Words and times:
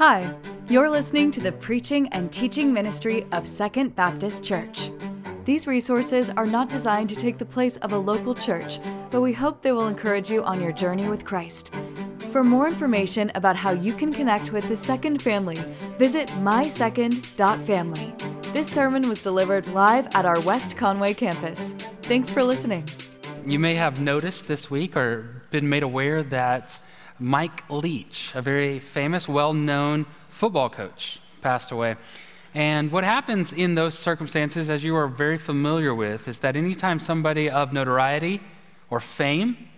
Hi, 0.00 0.34
you're 0.66 0.88
listening 0.88 1.30
to 1.32 1.42
the 1.42 1.52
preaching 1.52 2.08
and 2.08 2.32
teaching 2.32 2.72
ministry 2.72 3.26
of 3.32 3.46
Second 3.46 3.94
Baptist 3.94 4.42
Church. 4.42 4.90
These 5.44 5.66
resources 5.66 6.30
are 6.30 6.46
not 6.46 6.70
designed 6.70 7.10
to 7.10 7.16
take 7.16 7.36
the 7.36 7.44
place 7.44 7.76
of 7.76 7.92
a 7.92 7.98
local 7.98 8.34
church, 8.34 8.78
but 9.10 9.20
we 9.20 9.34
hope 9.34 9.60
they 9.60 9.72
will 9.72 9.88
encourage 9.88 10.30
you 10.30 10.42
on 10.42 10.58
your 10.62 10.72
journey 10.72 11.06
with 11.10 11.26
Christ. 11.26 11.74
For 12.30 12.42
more 12.42 12.66
information 12.66 13.30
about 13.34 13.56
how 13.56 13.72
you 13.72 13.92
can 13.92 14.10
connect 14.10 14.52
with 14.52 14.66
the 14.68 14.74
Second 14.74 15.20
family, 15.20 15.58
visit 15.98 16.28
mysecond.family. 16.28 18.14
This 18.54 18.72
sermon 18.72 19.06
was 19.06 19.20
delivered 19.20 19.66
live 19.66 20.08
at 20.14 20.24
our 20.24 20.40
West 20.40 20.78
Conway 20.78 21.12
campus. 21.12 21.72
Thanks 22.04 22.30
for 22.30 22.42
listening. 22.42 22.88
You 23.44 23.58
may 23.58 23.74
have 23.74 24.00
noticed 24.00 24.48
this 24.48 24.70
week 24.70 24.96
or 24.96 25.42
been 25.50 25.68
made 25.68 25.82
aware 25.82 26.22
that 26.22 26.78
Mike 27.20 27.68
Leach, 27.68 28.32
a 28.34 28.40
very 28.40 28.80
famous, 28.80 29.28
well 29.28 29.52
known 29.52 30.06
football 30.30 30.70
coach, 30.70 31.20
passed 31.42 31.70
away. 31.70 31.96
And 32.54 32.90
what 32.90 33.04
happens 33.04 33.52
in 33.52 33.74
those 33.74 33.96
circumstances, 33.96 34.70
as 34.70 34.82
you 34.82 34.96
are 34.96 35.06
very 35.06 35.38
familiar 35.38 35.94
with, 35.94 36.26
is 36.26 36.40
that 36.40 36.56
anytime 36.56 36.98
somebody 36.98 37.48
of 37.48 37.72
notoriety 37.72 38.40
or 38.88 38.98
fame 38.98 39.68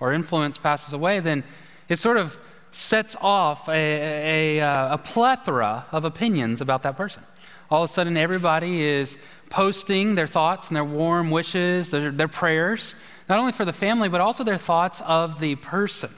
or 0.00 0.12
influence 0.12 0.58
passes 0.58 0.92
away, 0.92 1.20
then 1.20 1.44
it 1.88 1.98
sort 1.98 2.16
of 2.16 2.40
sets 2.72 3.14
off 3.20 3.68
a, 3.68 3.72
a, 3.72 4.58
a, 4.58 4.64
uh, 4.64 4.96
plethora 4.96 5.86
of 5.92 6.04
opinions 6.04 6.60
about 6.60 6.82
that 6.82 6.96
person. 6.96 7.22
All 7.70 7.84
of 7.84 7.90
a 7.90 7.92
sudden, 7.92 8.16
everybody 8.16 8.80
is 8.80 9.16
posting 9.50 10.14
their 10.14 10.26
thoughts 10.26 10.68
and 10.68 10.76
their 10.76 10.84
warm 10.84 11.30
wishes, 11.30 11.90
their, 11.90 12.10
their 12.10 12.28
prayers, 12.28 12.94
not 13.28 13.38
only 13.38 13.52
for 13.52 13.64
the 13.64 13.72
family, 13.72 14.08
but 14.08 14.20
also 14.20 14.44
their 14.44 14.58
thoughts 14.58 15.00
of 15.02 15.40
the 15.40 15.56
person. 15.56 16.10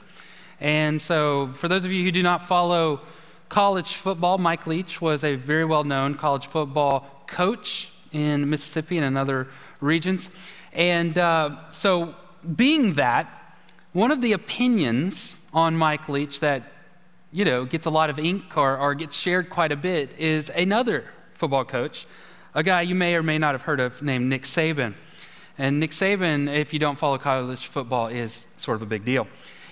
And 0.59 1.01
so, 1.01 1.51
for 1.53 1.67
those 1.67 1.85
of 1.85 1.91
you 1.91 2.03
who 2.03 2.11
do 2.11 2.21
not 2.21 2.43
follow 2.43 3.01
college 3.47 3.93
football, 3.93 4.37
Mike 4.37 4.67
Leach 4.67 5.01
was 5.01 5.23
a 5.23 5.35
very 5.35 5.65
well 5.65 5.83
known 5.83 6.15
college 6.15 6.47
football 6.47 7.23
coach 7.27 7.91
in 8.11 8.49
Mississippi 8.49 8.97
and 8.97 9.05
in 9.05 9.17
other 9.17 9.47
regions. 9.79 10.29
And 10.73 11.17
uh, 11.17 11.69
so, 11.69 12.15
being 12.55 12.93
that, 12.93 13.57
one 13.93 14.11
of 14.11 14.21
the 14.21 14.33
opinions 14.33 15.37
on 15.53 15.75
Mike 15.75 16.09
Leach 16.09 16.41
that 16.41 16.63
you 17.31 17.45
know 17.45 17.65
gets 17.65 17.85
a 17.85 17.89
lot 17.89 18.09
of 18.09 18.19
ink 18.19 18.57
or, 18.57 18.77
or 18.77 18.93
gets 18.95 19.17
shared 19.17 19.49
quite 19.49 19.71
a 19.71 19.77
bit 19.77 20.11
is 20.17 20.49
another 20.49 21.05
football 21.33 21.63
coach, 21.63 22.05
a 22.53 22.63
guy 22.63 22.81
you 22.81 22.95
may 22.95 23.15
or 23.15 23.23
may 23.23 23.37
not 23.37 23.53
have 23.53 23.61
heard 23.61 23.79
of 23.79 24.01
named 24.01 24.27
Nick 24.27 24.43
Saban. 24.43 24.93
And 25.57 25.79
Nick 25.79 25.91
Saban, 25.91 26.53
if 26.53 26.73
you 26.73 26.79
don't 26.79 26.97
follow 26.97 27.17
college 27.17 27.67
football, 27.67 28.07
is 28.07 28.47
sort 28.57 28.75
of 28.75 28.81
a 28.81 28.85
big 28.85 29.05
deal. 29.05 29.27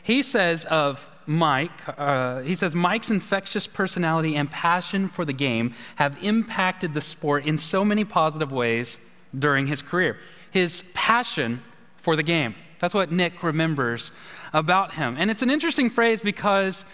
He 0.08 0.24
says 0.24 0.64
of 0.64 1.12
Mike, 1.26 2.00
uh, 2.00 2.40
he 2.40 2.56
says, 2.56 2.74
Mike's 2.74 3.12
infectious 3.12 3.68
personality 3.68 4.38
and 4.38 4.50
passion 4.50 5.10
for 5.10 5.26
the 5.26 5.34
game 5.34 5.74
have 5.98 6.18
impacted 6.24 6.94
the 6.94 7.02
sport 7.02 7.46
in 7.46 7.58
so 7.58 7.84
many 7.84 8.06
positive 8.06 8.50
ways 8.50 9.00
during 9.38 9.68
his 9.68 9.82
career. 9.82 10.18
His 10.50 10.86
passion 10.94 11.62
for 11.98 12.16
the 12.16 12.24
game. 12.24 12.56
That's 12.80 12.94
what 12.94 13.12
Nick 13.12 13.44
remembers 13.44 14.12
about 14.54 14.94
him. 14.94 15.18
And 15.20 15.30
it's 15.30 15.42
an 15.42 15.50
interesting 15.50 15.90
phrase 15.90 16.22
because 16.22 16.86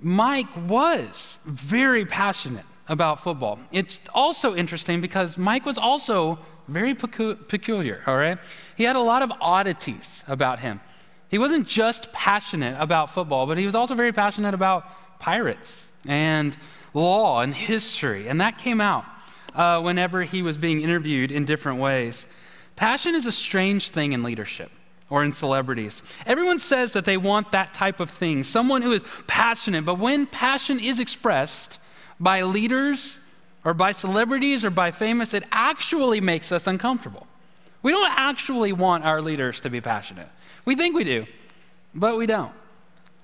Mike 0.00 0.56
was 0.66 1.40
very 1.44 2.06
passionate 2.06 2.64
about 2.88 3.20
football. 3.20 3.58
It's 3.72 4.00
also 4.14 4.56
interesting 4.56 5.02
because 5.02 5.36
Mike 5.36 5.66
was 5.66 5.76
also 5.76 6.38
very 6.66 6.94
pecu- 6.94 7.46
peculiar, 7.46 8.02
all 8.06 8.16
right? 8.16 8.38
He 8.74 8.84
had 8.84 8.96
a 8.96 9.00
lot 9.00 9.20
of 9.20 9.30
oddities 9.38 10.24
about 10.26 10.60
him. 10.60 10.80
He 11.28 11.38
wasn't 11.38 11.66
just 11.66 12.12
passionate 12.12 12.76
about 12.80 13.10
football, 13.10 13.46
but 13.46 13.58
he 13.58 13.66
was 13.66 13.74
also 13.74 13.94
very 13.94 14.12
passionate 14.12 14.54
about 14.54 15.18
pirates 15.18 15.92
and 16.06 16.56
law 16.94 17.40
and 17.40 17.54
history. 17.54 18.28
And 18.28 18.40
that 18.40 18.58
came 18.58 18.80
out 18.80 19.04
uh, 19.54 19.80
whenever 19.80 20.22
he 20.22 20.42
was 20.42 20.56
being 20.56 20.80
interviewed 20.80 21.30
in 21.30 21.44
different 21.44 21.80
ways. 21.80 22.26
Passion 22.76 23.14
is 23.14 23.26
a 23.26 23.32
strange 23.32 23.90
thing 23.90 24.12
in 24.12 24.22
leadership 24.22 24.70
or 25.10 25.24
in 25.24 25.32
celebrities. 25.32 26.02
Everyone 26.26 26.58
says 26.58 26.92
that 26.92 27.04
they 27.04 27.16
want 27.16 27.50
that 27.50 27.72
type 27.72 28.00
of 28.00 28.10
thing, 28.10 28.42
someone 28.42 28.82
who 28.82 28.92
is 28.92 29.04
passionate, 29.26 29.84
but 29.84 29.98
when 29.98 30.26
passion 30.26 30.78
is 30.78 31.00
expressed 31.00 31.78
by 32.20 32.42
leaders 32.42 33.20
or 33.64 33.74
by 33.74 33.90
celebrities 33.90 34.64
or 34.64 34.70
by 34.70 34.90
famous, 34.90 35.34
it 35.34 35.44
actually 35.50 36.20
makes 36.20 36.52
us 36.52 36.66
uncomfortable. 36.66 37.26
We 37.82 37.92
don't 37.92 38.12
actually 38.16 38.72
want 38.72 39.04
our 39.04 39.22
leaders 39.22 39.60
to 39.60 39.70
be 39.70 39.80
passionate. 39.80 40.28
We 40.64 40.74
think 40.74 40.96
we 40.96 41.04
do, 41.04 41.26
but 41.94 42.16
we 42.16 42.26
don't. 42.26 42.52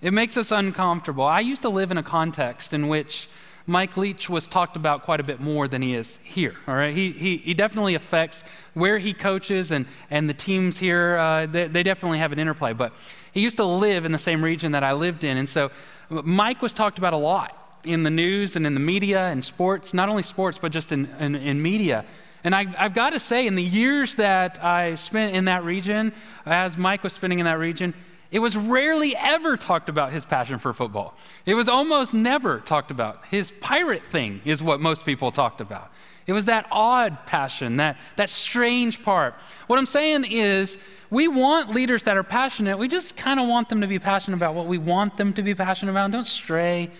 It 0.00 0.12
makes 0.12 0.37
us 0.37 0.53
uncomfortable. 0.53 1.25
I 1.25 1.41
used 1.41 1.62
to 1.62 1.69
live 1.69 1.91
in 1.91 1.98
a 1.98 2.03
context 2.03 2.72
in 2.72 2.88
which 2.88 3.28
Mike 3.66 3.97
Leach 3.97 4.28
was 4.28 4.47
talked 4.47 4.76
about 4.76 5.04
quite 5.04 5.20
a 5.20 5.22
bit 5.22 5.41
more 5.41 5.66
than 5.66 5.81
he 5.81 5.94
is 5.94 6.19
here. 6.22 6.54
All 6.69 6.75
right, 6.75 6.94
he, 6.94 7.12
he, 7.12 7.38
he 7.38 7.54
definitely 7.54 7.94
affects 7.94 8.44
where 8.75 8.98
he 8.98 9.15
coaches 9.15 9.70
and, 9.70 9.87
and 10.10 10.28
the 10.28 10.34
teams 10.34 10.78
here. 10.78 11.16
Uh, 11.16 11.47
they, 11.47 11.66
they 11.69 11.82
definitely 11.82 12.19
have 12.19 12.32
an 12.32 12.38
interplay. 12.38 12.75
But 12.75 12.92
he 13.32 13.41
used 13.41 13.56
to 13.56 13.65
live 13.65 14.04
in 14.04 14.12
the 14.12 14.19
same 14.19 14.44
region 14.44 14.72
that 14.72 14.84
I 14.84 14.92
lived 14.92 15.25
in, 15.25 15.38
and 15.38 15.48
so 15.48 15.71
Mike 16.10 16.60
was 16.60 16.75
talked 16.75 16.98
about 16.98 17.15
a 17.15 17.19
lot 17.19 17.81
in 17.84 18.03
the 18.03 18.10
news 18.10 18.56
and 18.56 18.66
in 18.66 18.75
the 18.75 18.81
media 18.81 19.28
and 19.28 19.42
sports. 19.42 19.94
Not 19.94 20.09
only 20.09 20.22
sports, 20.22 20.59
but 20.59 20.71
just 20.71 20.92
in, 20.92 21.06
in, 21.19 21.34
in 21.34 21.62
media. 21.62 22.04
And 22.44 22.55
I've, 22.55 22.75
I've 22.78 22.94
got 22.94 23.10
to 23.15 23.19
say, 23.19 23.47
in 23.47 23.55
the 23.55 23.62
years 23.62 24.16
that 24.16 24.62
I 24.62 24.94
spent 24.97 25.34
in 25.34 25.47
that 25.47 25.65
region, 25.65 26.12
as 26.44 26.77
Mike 26.77 27.03
was 27.03 27.15
spending 27.15 27.38
in 27.38 27.47
that 27.47 27.59
region, 27.59 27.94
it 28.31 28.41
was 28.41 28.56
rarely 28.56 29.16
ever 29.16 29.56
talked 29.56 29.88
about 29.88 30.12
his 30.12 30.27
passion 30.27 30.59
for 30.59 30.72
football. 30.75 31.16
It 31.47 31.54
was 31.54 31.69
almost 31.69 32.12
never 32.12 32.60
talked 32.60 32.91
about. 32.91 33.25
His 33.31 33.50
pirate 33.60 34.04
thing 34.04 34.43
is 34.44 34.62
what 34.62 34.81
most 34.81 35.06
people 35.06 35.31
talked 35.31 35.62
about. 35.62 35.91
It 36.27 36.33
was 36.33 36.47
that 36.47 36.66
odd 36.71 37.27
passion, 37.27 37.77
that, 37.77 37.99
that 38.16 38.28
strange 38.28 39.03
part. 39.03 39.34
What 39.66 39.78
I'm 39.78 39.87
saying 39.87 40.25
is, 40.25 40.78
we 41.10 41.28
want 41.28 41.71
leaders 41.71 42.03
that 42.04 42.16
are 42.16 42.25
passionate. 42.25 42.78
We 42.78 42.88
just 42.88 43.16
kind 43.16 43.38
of 43.38 43.47
want 43.47 43.69
them 43.69 43.83
to 43.83 43.87
be 43.87 43.99
passionate 43.99 44.37
about 44.37 44.54
what 44.54 44.66
we 44.66 44.78
want 44.78 45.16
them 45.16 45.33
to 45.34 45.43
be 45.43 45.54
passionate 45.54 45.93
about. 45.93 46.10
Don't 46.10 46.27
stray. 46.27 46.91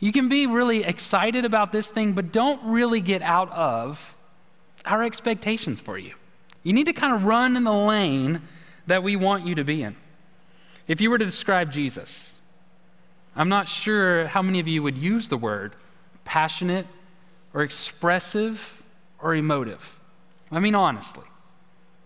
You 0.00 0.10
can 0.10 0.28
be 0.28 0.46
really 0.46 0.84
excited 0.84 1.44
about 1.44 1.70
this 1.70 1.86
thing, 1.86 2.14
but 2.14 2.32
don't 2.32 2.60
really 2.64 3.00
get 3.00 3.22
out 3.22 3.50
of 3.52 4.18
our 4.84 5.02
expectations 5.02 5.80
for 5.80 5.98
you. 5.98 6.14
You 6.62 6.72
need 6.72 6.86
to 6.86 6.92
kind 6.92 7.14
of 7.14 7.24
run 7.24 7.56
in 7.56 7.64
the 7.64 7.72
lane 7.72 8.42
that 8.86 9.02
we 9.02 9.16
want 9.16 9.46
you 9.46 9.54
to 9.56 9.64
be 9.64 9.82
in. 9.82 9.96
If 10.86 11.00
you 11.00 11.10
were 11.10 11.18
to 11.18 11.24
describe 11.24 11.72
Jesus, 11.72 12.38
I'm 13.34 13.48
not 13.48 13.68
sure 13.68 14.26
how 14.26 14.42
many 14.42 14.60
of 14.60 14.68
you 14.68 14.82
would 14.82 14.98
use 14.98 15.28
the 15.28 15.36
word 15.36 15.74
passionate 16.24 16.86
or 17.54 17.62
expressive 17.62 18.82
or 19.18 19.34
emotive. 19.34 20.00
I 20.50 20.60
mean, 20.60 20.74
honestly, 20.74 21.24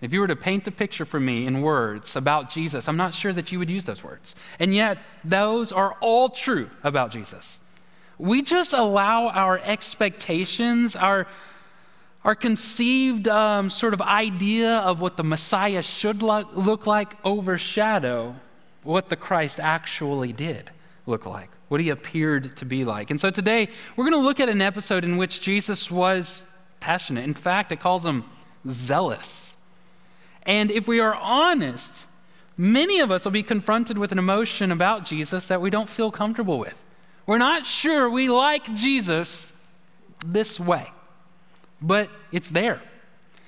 if 0.00 0.12
you 0.12 0.20
were 0.20 0.26
to 0.26 0.36
paint 0.36 0.68
a 0.68 0.70
picture 0.70 1.04
for 1.04 1.18
me 1.18 1.46
in 1.46 1.62
words 1.62 2.16
about 2.16 2.50
Jesus, 2.50 2.86
I'm 2.86 2.96
not 2.96 3.14
sure 3.14 3.32
that 3.32 3.50
you 3.50 3.58
would 3.58 3.70
use 3.70 3.84
those 3.84 4.04
words. 4.04 4.34
And 4.58 4.74
yet, 4.74 4.98
those 5.24 5.72
are 5.72 5.96
all 6.00 6.28
true 6.28 6.70
about 6.84 7.10
Jesus. 7.10 7.60
We 8.18 8.42
just 8.42 8.72
allow 8.72 9.28
our 9.28 9.58
expectations, 9.58 10.96
our 10.96 11.26
our 12.26 12.34
conceived 12.34 13.28
um, 13.28 13.70
sort 13.70 13.94
of 13.94 14.02
idea 14.02 14.78
of 14.78 15.00
what 15.00 15.16
the 15.16 15.22
Messiah 15.22 15.80
should 15.80 16.22
lo- 16.22 16.48
look 16.54 16.84
like 16.84 17.14
overshadow 17.24 18.34
what 18.82 19.10
the 19.10 19.16
Christ 19.16 19.60
actually 19.60 20.32
did 20.32 20.72
look 21.06 21.24
like, 21.24 21.50
what 21.68 21.80
he 21.80 21.88
appeared 21.88 22.56
to 22.56 22.64
be 22.64 22.84
like. 22.84 23.12
And 23.12 23.20
so 23.20 23.30
today, 23.30 23.68
we're 23.94 24.10
going 24.10 24.20
to 24.20 24.26
look 24.26 24.40
at 24.40 24.48
an 24.48 24.60
episode 24.60 25.04
in 25.04 25.16
which 25.16 25.40
Jesus 25.40 25.88
was 25.88 26.44
passionate. 26.80 27.22
In 27.22 27.34
fact, 27.34 27.70
it 27.70 27.78
calls 27.78 28.04
him 28.04 28.24
zealous. 28.68 29.56
And 30.42 30.72
if 30.72 30.88
we 30.88 30.98
are 30.98 31.14
honest, 31.14 32.06
many 32.56 32.98
of 32.98 33.12
us 33.12 33.24
will 33.24 33.30
be 33.30 33.44
confronted 33.44 33.98
with 33.98 34.10
an 34.10 34.18
emotion 34.18 34.72
about 34.72 35.04
Jesus 35.04 35.46
that 35.46 35.60
we 35.60 35.70
don't 35.70 35.88
feel 35.88 36.10
comfortable 36.10 36.58
with. 36.58 36.82
We're 37.24 37.38
not 37.38 37.66
sure 37.66 38.10
we 38.10 38.28
like 38.28 38.64
Jesus 38.74 39.52
this 40.24 40.58
way 40.58 40.90
but 41.80 42.10
it's 42.32 42.50
there. 42.50 42.80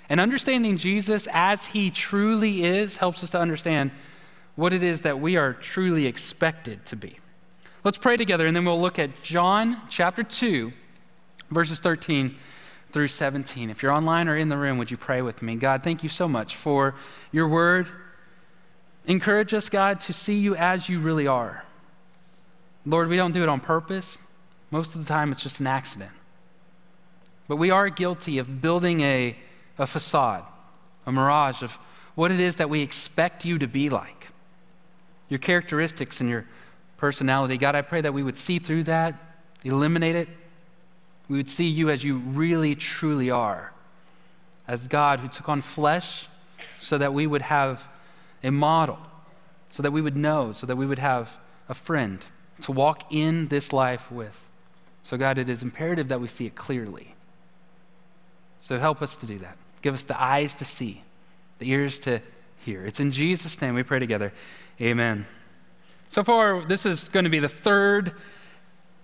And 0.09 0.21
understanding 0.21 0.77
Jesus 0.77 1.29
as 1.33 1.67
he 1.67 1.91
truly 1.91 2.65
is 2.65 2.97
helps 2.97 3.23
us 3.23 3.31
to 3.31 3.39
understand 3.39 3.91
what 4.55 4.73
it 4.73 4.83
is 4.83 5.03
that 5.03 5.21
we 5.21 5.37
are 5.37 5.53
truly 5.53 6.07
expected 6.07 6.85
to 6.87 6.97
be. 6.97 7.17
Let's 7.85 7.99
pray 7.99 8.17
together 8.17 8.47
and 8.47 8.57
then 8.57 8.65
we'll 8.65 8.81
look 8.81 8.99
at 8.99 9.23
John 9.23 9.81
chapter 9.89 10.23
2, 10.23 10.73
verses 11.51 11.81
13 11.81 12.35
through 12.91 13.09
17. 13.09 13.71
If 13.71 13.83
you're 13.83 13.93
online 13.93 14.29
or 14.29 14.37
in 14.37 14.49
the 14.49 14.57
room, 14.57 14.79
would 14.79 14.91
you 14.91 14.97
pray 14.97 15.23
with 15.23 15.43
me? 15.43 15.57
God, 15.57 15.83
thank 15.83 16.03
you 16.03 16.09
so 16.09 16.27
much 16.27 16.57
for 16.57 16.95
your 17.31 17.47
word. 17.47 17.89
Encourage 19.05 19.55
us, 19.55 19.69
God, 19.69 20.01
to 20.01 20.13
see 20.13 20.39
you 20.39 20.57
as 20.57 20.89
you 20.89 21.01
really 21.01 21.27
are. 21.27 21.65
Lord, 22.85 23.09
we 23.09 23.17
don't 23.17 23.33
do 23.33 23.43
it 23.43 23.49
on 23.49 23.61
purpose. 23.61 24.21
Most 24.71 24.95
of 24.95 25.05
the 25.05 25.09
time, 25.09 25.31
it's 25.31 25.43
just 25.43 25.61
an 25.61 25.67
accident. 25.67 26.11
But 27.49 27.57
we 27.57 27.71
are 27.71 27.89
guilty 27.89 28.39
of 28.39 28.61
building 28.61 29.01
a, 29.01 29.37
a 29.79 29.87
facade, 29.87 30.45
a 31.07 31.13
mirage 31.13 31.63
of 31.63 31.79
what 32.15 32.31
it 32.31 32.39
is 32.39 32.57
that 32.57 32.69
we 32.69 32.83
expect 32.83 33.45
you 33.45 33.59
to 33.59 33.67
be 33.67 33.89
like. 33.89 34.29
Your 35.29 35.39
characteristics 35.39 36.21
and 36.21 36.29
your 36.29 36.47
personality. 36.99 37.57
God, 37.57 37.75
I 37.75 37.83
pray 37.83 38.03
that 38.03 38.13
we 38.13 38.23
would 38.23 38.37
see 38.37 38.59
through 38.59 38.85
that 38.85 39.15
eliminate 39.65 40.17
it. 40.17 40.29
We 41.29 41.37
would 41.37 41.49
see 41.49 41.67
you 41.67 41.91
as 41.91 42.05
you 42.05 42.19
really, 42.19 42.75
truly 42.75 43.31
are, 43.31 43.73
as 44.67 44.89
God 44.89 45.21
who 45.21 45.29
took 45.29 45.49
on 45.49 45.61
flesh 45.61 46.29
so 46.79 46.99
that 46.99 47.13
we 47.13 47.27
would 47.27 47.43
have 47.43 47.89
a 48.43 48.51
model, 48.51 48.99
so 49.71 49.83
that 49.83 49.91
we 49.91 50.01
would 50.01 50.17
know, 50.17 50.53
so 50.53 50.67
that 50.67 50.77
we 50.77 50.87
would 50.87 50.99
have 50.99 51.39
a 51.69 51.75
friend 51.75 52.25
to 52.63 52.73
walk 52.73 53.13
in 53.13 53.49
this 53.49 53.73
life 53.73 54.11
with. 54.11 54.47
So, 55.03 55.17
God, 55.17 55.39
it 55.39 55.49
is 55.49 55.63
imperative 55.63 56.09
that 56.09 56.21
we 56.21 56.29
see 56.29 56.47
it 56.47 56.55
clearly. 56.55 57.15
So, 58.61 58.79
help 58.79 59.03
us 59.03 59.17
to 59.19 59.27
do 59.27 59.39
that. 59.39 59.57
Give 59.83 59.95
us 59.95 60.03
the 60.03 60.21
eyes 60.21 60.57
to 60.57 60.65
see, 60.65 61.03
the 61.59 61.71
ears 61.71 61.99
to 62.01 62.21
hear. 62.65 62.85
It's 62.85 63.01
in 63.01 63.13
Jesus' 63.13 63.61
name 63.61 63.75
we 63.75 63.83
pray 63.83 63.99
together. 63.99 64.33
Amen. 64.81 65.27
So 66.09 66.25
far, 66.25 66.65
this 66.65 66.87
is 66.87 67.09
going 67.09 67.25
to 67.25 67.31
be 67.31 67.39
the 67.39 67.49
third 67.49 68.13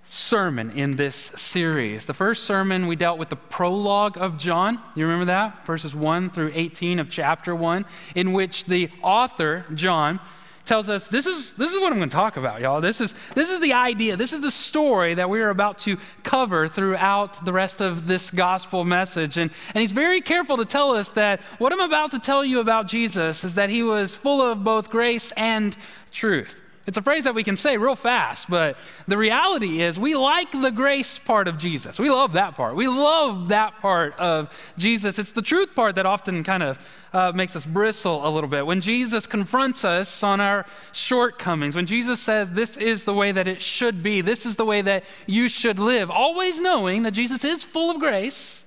sermon 0.04 0.70
in 0.70 0.96
this 0.96 1.16
series. 1.36 2.06
The 2.06 2.14
first 2.14 2.44
sermon, 2.44 2.86
we 2.86 2.96
dealt 2.96 3.18
with 3.18 3.30
the 3.30 3.36
prologue 3.36 4.18
of 4.18 4.38
John. 4.38 4.80
You 4.94 5.04
remember 5.04 5.26
that? 5.26 5.66
Verses 5.66 5.94
1 5.94 6.30
through 6.30 6.52
18 6.54 6.98
of 6.98 7.10
chapter 7.10 7.54
1, 7.54 7.86
in 8.14 8.32
which 8.32 8.64
the 8.66 8.90
author, 9.02 9.64
John, 9.74 10.20
tells 10.64 10.88
us 10.88 11.08
this 11.08 11.26
is, 11.26 11.52
this 11.54 11.72
is 11.72 11.80
what 11.80 11.92
I'm 11.92 11.98
going 11.98 12.08
to 12.08 12.14
talk 12.14 12.36
about, 12.36 12.60
y'all. 12.60 12.80
This 12.80 13.00
is, 13.00 13.14
this 13.34 13.50
is 13.50 13.60
the 13.60 13.74
idea. 13.74 14.16
This 14.16 14.32
is 14.32 14.40
the 14.40 14.50
story 14.50 15.14
that 15.14 15.28
we 15.28 15.40
are 15.40 15.50
about 15.50 15.78
to 15.80 15.98
cover 16.22 16.68
throughout 16.68 17.44
the 17.44 17.52
rest 17.52 17.80
of 17.80 18.06
this 18.06 18.30
gospel 18.30 18.84
message. 18.84 19.36
And, 19.36 19.50
and 19.74 19.82
he's 19.82 19.92
very 19.92 20.20
careful 20.20 20.56
to 20.56 20.64
tell 20.64 20.92
us 20.92 21.10
that 21.10 21.40
what 21.58 21.72
I'm 21.72 21.80
about 21.80 22.12
to 22.12 22.18
tell 22.18 22.44
you 22.44 22.60
about 22.60 22.86
Jesus 22.86 23.44
is 23.44 23.54
that 23.56 23.70
he 23.70 23.82
was 23.82 24.16
full 24.16 24.40
of 24.40 24.64
both 24.64 24.90
grace 24.90 25.32
and 25.32 25.76
truth. 26.10 26.62
It's 26.86 26.98
a 26.98 27.02
phrase 27.02 27.24
that 27.24 27.34
we 27.34 27.42
can 27.42 27.56
say 27.56 27.78
real 27.78 27.96
fast, 27.96 28.50
but 28.50 28.76
the 29.08 29.16
reality 29.16 29.80
is 29.80 29.98
we 29.98 30.16
like 30.16 30.52
the 30.52 30.70
grace 30.70 31.18
part 31.18 31.48
of 31.48 31.56
Jesus. 31.56 31.98
We 31.98 32.10
love 32.10 32.34
that 32.34 32.56
part. 32.56 32.76
We 32.76 32.88
love 32.88 33.48
that 33.48 33.80
part 33.80 34.18
of 34.18 34.72
Jesus. 34.76 35.18
It's 35.18 35.32
the 35.32 35.40
truth 35.40 35.74
part 35.74 35.94
that 35.94 36.04
often 36.04 36.44
kind 36.44 36.62
of 36.62 37.06
uh, 37.14 37.32
makes 37.34 37.56
us 37.56 37.64
bristle 37.64 38.26
a 38.26 38.28
little 38.28 38.50
bit. 38.50 38.66
When 38.66 38.82
Jesus 38.82 39.26
confronts 39.26 39.82
us 39.82 40.22
on 40.22 40.42
our 40.42 40.66
shortcomings, 40.92 41.74
when 41.74 41.86
Jesus 41.86 42.20
says, 42.20 42.52
This 42.52 42.76
is 42.76 43.06
the 43.06 43.14
way 43.14 43.32
that 43.32 43.48
it 43.48 43.62
should 43.62 44.02
be, 44.02 44.20
this 44.20 44.44
is 44.44 44.56
the 44.56 44.66
way 44.66 44.82
that 44.82 45.04
you 45.26 45.48
should 45.48 45.78
live, 45.78 46.10
always 46.10 46.60
knowing 46.60 47.04
that 47.04 47.12
Jesus 47.12 47.44
is 47.44 47.64
full 47.64 47.90
of 47.90 47.98
grace. 47.98 48.62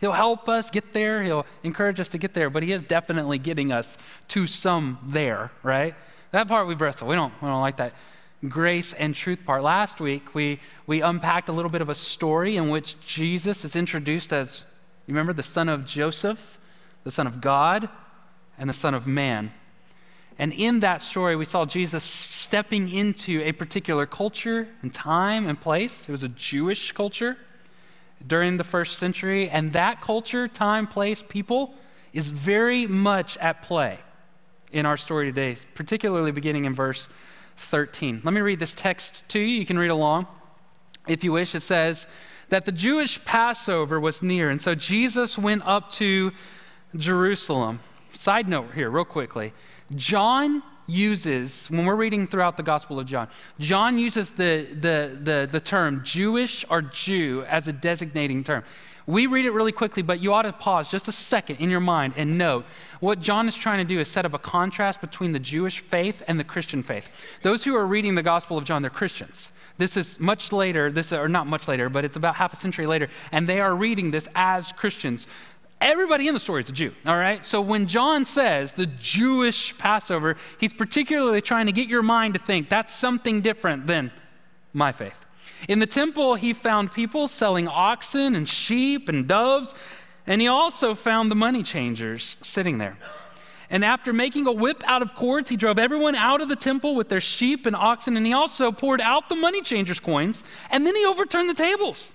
He'll 0.00 0.12
help 0.12 0.48
us 0.48 0.70
get 0.70 0.92
there. 0.92 1.22
He'll 1.22 1.46
encourage 1.62 2.00
us 2.00 2.08
to 2.10 2.18
get 2.18 2.34
there, 2.34 2.50
but 2.50 2.62
he 2.62 2.72
is 2.72 2.82
definitely 2.82 3.38
getting 3.38 3.70
us 3.70 3.96
to 4.28 4.46
some 4.46 4.98
there, 5.02 5.50
right? 5.62 5.94
That 6.34 6.48
part 6.48 6.66
we 6.66 6.74
bristle. 6.74 7.06
We 7.06 7.14
don't, 7.14 7.32
we 7.40 7.46
don't 7.46 7.60
like 7.60 7.76
that 7.76 7.94
grace 8.48 8.92
and 8.92 9.14
truth 9.14 9.44
part. 9.44 9.62
Last 9.62 10.00
week, 10.00 10.34
we, 10.34 10.58
we 10.84 11.00
unpacked 11.00 11.48
a 11.48 11.52
little 11.52 11.70
bit 11.70 11.80
of 11.80 11.88
a 11.88 11.94
story 11.94 12.56
in 12.56 12.70
which 12.70 13.00
Jesus 13.06 13.64
is 13.64 13.76
introduced 13.76 14.32
as, 14.32 14.64
you 15.06 15.14
remember, 15.14 15.32
the 15.32 15.44
son 15.44 15.68
of 15.68 15.86
Joseph, 15.86 16.58
the 17.04 17.12
son 17.12 17.28
of 17.28 17.40
God, 17.40 17.88
and 18.58 18.68
the 18.68 18.74
son 18.74 18.94
of 18.94 19.06
man. 19.06 19.52
And 20.36 20.52
in 20.52 20.80
that 20.80 21.02
story, 21.02 21.36
we 21.36 21.44
saw 21.44 21.66
Jesus 21.66 22.02
stepping 22.02 22.88
into 22.88 23.40
a 23.44 23.52
particular 23.52 24.04
culture 24.04 24.66
and 24.82 24.92
time 24.92 25.46
and 25.46 25.60
place. 25.60 26.02
It 26.08 26.10
was 26.10 26.24
a 26.24 26.28
Jewish 26.28 26.90
culture 26.90 27.36
during 28.26 28.56
the 28.56 28.64
first 28.64 28.98
century. 28.98 29.48
And 29.48 29.72
that 29.74 30.00
culture, 30.00 30.48
time, 30.48 30.88
place, 30.88 31.22
people 31.22 31.74
is 32.12 32.32
very 32.32 32.88
much 32.88 33.36
at 33.36 33.62
play 33.62 34.00
in 34.74 34.84
our 34.84 34.96
story 34.96 35.26
today, 35.26 35.56
particularly 35.74 36.32
beginning 36.32 36.64
in 36.64 36.74
verse 36.74 37.08
13. 37.56 38.20
Let 38.24 38.34
me 38.34 38.40
read 38.40 38.58
this 38.58 38.74
text 38.74 39.26
to 39.30 39.38
you. 39.38 39.46
You 39.46 39.64
can 39.64 39.78
read 39.78 39.90
along 39.90 40.26
if 41.06 41.22
you 41.22 41.32
wish. 41.32 41.54
It 41.54 41.62
says 41.62 42.06
that 42.48 42.64
the 42.64 42.72
Jewish 42.72 43.24
Passover 43.24 44.00
was 44.00 44.22
near, 44.22 44.50
and 44.50 44.60
so 44.60 44.74
Jesus 44.74 45.38
went 45.38 45.62
up 45.64 45.90
to 45.90 46.32
Jerusalem. 46.96 47.80
Side 48.12 48.48
note 48.48 48.74
here, 48.74 48.90
real 48.90 49.04
quickly. 49.04 49.52
John 49.94 50.62
uses, 50.86 51.68
when 51.68 51.86
we're 51.86 51.94
reading 51.96 52.26
throughout 52.26 52.56
the 52.56 52.62
Gospel 52.62 52.98
of 52.98 53.06
John, 53.06 53.28
John 53.58 53.98
uses 53.98 54.32
the, 54.32 54.66
the, 54.72 55.18
the, 55.20 55.48
the 55.50 55.60
term 55.60 56.02
Jewish 56.04 56.64
or 56.68 56.82
Jew 56.82 57.44
as 57.48 57.68
a 57.68 57.72
designating 57.72 58.44
term. 58.44 58.64
We 59.06 59.26
read 59.26 59.44
it 59.44 59.50
really 59.50 59.72
quickly, 59.72 60.02
but 60.02 60.20
you 60.20 60.32
ought 60.32 60.42
to 60.42 60.52
pause 60.52 60.90
just 60.90 61.08
a 61.08 61.12
second 61.12 61.56
in 61.56 61.68
your 61.68 61.80
mind 61.80 62.14
and 62.16 62.38
note 62.38 62.64
what 63.00 63.20
John 63.20 63.46
is 63.46 63.54
trying 63.54 63.78
to 63.78 63.84
do 63.84 64.00
is 64.00 64.08
set 64.08 64.24
up 64.24 64.32
a 64.32 64.38
contrast 64.38 65.02
between 65.02 65.32
the 65.32 65.38
Jewish 65.38 65.80
faith 65.80 66.22
and 66.26 66.40
the 66.40 66.44
Christian 66.44 66.82
faith. 66.82 67.14
Those 67.42 67.64
who 67.64 67.76
are 67.76 67.86
reading 67.86 68.14
the 68.14 68.22
Gospel 68.22 68.56
of 68.56 68.64
John, 68.64 68.80
they're 68.80 68.90
Christians. 68.90 69.52
This 69.76 69.96
is 69.96 70.20
much 70.20 70.52
later, 70.52 70.90
this 70.90 71.12
or 71.12 71.28
not 71.28 71.46
much 71.46 71.66
later, 71.66 71.88
but 71.88 72.04
it's 72.04 72.16
about 72.16 72.36
half 72.36 72.52
a 72.52 72.56
century 72.56 72.86
later, 72.86 73.08
and 73.32 73.46
they 73.46 73.60
are 73.60 73.74
reading 73.74 74.10
this 74.10 74.28
as 74.34 74.72
Christians. 74.72 75.26
Everybody 75.80 76.28
in 76.28 76.34
the 76.34 76.40
story 76.40 76.62
is 76.62 76.68
a 76.68 76.72
Jew, 76.72 76.92
all 77.06 77.16
right? 77.16 77.44
So 77.44 77.60
when 77.60 77.86
John 77.86 78.24
says 78.24 78.72
the 78.72 78.86
Jewish 78.86 79.76
Passover, 79.76 80.36
he's 80.58 80.72
particularly 80.72 81.42
trying 81.42 81.66
to 81.66 81.72
get 81.72 81.88
your 81.88 82.02
mind 82.02 82.34
to 82.34 82.40
think 82.40 82.68
that's 82.68 82.94
something 82.94 83.42
different 83.42 83.86
than 83.86 84.10
my 84.72 84.92
faith. 84.92 85.26
In 85.68 85.78
the 85.78 85.86
temple, 85.86 86.36
he 86.36 86.52
found 86.52 86.92
people 86.92 87.28
selling 87.28 87.68
oxen 87.68 88.34
and 88.34 88.48
sheep 88.48 89.08
and 89.08 89.26
doves, 89.26 89.74
and 90.26 90.40
he 90.40 90.46
also 90.46 90.94
found 90.94 91.30
the 91.30 91.34
money 91.36 91.62
changers 91.62 92.36
sitting 92.42 92.78
there. 92.78 92.96
And 93.70 93.84
after 93.84 94.12
making 94.12 94.46
a 94.46 94.52
whip 94.52 94.82
out 94.86 95.02
of 95.02 95.14
cords, 95.14 95.50
he 95.50 95.56
drove 95.56 95.78
everyone 95.78 96.14
out 96.14 96.40
of 96.40 96.48
the 96.48 96.56
temple 96.56 96.94
with 96.94 97.08
their 97.08 97.20
sheep 97.20 97.66
and 97.66 97.74
oxen, 97.74 98.16
and 98.16 98.24
he 98.24 98.32
also 98.32 98.70
poured 98.70 99.00
out 99.00 99.28
the 99.28 99.34
money 99.34 99.62
changers' 99.62 100.00
coins, 100.00 100.44
and 100.70 100.86
then 100.86 100.94
he 100.94 101.04
overturned 101.04 101.48
the 101.48 101.54
tables. 101.54 102.12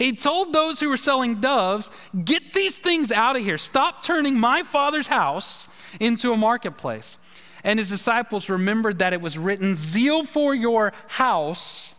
He 0.00 0.14
told 0.14 0.54
those 0.54 0.80
who 0.80 0.88
were 0.88 0.96
selling 0.96 1.42
doves, 1.42 1.90
Get 2.24 2.54
these 2.54 2.78
things 2.78 3.12
out 3.12 3.36
of 3.36 3.44
here. 3.44 3.58
Stop 3.58 4.02
turning 4.02 4.40
my 4.40 4.62
father's 4.62 5.08
house 5.08 5.68
into 6.00 6.32
a 6.32 6.38
marketplace. 6.38 7.18
And 7.62 7.78
his 7.78 7.90
disciples 7.90 8.48
remembered 8.48 9.00
that 9.00 9.12
it 9.12 9.20
was 9.20 9.36
written, 9.36 9.76
Zeal 9.76 10.24
for 10.24 10.54
your 10.54 10.94
house 11.06 11.94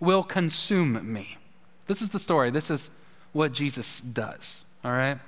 will 0.00 0.22
consume 0.22 1.12
me. 1.12 1.36
This 1.88 2.00
is 2.00 2.08
the 2.08 2.18
story. 2.18 2.50
This 2.50 2.70
is 2.70 2.88
what 3.32 3.52
Jesus 3.52 4.00
does, 4.00 4.64
all 4.82 4.92
right? 4.92 5.18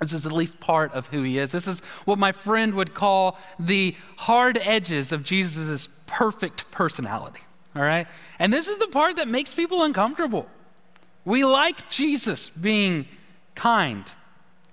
This 0.00 0.14
is 0.14 0.24
at 0.24 0.32
least 0.32 0.58
part 0.58 0.94
of 0.94 1.08
who 1.08 1.22
he 1.22 1.36
is. 1.36 1.52
This 1.52 1.68
is 1.68 1.80
what 2.06 2.18
my 2.18 2.32
friend 2.32 2.72
would 2.76 2.94
call 2.94 3.38
the 3.58 3.94
hard 4.16 4.56
edges 4.62 5.12
of 5.12 5.22
Jesus' 5.22 5.90
perfect 6.06 6.70
personality, 6.70 7.40
all 7.76 7.82
right? 7.82 8.06
And 8.38 8.50
this 8.50 8.68
is 8.68 8.78
the 8.78 8.88
part 8.88 9.16
that 9.16 9.28
makes 9.28 9.52
people 9.52 9.82
uncomfortable. 9.82 10.48
We 11.24 11.44
like 11.44 11.88
Jesus 11.88 12.50
being 12.50 13.06
kind 13.54 14.04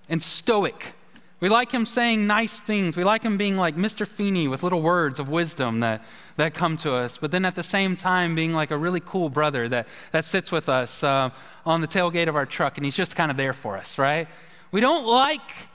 and 0.07 0.21
stoic 0.23 0.95
we 1.39 1.47
like 1.47 1.71
him 1.71 1.85
saying 1.85 2.27
nice 2.27 2.59
things. 2.59 2.97
We 2.97 3.05
like 3.05 3.23
him 3.23 3.37
being 3.37 3.55
like 3.55 3.77
Mr. 3.77 4.05
Feeny 4.05 4.49
with 4.49 4.61
little 4.61 4.81
words 4.81 5.19
of 5.19 5.29
wisdom 5.29 5.79
that, 5.79 6.03
that 6.35 6.53
come 6.53 6.75
to 6.77 6.93
us, 6.93 7.17
but 7.17 7.31
then 7.31 7.45
at 7.45 7.55
the 7.55 7.63
same 7.63 7.95
time 7.95 8.35
being 8.35 8.51
like 8.51 8.71
a 8.71 8.77
really 8.77 8.99
cool 8.99 9.29
brother 9.29 9.69
that, 9.69 9.87
that 10.11 10.25
sits 10.25 10.51
with 10.51 10.67
us 10.67 11.01
uh, 11.01 11.29
on 11.65 11.79
the 11.79 11.87
tailgate 11.87 12.27
of 12.27 12.35
our 12.35 12.45
truck 12.45 12.77
and 12.77 12.83
he's 12.83 12.95
just 12.95 13.15
kind 13.15 13.31
of 13.31 13.37
there 13.37 13.53
for 13.53 13.77
us, 13.77 13.97
right? 13.97 14.27
We 14.71 14.81
don't 14.81 15.05
like 15.05 15.69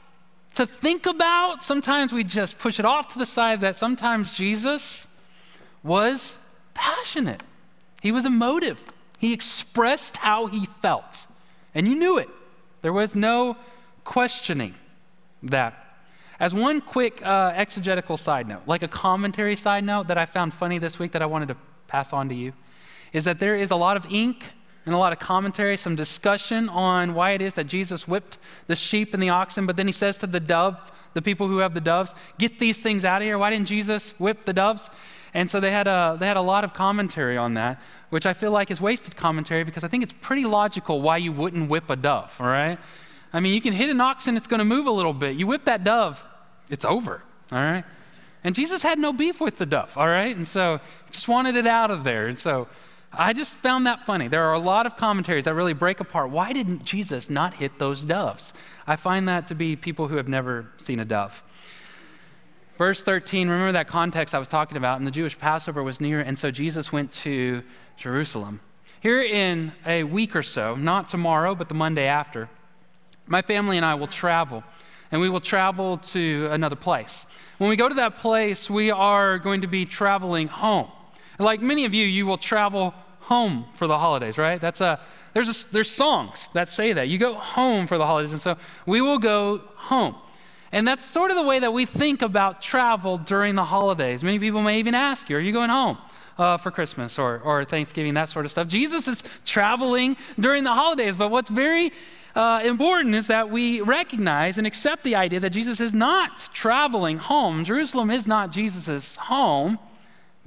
to 0.56 0.66
think 0.66 1.06
about, 1.06 1.62
sometimes 1.62 2.12
we 2.12 2.24
just 2.24 2.58
push 2.58 2.78
it 2.78 2.84
off 2.84 3.08
to 3.14 3.18
the 3.18 3.26
side 3.26 3.62
that 3.62 3.74
sometimes 3.74 4.36
Jesus 4.36 5.06
was 5.82 6.38
passionate, 6.74 7.42
he 8.02 8.12
was 8.12 8.26
emotive, 8.26 8.84
he 9.24 9.32
expressed 9.32 10.18
how 10.18 10.46
he 10.46 10.66
felt, 10.66 11.26
and 11.74 11.88
you 11.88 11.94
knew 11.94 12.18
it. 12.18 12.28
There 12.82 12.92
was 12.92 13.14
no 13.14 13.56
questioning 14.04 14.74
that. 15.42 15.72
As 16.38 16.52
one 16.52 16.82
quick 16.82 17.24
uh, 17.24 17.52
exegetical 17.54 18.18
side 18.18 18.46
note, 18.46 18.62
like 18.66 18.82
a 18.82 18.88
commentary 18.88 19.56
side 19.56 19.84
note 19.84 20.08
that 20.08 20.18
I 20.18 20.26
found 20.26 20.52
funny 20.52 20.78
this 20.78 20.98
week 20.98 21.12
that 21.12 21.22
I 21.22 21.26
wanted 21.26 21.48
to 21.48 21.56
pass 21.86 22.12
on 22.12 22.28
to 22.28 22.34
you, 22.34 22.52
is 23.14 23.24
that 23.24 23.38
there 23.38 23.56
is 23.56 23.70
a 23.70 23.76
lot 23.76 23.96
of 23.96 24.06
ink 24.12 24.52
and 24.84 24.94
a 24.94 24.98
lot 24.98 25.14
of 25.14 25.18
commentary, 25.18 25.78
some 25.78 25.96
discussion 25.96 26.68
on 26.68 27.14
why 27.14 27.30
it 27.30 27.40
is 27.40 27.54
that 27.54 27.64
Jesus 27.64 28.06
whipped 28.06 28.36
the 28.66 28.76
sheep 28.76 29.14
and 29.14 29.22
the 29.22 29.30
oxen, 29.30 29.64
but 29.64 29.78
then 29.78 29.86
he 29.86 29.92
says 29.92 30.18
to 30.18 30.26
the 30.26 30.40
dove, 30.40 30.92
the 31.14 31.22
people 31.22 31.48
who 31.48 31.58
have 31.58 31.72
the 31.72 31.80
doves, 31.80 32.14
get 32.36 32.58
these 32.58 32.76
things 32.82 33.06
out 33.06 33.22
of 33.22 33.26
here. 33.26 33.38
Why 33.38 33.48
didn't 33.48 33.68
Jesus 33.68 34.10
whip 34.18 34.44
the 34.44 34.52
doves? 34.52 34.90
And 35.34 35.50
so 35.50 35.58
they 35.58 35.72
had, 35.72 35.88
a, 35.88 36.16
they 36.18 36.26
had 36.26 36.36
a 36.36 36.42
lot 36.42 36.62
of 36.62 36.72
commentary 36.72 37.36
on 37.36 37.54
that, 37.54 37.82
which 38.10 38.24
I 38.24 38.32
feel 38.32 38.52
like 38.52 38.70
is 38.70 38.80
wasted 38.80 39.16
commentary 39.16 39.64
because 39.64 39.82
I 39.82 39.88
think 39.88 40.04
it's 40.04 40.12
pretty 40.12 40.44
logical 40.44 41.02
why 41.02 41.16
you 41.16 41.32
wouldn't 41.32 41.68
whip 41.68 41.90
a 41.90 41.96
dove, 41.96 42.36
all 42.40 42.46
right? 42.46 42.78
I 43.32 43.40
mean, 43.40 43.52
you 43.52 43.60
can 43.60 43.72
hit 43.72 43.90
an 43.90 44.00
ox 44.00 44.28
and 44.28 44.36
it's 44.36 44.46
going 44.46 44.60
to 44.60 44.64
move 44.64 44.86
a 44.86 44.92
little 44.92 45.12
bit. 45.12 45.34
You 45.34 45.48
whip 45.48 45.64
that 45.64 45.82
dove, 45.82 46.24
it's 46.70 46.84
over, 46.84 47.20
all 47.50 47.58
right? 47.58 47.84
And 48.44 48.54
Jesus 48.54 48.84
had 48.84 48.98
no 48.98 49.12
beef 49.12 49.40
with 49.40 49.56
the 49.58 49.66
dove, 49.66 49.98
all 49.98 50.06
right? 50.06 50.36
And 50.36 50.46
so 50.46 50.78
he 51.06 51.10
just 51.10 51.26
wanted 51.26 51.56
it 51.56 51.66
out 51.66 51.90
of 51.90 52.04
there. 52.04 52.28
And 52.28 52.38
so 52.38 52.68
I 53.12 53.32
just 53.32 53.52
found 53.52 53.86
that 53.86 54.02
funny. 54.06 54.28
There 54.28 54.44
are 54.44 54.52
a 54.52 54.58
lot 54.60 54.86
of 54.86 54.96
commentaries 54.96 55.44
that 55.44 55.54
really 55.54 55.72
break 55.72 55.98
apart. 55.98 56.30
Why 56.30 56.52
didn't 56.52 56.84
Jesus 56.84 57.28
not 57.28 57.54
hit 57.54 57.78
those 57.78 58.04
doves? 58.04 58.52
I 58.86 58.96
find 58.96 59.28
that 59.28 59.46
to 59.48 59.54
be 59.54 59.74
people 59.74 60.08
who 60.08 60.16
have 60.16 60.28
never 60.28 60.66
seen 60.76 61.00
a 61.00 61.04
dove. 61.04 61.42
Verse 62.76 63.02
13, 63.04 63.48
remember 63.48 63.72
that 63.72 63.86
context 63.86 64.34
I 64.34 64.38
was 64.40 64.48
talking 64.48 64.76
about, 64.76 64.98
and 64.98 65.06
the 65.06 65.12
Jewish 65.12 65.38
Passover 65.38 65.82
was 65.82 66.00
near, 66.00 66.20
and 66.20 66.36
so 66.36 66.50
Jesus 66.50 66.92
went 66.92 67.12
to 67.12 67.62
Jerusalem. 67.96 68.60
here 69.00 69.20
in 69.20 69.70
a 69.86 70.02
week 70.02 70.34
or 70.34 70.42
so, 70.42 70.74
not 70.74 71.08
tomorrow, 71.08 71.54
but 71.54 71.68
the 71.68 71.74
Monday 71.74 72.06
after, 72.06 72.48
my 73.26 73.42
family 73.42 73.76
and 73.76 73.86
I 73.86 73.94
will 73.94 74.06
travel, 74.08 74.64
and 75.12 75.20
we 75.20 75.28
will 75.28 75.40
travel 75.40 75.98
to 75.98 76.48
another 76.50 76.74
place. 76.74 77.26
When 77.58 77.70
we 77.70 77.76
go 77.76 77.88
to 77.88 77.94
that 77.94 78.18
place, 78.18 78.68
we 78.68 78.90
are 78.90 79.38
going 79.38 79.60
to 79.60 79.66
be 79.68 79.84
traveling 79.86 80.48
home. 80.48 80.90
Like 81.38 81.60
many 81.60 81.84
of 81.84 81.94
you, 81.94 82.06
you 82.06 82.26
will 82.26 82.38
travel 82.38 82.94
home 83.20 83.66
for 83.74 83.86
the 83.86 83.98
holidays, 83.98 84.36
right? 84.36 84.60
That's 84.60 84.80
a 84.80 85.00
there's 85.34 85.48
a, 85.48 85.72
there's 85.72 85.90
songs 85.90 86.48
that 86.54 86.68
say 86.68 86.92
that. 86.92 87.08
You 87.08 87.18
go 87.18 87.34
home 87.34 87.86
for 87.86 87.98
the 87.98 88.06
holidays, 88.06 88.32
and 88.32 88.40
so 88.40 88.56
we 88.86 89.00
will 89.00 89.18
go 89.18 89.58
home. 89.74 90.14
And 90.74 90.88
that's 90.88 91.04
sort 91.04 91.30
of 91.30 91.36
the 91.36 91.44
way 91.44 91.60
that 91.60 91.72
we 91.72 91.86
think 91.86 92.20
about 92.20 92.60
travel 92.60 93.16
during 93.16 93.54
the 93.54 93.64
holidays. 93.64 94.24
Many 94.24 94.40
people 94.40 94.60
may 94.60 94.80
even 94.80 94.92
ask 94.96 95.30
you, 95.30 95.36
Are 95.36 95.40
you 95.40 95.52
going 95.52 95.70
home? 95.70 95.98
Uh, 96.36 96.56
for 96.56 96.72
Christmas 96.72 97.16
or, 97.16 97.38
or 97.44 97.64
Thanksgiving, 97.64 98.14
that 98.14 98.28
sort 98.28 98.44
of 98.44 98.50
stuff. 98.50 98.66
Jesus 98.66 99.06
is 99.06 99.22
traveling 99.44 100.16
during 100.40 100.64
the 100.64 100.74
holidays, 100.74 101.16
but 101.16 101.30
what's 101.30 101.48
very 101.48 101.92
uh, 102.34 102.60
important 102.64 103.14
is 103.14 103.28
that 103.28 103.50
we 103.50 103.80
recognize 103.82 104.58
and 104.58 104.66
accept 104.66 105.04
the 105.04 105.14
idea 105.14 105.38
that 105.38 105.50
Jesus 105.50 105.78
is 105.78 105.94
not 105.94 106.50
traveling 106.52 107.18
home. 107.18 107.62
Jerusalem 107.62 108.10
is 108.10 108.26
not 108.26 108.50
Jesus' 108.50 109.14
home. 109.14 109.78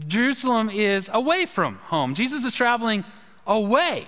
Jerusalem 0.07 0.69
is 0.69 1.09
away 1.13 1.45
from 1.45 1.75
home. 1.83 2.13
Jesus 2.13 2.43
is 2.43 2.53
traveling 2.53 3.05
away 3.45 4.07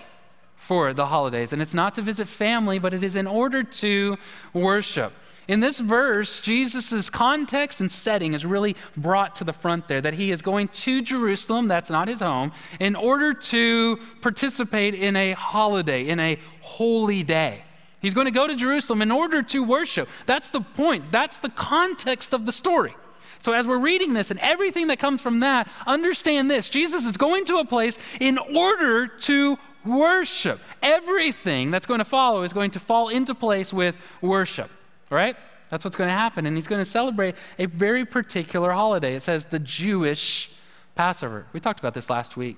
for 0.58 0.94
the 0.94 1.06
holidays, 1.06 1.54
and 1.54 1.62
it's 1.62 1.74
not 1.74 1.96
to 1.96 2.02
visit 2.02 2.28
family, 2.28 2.78
but 2.78 2.94
it 2.94 3.06
is 3.06 3.16
in 3.16 3.26
order 3.26 3.64
to 3.64 4.18
worship. 4.52 5.14
In 5.50 5.62
this 5.62 5.80
verse, 5.80 6.42
Jesus' 6.42 7.10
context 7.10 7.82
and 7.82 7.92
setting 7.92 8.36
is 8.36 8.46
really 8.46 8.76
brought 8.96 9.34
to 9.38 9.44
the 9.44 9.52
front 9.52 9.88
there 9.88 10.00
that 10.00 10.14
he 10.14 10.30
is 10.30 10.44
going 10.44 10.68
to 10.68 11.02
Jerusalem, 11.02 11.68
that's 11.68 11.90
not 11.90 12.08
his 12.08 12.20
home, 12.20 12.52
in 12.80 12.96
order 12.96 13.34
to 13.34 13.98
participate 14.22 14.94
in 14.94 15.16
a 15.16 15.32
holiday, 15.32 16.08
in 16.08 16.20
a 16.20 16.38
holy 16.62 17.24
day. 17.24 17.64
He's 18.00 18.14
going 18.14 18.26
to 18.26 18.32
go 18.32 18.46
to 18.46 18.54
Jerusalem 18.54 19.02
in 19.02 19.10
order 19.10 19.42
to 19.42 19.64
worship. 19.64 20.08
That's 20.28 20.52
the 20.52 20.62
point, 20.62 21.12
that's 21.12 21.40
the 21.40 21.50
context 21.50 22.32
of 22.32 22.46
the 22.46 22.52
story. 22.52 22.94
So, 23.40 23.54
as 23.54 23.66
we're 23.66 23.80
reading 23.80 24.14
this 24.14 24.30
and 24.30 24.40
everything 24.42 24.90
that 24.90 25.00
comes 25.00 25.20
from 25.20 25.40
that, 25.40 25.68
understand 25.88 26.52
this 26.52 26.70
Jesus 26.70 27.08
is 27.08 27.18
going 27.18 27.46
to 27.46 27.58
a 27.58 27.66
place 27.66 27.98
in 28.20 28.38
order 28.38 29.08
to 29.08 29.58
worship. 29.84 30.60
Everything 30.84 31.72
that's 31.72 31.88
going 31.88 32.00
to 32.00 32.06
follow 32.06 32.44
is 32.44 32.54
going 32.54 32.70
to 32.72 32.80
fall 32.80 33.10
into 33.10 33.34
place 33.34 33.74
with 33.74 33.98
worship 34.22 34.70
right? 35.10 35.36
That's 35.70 35.84
what's 35.84 35.96
going 35.96 36.10
to 36.10 36.14
happen. 36.16 36.46
And 36.46 36.58
he's 36.58 36.68
going 36.68 36.84
to 36.84 36.90
celebrate 36.90 37.36
a 37.58 37.66
very 37.66 38.06
particular 38.06 38.72
holiday. 38.72 39.16
It 39.16 39.22
says 39.22 39.46
the 39.46 39.60
Jewish 39.60 40.52
Passover. 40.96 41.46
We 41.54 41.60
talked 41.60 41.80
about 41.80 41.94
this 41.94 42.10
last 42.10 42.36
week. 42.36 42.58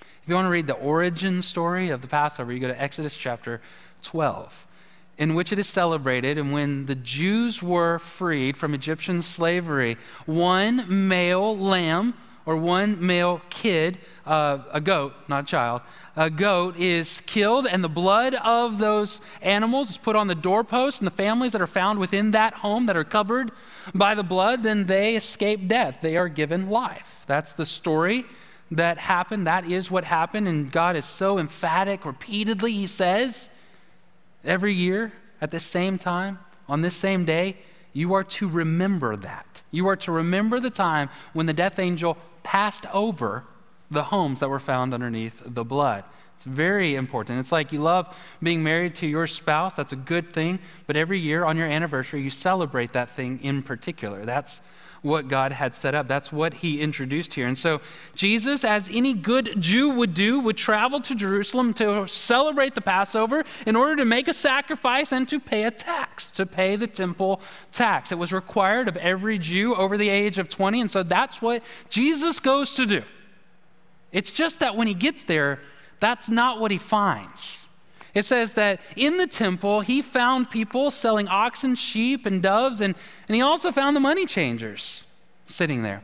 If 0.00 0.28
you 0.28 0.34
want 0.34 0.46
to 0.46 0.50
read 0.50 0.66
the 0.66 0.74
origin 0.74 1.42
story 1.42 1.90
of 1.90 2.02
the 2.02 2.08
Passover, 2.08 2.52
you 2.52 2.58
go 2.60 2.68
to 2.68 2.80
Exodus 2.80 3.16
chapter 3.16 3.60
12, 4.02 4.66
in 5.18 5.34
which 5.34 5.52
it 5.52 5.58
is 5.58 5.66
celebrated. 5.66 6.36
And 6.36 6.52
when 6.52 6.86
the 6.86 6.94
Jews 6.94 7.62
were 7.62 7.98
freed 7.98 8.56
from 8.56 8.74
Egyptian 8.74 9.22
slavery, 9.22 9.96
one 10.26 11.08
male 11.08 11.56
lamb 11.56 12.14
or 12.46 12.56
one 12.56 13.04
male 13.04 13.40
kid, 13.50 13.98
uh, 14.26 14.58
a 14.72 14.80
goat, 14.80 15.12
not 15.28 15.44
a 15.44 15.46
child, 15.46 15.82
a 16.16 16.30
goat 16.30 16.76
is 16.76 17.22
killed, 17.26 17.66
and 17.66 17.84
the 17.84 17.88
blood 17.88 18.34
of 18.34 18.78
those 18.78 19.20
animals 19.42 19.90
is 19.90 19.96
put 19.96 20.16
on 20.16 20.26
the 20.26 20.34
doorpost, 20.34 21.00
and 21.00 21.06
the 21.06 21.12
families 21.12 21.52
that 21.52 21.60
are 21.60 21.66
found 21.66 21.98
within 21.98 22.30
that 22.32 22.54
home 22.54 22.86
that 22.86 22.96
are 22.96 23.04
covered 23.04 23.52
by 23.94 24.14
the 24.14 24.22
blood, 24.22 24.62
then 24.62 24.86
they 24.86 25.16
escape 25.16 25.68
death. 25.68 26.00
They 26.00 26.16
are 26.16 26.28
given 26.28 26.70
life. 26.70 27.24
That's 27.26 27.52
the 27.52 27.66
story 27.66 28.24
that 28.70 28.98
happened. 28.98 29.46
That 29.46 29.64
is 29.64 29.90
what 29.90 30.04
happened, 30.04 30.48
and 30.48 30.70
God 30.72 30.96
is 30.96 31.04
so 31.04 31.38
emphatic 31.38 32.04
repeatedly. 32.04 32.72
He 32.72 32.86
says, 32.86 33.48
every 34.44 34.74
year 34.74 35.12
at 35.40 35.50
the 35.50 35.60
same 35.60 35.98
time, 35.98 36.38
on 36.68 36.82
this 36.82 36.96
same 36.96 37.24
day, 37.24 37.56
you 37.92 38.14
are 38.14 38.22
to 38.22 38.48
remember 38.48 39.16
that. 39.16 39.62
You 39.72 39.88
are 39.88 39.96
to 39.96 40.12
remember 40.12 40.60
the 40.60 40.70
time 40.70 41.08
when 41.32 41.46
the 41.46 41.52
death 41.52 41.78
angel 41.78 42.16
passed 42.42 42.86
over 42.92 43.44
the 43.90 44.04
homes 44.04 44.40
that 44.40 44.48
were 44.48 44.60
found 44.60 44.94
underneath 44.94 45.42
the 45.44 45.64
blood. 45.64 46.04
It's 46.36 46.44
very 46.46 46.94
important. 46.94 47.38
It's 47.38 47.52
like 47.52 47.72
you 47.72 47.80
love 47.80 48.16
being 48.42 48.62
married 48.62 48.94
to 48.96 49.06
your 49.06 49.26
spouse, 49.26 49.74
that's 49.74 49.92
a 49.92 49.96
good 49.96 50.32
thing, 50.32 50.58
but 50.86 50.96
every 50.96 51.20
year 51.20 51.44
on 51.44 51.56
your 51.56 51.66
anniversary, 51.66 52.22
you 52.22 52.30
celebrate 52.30 52.92
that 52.92 53.10
thing 53.10 53.40
in 53.42 53.62
particular. 53.62 54.24
That's 54.24 54.62
what 55.02 55.28
God 55.28 55.52
had 55.52 55.74
set 55.74 55.94
up. 55.94 56.06
That's 56.06 56.32
what 56.32 56.54
he 56.54 56.80
introduced 56.80 57.34
here. 57.34 57.46
And 57.46 57.56
so, 57.56 57.80
Jesus, 58.14 58.64
as 58.64 58.88
any 58.92 59.14
good 59.14 59.60
Jew 59.60 59.90
would 59.90 60.14
do, 60.14 60.40
would 60.40 60.56
travel 60.56 61.00
to 61.00 61.14
Jerusalem 61.14 61.72
to 61.74 62.06
celebrate 62.06 62.74
the 62.74 62.80
Passover 62.80 63.44
in 63.66 63.76
order 63.76 63.96
to 63.96 64.04
make 64.04 64.28
a 64.28 64.34
sacrifice 64.34 65.12
and 65.12 65.28
to 65.28 65.40
pay 65.40 65.64
a 65.64 65.70
tax, 65.70 66.30
to 66.32 66.44
pay 66.44 66.76
the 66.76 66.86
temple 66.86 67.40
tax. 67.72 68.12
It 68.12 68.18
was 68.18 68.32
required 68.32 68.88
of 68.88 68.96
every 68.98 69.38
Jew 69.38 69.74
over 69.74 69.96
the 69.96 70.08
age 70.08 70.38
of 70.38 70.48
20. 70.48 70.82
And 70.82 70.90
so, 70.90 71.02
that's 71.02 71.40
what 71.40 71.62
Jesus 71.88 72.40
goes 72.40 72.74
to 72.74 72.86
do. 72.86 73.02
It's 74.12 74.32
just 74.32 74.60
that 74.60 74.76
when 74.76 74.86
he 74.86 74.94
gets 74.94 75.24
there, 75.24 75.60
that's 75.98 76.28
not 76.28 76.60
what 76.60 76.70
he 76.70 76.78
finds. 76.78 77.68
It 78.14 78.24
says 78.24 78.54
that 78.54 78.80
in 78.96 79.16
the 79.16 79.26
temple, 79.26 79.80
he 79.80 80.02
found 80.02 80.50
people 80.50 80.90
selling 80.90 81.28
oxen, 81.28 81.74
sheep, 81.74 82.26
and 82.26 82.42
doves, 82.42 82.80
and, 82.80 82.94
and 83.28 83.34
he 83.34 83.40
also 83.40 83.70
found 83.72 83.94
the 83.94 84.00
money 84.00 84.26
changers 84.26 85.04
sitting 85.46 85.82
there. 85.82 86.02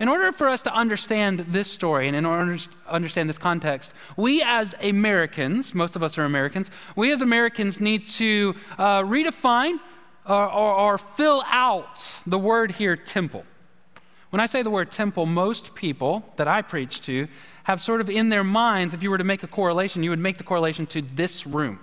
In 0.00 0.08
order 0.08 0.32
for 0.32 0.48
us 0.48 0.62
to 0.62 0.74
understand 0.74 1.40
this 1.50 1.70
story 1.70 2.08
and 2.08 2.16
in 2.16 2.26
order 2.26 2.56
to 2.56 2.68
understand 2.88 3.28
this 3.28 3.38
context, 3.38 3.94
we 4.16 4.42
as 4.42 4.74
Americans, 4.82 5.74
most 5.74 5.94
of 5.94 6.02
us 6.02 6.18
are 6.18 6.24
Americans, 6.24 6.70
we 6.96 7.12
as 7.12 7.22
Americans 7.22 7.80
need 7.80 8.06
to 8.06 8.54
uh, 8.78 9.02
redefine 9.02 9.78
or, 10.26 10.50
or, 10.50 10.74
or 10.74 10.98
fill 10.98 11.44
out 11.46 12.18
the 12.26 12.38
word 12.38 12.72
here, 12.72 12.96
temple. 12.96 13.44
When 14.32 14.40
I 14.40 14.46
say 14.46 14.62
the 14.62 14.70
word 14.70 14.90
temple, 14.90 15.26
most 15.26 15.74
people 15.74 16.24
that 16.36 16.48
I 16.48 16.62
preach 16.62 17.02
to 17.02 17.28
have 17.64 17.82
sort 17.82 18.00
of 18.00 18.08
in 18.08 18.30
their 18.30 18.42
minds, 18.42 18.94
if 18.94 19.02
you 19.02 19.10
were 19.10 19.18
to 19.18 19.24
make 19.24 19.42
a 19.42 19.46
correlation, 19.46 20.02
you 20.02 20.08
would 20.08 20.18
make 20.18 20.38
the 20.38 20.42
correlation 20.42 20.86
to 20.86 21.02
this 21.02 21.46
room. 21.46 21.80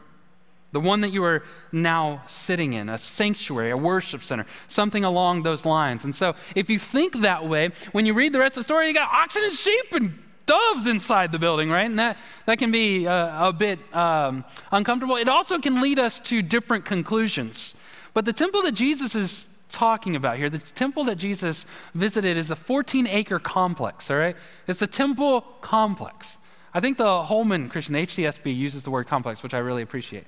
The 0.72 0.79
one 0.79 1.01
that 1.01 1.13
you 1.13 1.24
are 1.25 1.44
now 1.72 2.24
sitting 2.25 2.74
in, 2.74 2.89
a 2.89 2.98
sanctuary, 2.98 3.70
a 3.70 3.77
worship 3.77 4.24
center, 4.24 4.48
something 4.68 5.06
along 5.06 5.44
those 5.44 5.63
lines. 5.63 6.06
And 6.06 6.15
so, 6.15 6.34
if 6.56 6.72
you 6.72 6.79
think 6.79 7.22
that 7.22 7.48
way, 7.48 7.70
when 7.91 8.08
you 8.08 8.15
read 8.15 8.34
the 8.34 8.39
rest 8.39 8.53
of 8.53 8.62
the 8.62 8.63
story, 8.63 8.88
you 8.88 8.96
got 8.96 9.13
oxen 9.13 9.44
and 9.44 9.53
sheep 9.53 9.86
and 9.91 10.18
doves 10.48 10.88
inside 10.88 11.32
the 11.32 11.38
building, 11.38 11.70
right? 11.70 11.86
And 11.86 12.00
that, 12.00 12.18
that 12.48 12.58
can 12.58 12.72
be 12.72 13.08
uh, 13.08 13.50
a 13.50 13.53
bit 13.53 13.77
um, 13.96 14.44
uncomfortable. 14.72 15.18
It 15.18 15.29
also 15.29 15.60
can 15.60 15.82
lead 15.82 16.00
us 16.00 16.20
to 16.22 16.41
different 16.41 16.86
conclusions. 16.86 17.75
But 18.15 18.25
the 18.25 18.34
temple 18.34 18.63
that 18.63 18.72
Jesus 18.72 19.13
is 19.13 19.49
talking 19.69 20.15
about 20.15 20.38
here. 20.38 20.49
The 20.49 20.59
temple 20.59 21.03
that 21.05 21.15
Jesus 21.15 21.65
visited 21.93 22.38
is 22.38 22.51
a 22.51 22.55
14 22.55 23.07
acre 23.07 23.39
complex, 23.39 24.09
all 24.11 24.17
right? 24.17 24.35
It's 24.67 24.81
a 24.81 24.88
temple 24.88 25.41
complex. 25.61 26.38
I 26.73 26.79
think 26.79 26.97
the 26.97 27.23
Holman 27.23 27.69
Christian 27.69 27.95
HCSB 27.95 28.55
uses 28.55 28.83
the 28.83 28.91
word 28.91 29.07
complex, 29.07 29.41
which 29.41 29.53
I 29.53 29.59
really 29.59 29.81
appreciate. 29.81 30.25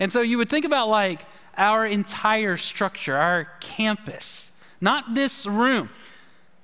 And 0.00 0.12
so 0.12 0.20
you 0.20 0.38
would 0.38 0.48
think 0.48 0.64
about 0.64 0.88
like 0.88 1.24
our 1.56 1.86
entire 1.86 2.56
structure, 2.56 3.16
our 3.16 3.44
campus, 3.60 4.52
not 4.80 5.14
this 5.14 5.46
room. 5.46 5.90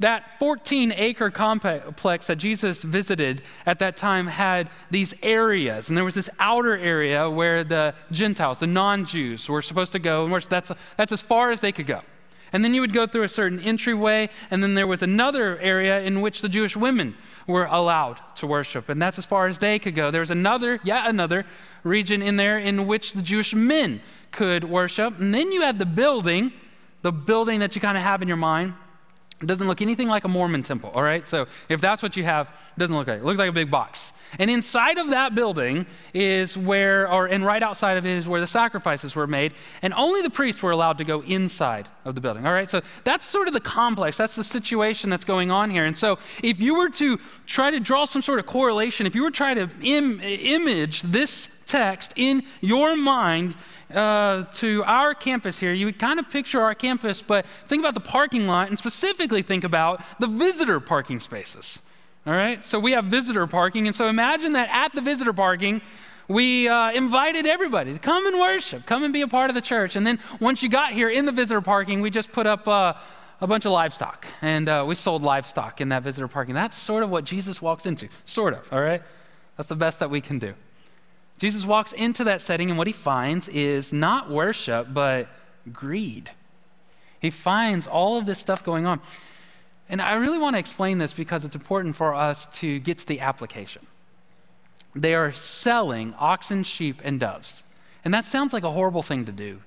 That 0.01 0.39
14 0.41 0.93
acre 0.97 1.31
complex 1.31 2.27
that 2.27 2.37
Jesus 2.37 2.83
visited 2.83 3.43
at 3.65 3.79
that 3.79 3.97
time 3.97 4.27
had 4.27 4.69
these 4.91 5.15
areas, 5.23 5.89
and 5.89 5.97
there 5.97 6.05
was 6.05 6.17
this 6.17 6.29
outer 6.41 6.77
area 6.77 7.31
where 7.31 7.63
the 7.63 7.95
Gentiles, 8.11 8.59
the 8.59 8.67
non 8.67 9.05
Jews, 9.05 9.49
were 9.49 9.63
supposed 9.63 9.93
to 9.93 10.01
go, 10.01 10.25
and 10.25 10.43
that's, 10.43 10.73
that's 10.97 11.13
as 11.13 11.23
far 11.23 11.53
as 11.53 11.61
they 11.61 11.71
could 11.71 11.87
go. 11.87 12.03
And 12.53 12.65
then 12.65 12.75
you 12.75 12.81
would 12.81 12.93
go 12.93 13.07
through 13.07 13.23
a 13.23 13.29
certain 13.29 13.61
entryway, 13.61 14.31
and 14.51 14.63
then 14.63 14.75
there 14.75 14.87
was 14.87 15.03
another 15.03 15.59
area 15.59 16.01
in 16.03 16.21
which 16.21 16.41
the 16.41 16.49
Jewish 16.49 16.77
women 16.77 17.17
were 17.47 17.67
allowed 17.67 18.21
to 18.37 18.49
worship, 18.49 18.89
and 18.89 19.01
that's 19.01 19.19
as 19.19 19.27
far 19.27 19.47
as 19.47 19.59
they 19.59 19.79
could 19.79 19.95
go. 19.95 20.11
There 20.11 20.21
was 20.21 20.31
another, 20.31 20.81
yet 20.83 21.07
another 21.07 21.47
region 21.85 22.21
in 22.21 22.37
there 22.37 22.59
in 22.59 22.89
which 22.89 23.13
the 23.13 23.23
Jewish 23.23 23.55
men 23.55 24.01
could 24.33 24.65
worship. 24.65 25.21
And 25.21 25.33
then 25.33 25.53
you 25.53 25.63
had 25.63 25.79
the 25.79 25.87
building, 25.87 26.53
the 27.03 27.13
building 27.13 27.61
that 27.61 27.77
you 27.77 27.81
kind 27.81 27.97
of 27.97 28.03
have 28.03 28.23
in 28.23 28.29
your 28.29 28.37
mind 28.37 28.75
it 29.41 29.47
doesn't 29.47 29.67
look 29.67 29.83
anything 29.83 30.09
like 30.09 30.25
a 30.25 30.29
Mormon 30.29 30.63
temple, 30.63 30.91
all 30.95 31.03
right? 31.03 31.27
So 31.27 31.47
if 31.69 31.81
that's 31.81 32.03
what 32.03 32.17
you 32.17 32.25
have, 32.25 32.49
it 32.49 32.81
doesn't 32.81 32.95
look 32.95 33.09
like 33.09 33.19
it. 33.19 33.21
It 33.21 33.25
looks 33.25 33.39
like 33.39 33.51
a 33.51 33.53
big 33.53 33.71
box. 33.71 34.13
And 34.39 34.51
inside 34.51 34.99
of 34.99 35.11
that 35.11 35.35
building 35.35 35.87
is 36.13 36.57
where, 36.57 37.11
or 37.11 37.27
and 37.27 37.45
right 37.45 37.63
outside 37.63 37.97
of 37.97 38.07
it 38.07 38.17
is 38.17 38.29
where 38.29 38.41
the 38.41 38.47
sacrifices 38.47 39.15
were 39.15 39.27
made, 39.27 39.55
and 39.83 39.95
only 39.95 40.23
the 40.23 40.31
priests 40.31 40.63
were 40.63 40.71
allowed 40.71 40.99
to 40.99 41.05
go 41.05 41.21
inside 41.23 41.89
of 42.05 42.15
the 42.15 42.21
building. 42.21 42.47
All 42.47 42.53
right, 42.53 42.69
so 42.69 42.81
that's 43.05 43.25
sort 43.25 43.49
of 43.49 43.55
the 43.55 43.61
complex. 43.61 44.17
That's 44.17 44.35
the 44.35 44.45
situation 44.45 45.11
that's 45.11 45.25
going 45.25 45.51
on 45.51 45.71
here. 45.71 45.85
And 45.85 45.97
so, 45.97 46.19
if 46.43 46.61
you 46.61 46.75
were 46.75 46.89
to 46.91 47.19
try 47.47 47.71
to 47.71 47.81
draw 47.81 48.05
some 48.07 48.23
sort 48.23 48.39
of 48.39 48.47
correlation, 48.47 49.07
if 49.07 49.15
you 49.15 49.23
were 49.23 49.31
trying 49.31 49.57
to 49.57 49.69
Im- 49.83 50.21
image 50.21 51.03
this 51.03 51.49
text 51.75 52.13
in 52.15 52.45
your 52.61 52.95
mind 52.97 53.57
uh, 53.93 54.45
to 54.53 54.85
our 54.85 55.13
campus 55.13 55.59
here, 55.59 55.73
you 55.73 55.87
would 55.87 55.99
kind 55.99 56.21
of 56.21 56.31
picture 56.31 56.61
our 56.61 56.75
campus, 56.75 57.21
but 57.21 57.45
think 57.67 57.83
about 57.83 57.95
the 57.95 58.09
parking 58.19 58.47
lot 58.47 58.69
and 58.69 58.79
specifically 58.79 59.43
think 59.43 59.65
about 59.65 60.01
the 60.21 60.29
visitor 60.29 60.79
parking 60.79 61.19
spaces. 61.19 61.83
All 62.29 62.33
right? 62.33 62.65
So 62.65 62.79
we 62.79 62.93
have 62.93 63.07
visitor 63.07 63.47
parking. 63.49 63.89
And 63.89 63.97
so 63.97 64.07
imagine 64.07 64.53
that 64.53 64.69
at 64.71 64.95
the 64.95 65.01
visitor 65.01 65.33
parking, 65.33 65.83
we 66.29 66.69
uh, 66.69 66.93
invited 66.93 67.45
everybody 67.45 67.93
to 67.93 67.99
come 67.99 68.25
and 68.25 68.39
worship, 68.39 68.87
come 68.87 69.03
and 69.03 69.13
be 69.13 69.23
a 69.23 69.29
part 69.29 69.51
of 69.51 69.55
the 69.55 69.61
church. 69.61 69.97
And 69.97 70.07
then 70.07 70.21
once 70.39 70.63
you 70.63 70.69
got 70.69 70.93
here 70.93 71.11
in 71.11 71.27
the 71.27 71.33
visitor 71.33 71.61
parking, 71.61 72.01
we 72.01 72.09
just 72.09 72.31
put 72.31 72.47
up 72.47 72.69
uh, 72.69 72.95
a 73.41 73.47
bunch 73.49 73.67
of 73.67 73.73
livestock. 73.73 74.27
And 74.43 74.69
uh, 74.69 74.85
we 74.87 74.95
sold 74.95 75.23
livestock 75.25 75.81
in 75.81 75.89
that 75.89 76.05
visitor 76.05 76.29
parking. 76.29 76.55
That's 76.55 76.79
sort 76.79 77.03
of 77.03 77.11
what 77.11 77.25
Jesus 77.25 77.61
walks 77.61 77.85
into, 77.85 78.09
sort 78.25 78.55
of, 78.55 78.73
all 78.73 78.81
right? 78.81 79.03
That's 79.57 79.69
the 79.69 79.77
best 79.77 79.99
that 79.99 80.09
we 80.09 80.21
can 80.21 80.39
do. 80.39 80.55
Jesus 81.39 81.67
walks 81.67 81.93
into 81.93 82.25
that 82.25 82.41
setting, 82.41 82.71
and 82.71 82.79
what 82.79 82.87
he 82.87 82.93
finds 82.93 83.49
is 83.49 83.93
not 83.93 84.31
worship, 84.31 84.89
but 84.93 85.29
greed. 85.73 86.31
He 87.21 87.31
finds 87.31 87.87
all 87.87 88.17
of 88.17 88.27
this 88.27 88.39
stuff 88.39 88.63
going 88.63 88.87
on. 88.87 89.01
And 89.89 90.01
I 90.01 90.15
really 90.15 90.39
want 90.39 90.55
to 90.55 90.61
explain 90.61 90.99
this 90.99 91.13
because 91.13 91.45
it's 91.45 91.55
important 91.55 91.97
for 91.97 92.15
us 92.15 92.47
to 92.61 92.79
get 92.79 92.99
to 92.99 93.07
the 93.07 93.21
application. 93.21 93.87
They 94.95 95.15
are 95.15 95.33
selling 95.33 96.15
oxen, 96.19 96.63
sheep, 96.63 97.01
and 97.05 97.19
doves. 97.19 97.65
And 98.05 98.15
that 98.15 98.25
sounds 98.25 98.53
like 98.53 98.63
a 98.63 98.71
horrible 98.71 99.03
thing 99.03 99.25
to 99.25 99.33
do 99.33 99.61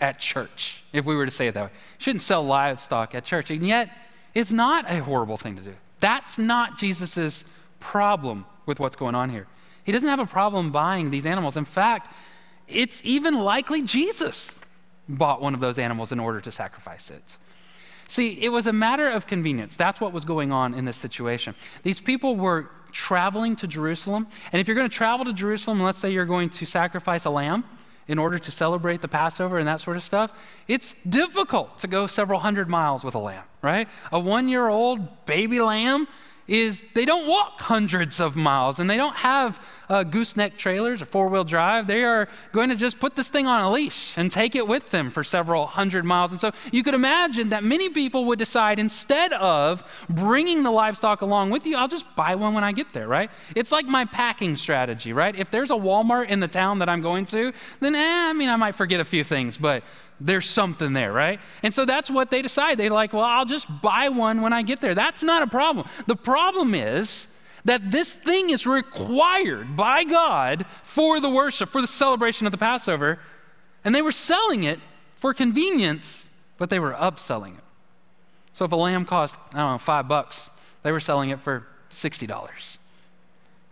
at 0.00 0.18
church, 0.18 0.84
if 0.92 1.04
we 1.04 1.16
were 1.16 1.24
to 1.24 1.30
say 1.30 1.48
it 1.48 1.54
that 1.54 1.64
way. 1.64 1.70
You 1.70 2.02
shouldn't 2.02 2.22
sell 2.22 2.44
livestock 2.44 3.14
at 3.14 3.24
church. 3.24 3.50
And 3.50 3.66
yet, 3.66 3.90
it's 4.34 4.52
not 4.52 4.84
a 4.88 5.02
horrible 5.02 5.36
thing 5.36 5.56
to 5.56 5.62
do. 5.62 5.74
That's 6.00 6.38
not 6.38 6.78
Jesus' 6.78 7.44
problem 7.80 8.44
with 8.66 8.78
what's 8.78 8.96
going 8.96 9.14
on 9.14 9.30
here. 9.30 9.46
He 9.88 9.92
doesn't 9.92 10.10
have 10.10 10.20
a 10.20 10.26
problem 10.26 10.70
buying 10.70 11.08
these 11.08 11.24
animals. 11.24 11.56
In 11.56 11.64
fact, 11.64 12.12
it's 12.66 13.00
even 13.04 13.32
likely 13.32 13.80
Jesus 13.80 14.60
bought 15.08 15.40
one 15.40 15.54
of 15.54 15.60
those 15.60 15.78
animals 15.78 16.12
in 16.12 16.20
order 16.20 16.42
to 16.42 16.52
sacrifice 16.52 17.10
it. 17.10 17.38
See, 18.06 18.38
it 18.44 18.50
was 18.50 18.66
a 18.66 18.72
matter 18.74 19.08
of 19.08 19.26
convenience. 19.26 19.76
That's 19.76 19.98
what 19.98 20.12
was 20.12 20.26
going 20.26 20.52
on 20.52 20.74
in 20.74 20.84
this 20.84 20.98
situation. 20.98 21.54
These 21.84 22.02
people 22.02 22.36
were 22.36 22.68
traveling 22.92 23.56
to 23.56 23.66
Jerusalem. 23.66 24.26
And 24.52 24.60
if 24.60 24.68
you're 24.68 24.76
going 24.76 24.90
to 24.90 24.94
travel 24.94 25.24
to 25.24 25.32
Jerusalem, 25.32 25.82
let's 25.82 25.96
say 25.96 26.12
you're 26.12 26.26
going 26.26 26.50
to 26.50 26.66
sacrifice 26.66 27.24
a 27.24 27.30
lamb 27.30 27.64
in 28.08 28.18
order 28.18 28.38
to 28.38 28.50
celebrate 28.50 29.00
the 29.00 29.08
Passover 29.08 29.58
and 29.58 29.66
that 29.68 29.80
sort 29.80 29.96
of 29.96 30.02
stuff, 30.02 30.38
it's 30.68 30.94
difficult 31.08 31.78
to 31.78 31.86
go 31.86 32.06
several 32.06 32.40
hundred 32.40 32.68
miles 32.68 33.04
with 33.04 33.14
a 33.14 33.18
lamb, 33.18 33.44
right? 33.62 33.88
A 34.12 34.20
one 34.20 34.50
year 34.50 34.68
old 34.68 35.24
baby 35.24 35.62
lamb 35.62 36.08
is 36.48 36.82
they 36.94 37.04
don't 37.04 37.28
walk 37.28 37.60
hundreds 37.60 38.18
of 38.18 38.34
miles 38.34 38.80
and 38.80 38.88
they 38.88 38.96
don't 38.96 39.16
have 39.16 39.64
uh, 39.88 40.02
gooseneck 40.02 40.56
trailers 40.56 41.00
or 41.00 41.04
four 41.04 41.28
wheel 41.28 41.44
drive. 41.44 41.86
They 41.86 42.02
are 42.02 42.28
going 42.52 42.70
to 42.70 42.74
just 42.74 42.98
put 42.98 43.16
this 43.16 43.28
thing 43.28 43.46
on 43.46 43.60
a 43.60 43.70
leash 43.70 44.16
and 44.16 44.32
take 44.32 44.54
it 44.54 44.66
with 44.66 44.90
them 44.90 45.10
for 45.10 45.22
several 45.22 45.66
hundred 45.66 46.04
miles. 46.04 46.30
And 46.30 46.40
so 46.40 46.52
you 46.72 46.82
could 46.82 46.94
imagine 46.94 47.50
that 47.50 47.64
many 47.64 47.90
people 47.90 48.24
would 48.26 48.38
decide 48.38 48.78
instead 48.78 49.32
of 49.34 49.84
bringing 50.08 50.62
the 50.62 50.70
livestock 50.70 51.20
along 51.20 51.50
with 51.50 51.66
you, 51.66 51.76
I'll 51.76 51.88
just 51.88 52.06
buy 52.16 52.34
one 52.34 52.54
when 52.54 52.64
I 52.64 52.72
get 52.72 52.92
there, 52.92 53.06
right? 53.06 53.30
It's 53.54 53.70
like 53.70 53.86
my 53.86 54.06
packing 54.06 54.56
strategy, 54.56 55.12
right? 55.12 55.36
If 55.36 55.50
there's 55.50 55.70
a 55.70 55.74
Walmart 55.74 56.28
in 56.28 56.40
the 56.40 56.48
town 56.48 56.78
that 56.78 56.88
I'm 56.88 57.02
going 57.02 57.26
to, 57.26 57.52
then 57.80 57.94
eh, 57.94 58.28
I 58.30 58.32
mean, 58.32 58.48
I 58.48 58.56
might 58.56 58.74
forget 58.74 59.00
a 59.00 59.04
few 59.04 59.22
things, 59.22 59.58
but 59.58 59.82
there's 60.20 60.48
something 60.48 60.92
there, 60.92 61.12
right? 61.12 61.40
And 61.62 61.72
so 61.72 61.84
that's 61.84 62.10
what 62.10 62.30
they 62.30 62.42
decide. 62.42 62.78
They're 62.78 62.90
like, 62.90 63.12
well, 63.12 63.24
I'll 63.24 63.44
just 63.44 63.68
buy 63.80 64.08
one 64.08 64.40
when 64.40 64.52
I 64.52 64.62
get 64.62 64.80
there. 64.80 64.94
That's 64.94 65.22
not 65.22 65.42
a 65.42 65.46
problem. 65.46 65.86
The 66.06 66.16
problem 66.16 66.74
is 66.74 67.26
that 67.64 67.90
this 67.90 68.12
thing 68.12 68.50
is 68.50 68.66
required 68.66 69.76
by 69.76 70.04
God 70.04 70.66
for 70.82 71.20
the 71.20 71.30
worship, 71.30 71.68
for 71.68 71.80
the 71.80 71.86
celebration 71.86 72.46
of 72.46 72.52
the 72.52 72.58
Passover. 72.58 73.18
And 73.84 73.94
they 73.94 74.02
were 74.02 74.12
selling 74.12 74.64
it 74.64 74.80
for 75.14 75.34
convenience, 75.34 76.30
but 76.56 76.70
they 76.70 76.78
were 76.78 76.92
upselling 76.92 77.58
it. 77.58 77.64
So 78.52 78.64
if 78.64 78.72
a 78.72 78.76
lamb 78.76 79.04
cost, 79.04 79.36
I 79.54 79.58
don't 79.58 79.72
know, 79.72 79.78
five 79.78 80.08
bucks, 80.08 80.50
they 80.82 80.90
were 80.90 81.00
selling 81.00 81.30
it 81.30 81.40
for 81.40 81.66
$60. 81.92 82.76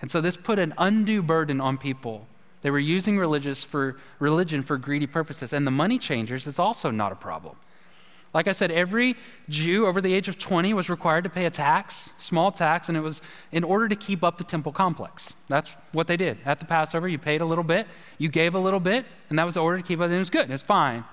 And 0.00 0.11
so 0.11 0.21
this 0.21 0.37
put 0.37 0.59
an 0.59 0.75
undue 0.79 1.23
burden 1.23 1.61
on 1.61 1.79
people 1.79 2.26
they 2.67 2.71
were 2.73 2.81
using 2.81 3.17
religious 3.17 3.63
for, 3.63 3.95
religion 4.19 4.61
for 4.61 4.77
greedy 4.77 5.07
purposes. 5.07 5.52
And 5.52 5.65
the 5.65 5.71
money 5.71 6.00
changers 6.00 6.49
is 6.49 6.59
also 6.59 6.91
not 6.91 7.13
a 7.13 7.15
problem. 7.15 7.55
Like 8.35 8.49
I 8.49 8.52
said, 8.52 8.73
every 8.73 9.15
Jew 9.49 9.87
over 9.87 10.00
the 10.00 10.13
age 10.13 10.26
of 10.26 10.37
20 10.37 10.75
was 10.75 10.91
required 10.91 11.23
to 11.23 11.31
pay 11.31 11.47
a 11.47 11.50
tax, 11.50 12.11
small 12.19 12.50
tax, 12.50 12.89
and 12.89 12.99
it 12.99 13.02
was 13.02 13.23
in 13.52 13.63
order 13.63 13.89
to 13.89 13.95
keep 13.95 14.25
up 14.25 14.37
the 14.37 14.43
temple 14.43 14.73
complex. 14.73 15.33
That's 15.47 15.76
what 15.93 16.09
they 16.09 16.17
did. 16.17 16.39
At 16.45 16.59
the 16.59 16.65
Passover, 16.65 17.07
you 17.07 17.19
paid 17.19 17.41
a 17.41 17.45
little 17.45 17.63
bit, 17.63 17.87
you 18.19 18.29
gave 18.29 18.57
a 18.57 18.59
little 18.59 18.81
bit, 18.81 19.07
and 19.31 19.39
that 19.39 19.45
was 19.45 19.55
the 19.55 19.63
order 19.63 19.76
to 19.76 19.85
keep 19.85 20.00
up, 20.00 20.07
and 20.07 20.15
it 20.15 20.19
was 20.19 20.29
good, 20.29 20.50
it's 20.50 20.65
fine. 20.65 21.05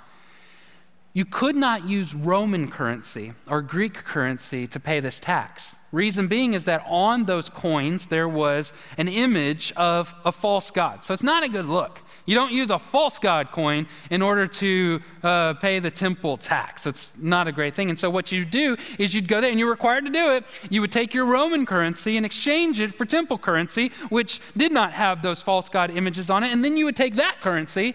You 1.14 1.24
could 1.24 1.56
not 1.56 1.88
use 1.88 2.16
Roman 2.16 2.68
currency 2.68 3.34
or 3.48 3.62
Greek 3.62 3.94
currency 3.94 4.66
to 4.66 4.80
pay 4.80 5.00
this 5.00 5.20
tax. 5.20 5.76
Reason 5.94 6.28
being 6.28 6.56
is 6.56 6.66
that 6.66 6.84
on 6.88 7.26
those 7.26 7.50
coins 7.50 8.08
there 8.08 8.28
was 8.28 8.74
an 8.98 9.08
image 9.08 9.72
of 9.78 10.16
a 10.26 10.32
false 10.32 10.72
god. 10.72 11.04
So 11.04 11.14
it's 11.14 11.22
not 11.22 11.44
a 11.44 11.50
good 11.50 11.68
look. 11.68 12.02
You 12.26 12.34
don't 12.34 12.52
use 12.52 12.72
a 12.72 12.80
false 12.80 13.20
god 13.20 13.52
coin 13.52 13.86
in 14.10 14.24
order 14.24 14.48
to 14.48 15.02
uh, 15.22 15.54
pay 15.54 15.78
the 15.78 15.92
temple 15.92 16.38
tax. 16.38 16.88
It's 16.88 17.14
not 17.20 17.48
a 17.48 17.52
great 17.52 17.76
thing. 17.76 17.90
And 17.90 18.00
so 18.00 18.10
what 18.10 18.32
you 18.32 18.44
do 18.44 18.76
is 18.98 19.14
you'd 19.14 19.28
go 19.28 19.40
there 19.40 19.52
and 19.52 19.60
you're 19.60 19.70
required 19.70 20.06
to 20.06 20.12
do 20.12 20.34
it. 20.34 20.46
You 20.72 20.82
would 20.82 20.92
take 20.92 21.14
your 21.14 21.26
Roman 21.26 21.64
currency 21.64 22.18
and 22.18 22.26
exchange 22.26 22.82
it 22.82 22.92
for 22.92 23.06
temple 23.06 23.38
currency, 23.38 23.92
which 24.10 24.42
did 24.58 24.72
not 24.72 24.94
have 24.94 25.22
those 25.22 25.44
false 25.44 25.70
god 25.70 25.92
images 25.92 26.32
on 26.32 26.44
it. 26.44 26.52
And 26.52 26.66
then 26.66 26.76
you 26.76 26.86
would 26.86 26.96
take 26.96 27.18
that 27.18 27.40
currency 27.40 27.94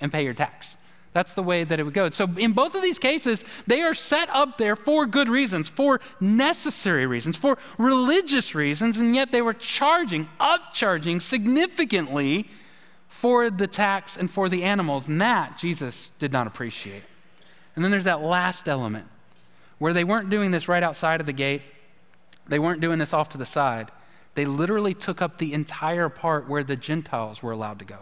and 0.00 0.12
pay 0.12 0.22
your 0.22 0.34
tax. 0.34 0.76
That's 1.14 1.32
the 1.32 1.44
way 1.44 1.62
that 1.62 1.78
it 1.78 1.84
would 1.84 1.94
go. 1.94 2.10
So, 2.10 2.28
in 2.36 2.52
both 2.52 2.74
of 2.74 2.82
these 2.82 2.98
cases, 2.98 3.44
they 3.68 3.82
are 3.82 3.94
set 3.94 4.28
up 4.30 4.58
there 4.58 4.74
for 4.74 5.06
good 5.06 5.28
reasons, 5.28 5.70
for 5.70 6.00
necessary 6.20 7.06
reasons, 7.06 7.36
for 7.36 7.56
religious 7.78 8.52
reasons, 8.52 8.96
and 8.98 9.14
yet 9.14 9.30
they 9.30 9.40
were 9.40 9.54
charging, 9.54 10.28
upcharging 10.40 11.22
significantly 11.22 12.50
for 13.06 13.48
the 13.48 13.68
tax 13.68 14.16
and 14.16 14.28
for 14.28 14.48
the 14.48 14.64
animals. 14.64 15.06
And 15.06 15.20
that 15.20 15.56
Jesus 15.56 16.10
did 16.18 16.32
not 16.32 16.48
appreciate. 16.48 17.04
And 17.76 17.84
then 17.84 17.92
there's 17.92 18.04
that 18.04 18.20
last 18.20 18.68
element 18.68 19.06
where 19.78 19.92
they 19.92 20.02
weren't 20.04 20.30
doing 20.30 20.50
this 20.50 20.66
right 20.66 20.82
outside 20.82 21.20
of 21.20 21.26
the 21.26 21.32
gate, 21.32 21.62
they 22.48 22.58
weren't 22.58 22.80
doing 22.80 22.98
this 22.98 23.14
off 23.14 23.28
to 23.30 23.38
the 23.38 23.46
side. 23.46 23.92
They 24.34 24.46
literally 24.46 24.94
took 24.94 25.22
up 25.22 25.38
the 25.38 25.52
entire 25.52 26.08
part 26.08 26.48
where 26.48 26.64
the 26.64 26.74
Gentiles 26.74 27.40
were 27.40 27.52
allowed 27.52 27.78
to 27.78 27.84
go. 27.84 27.98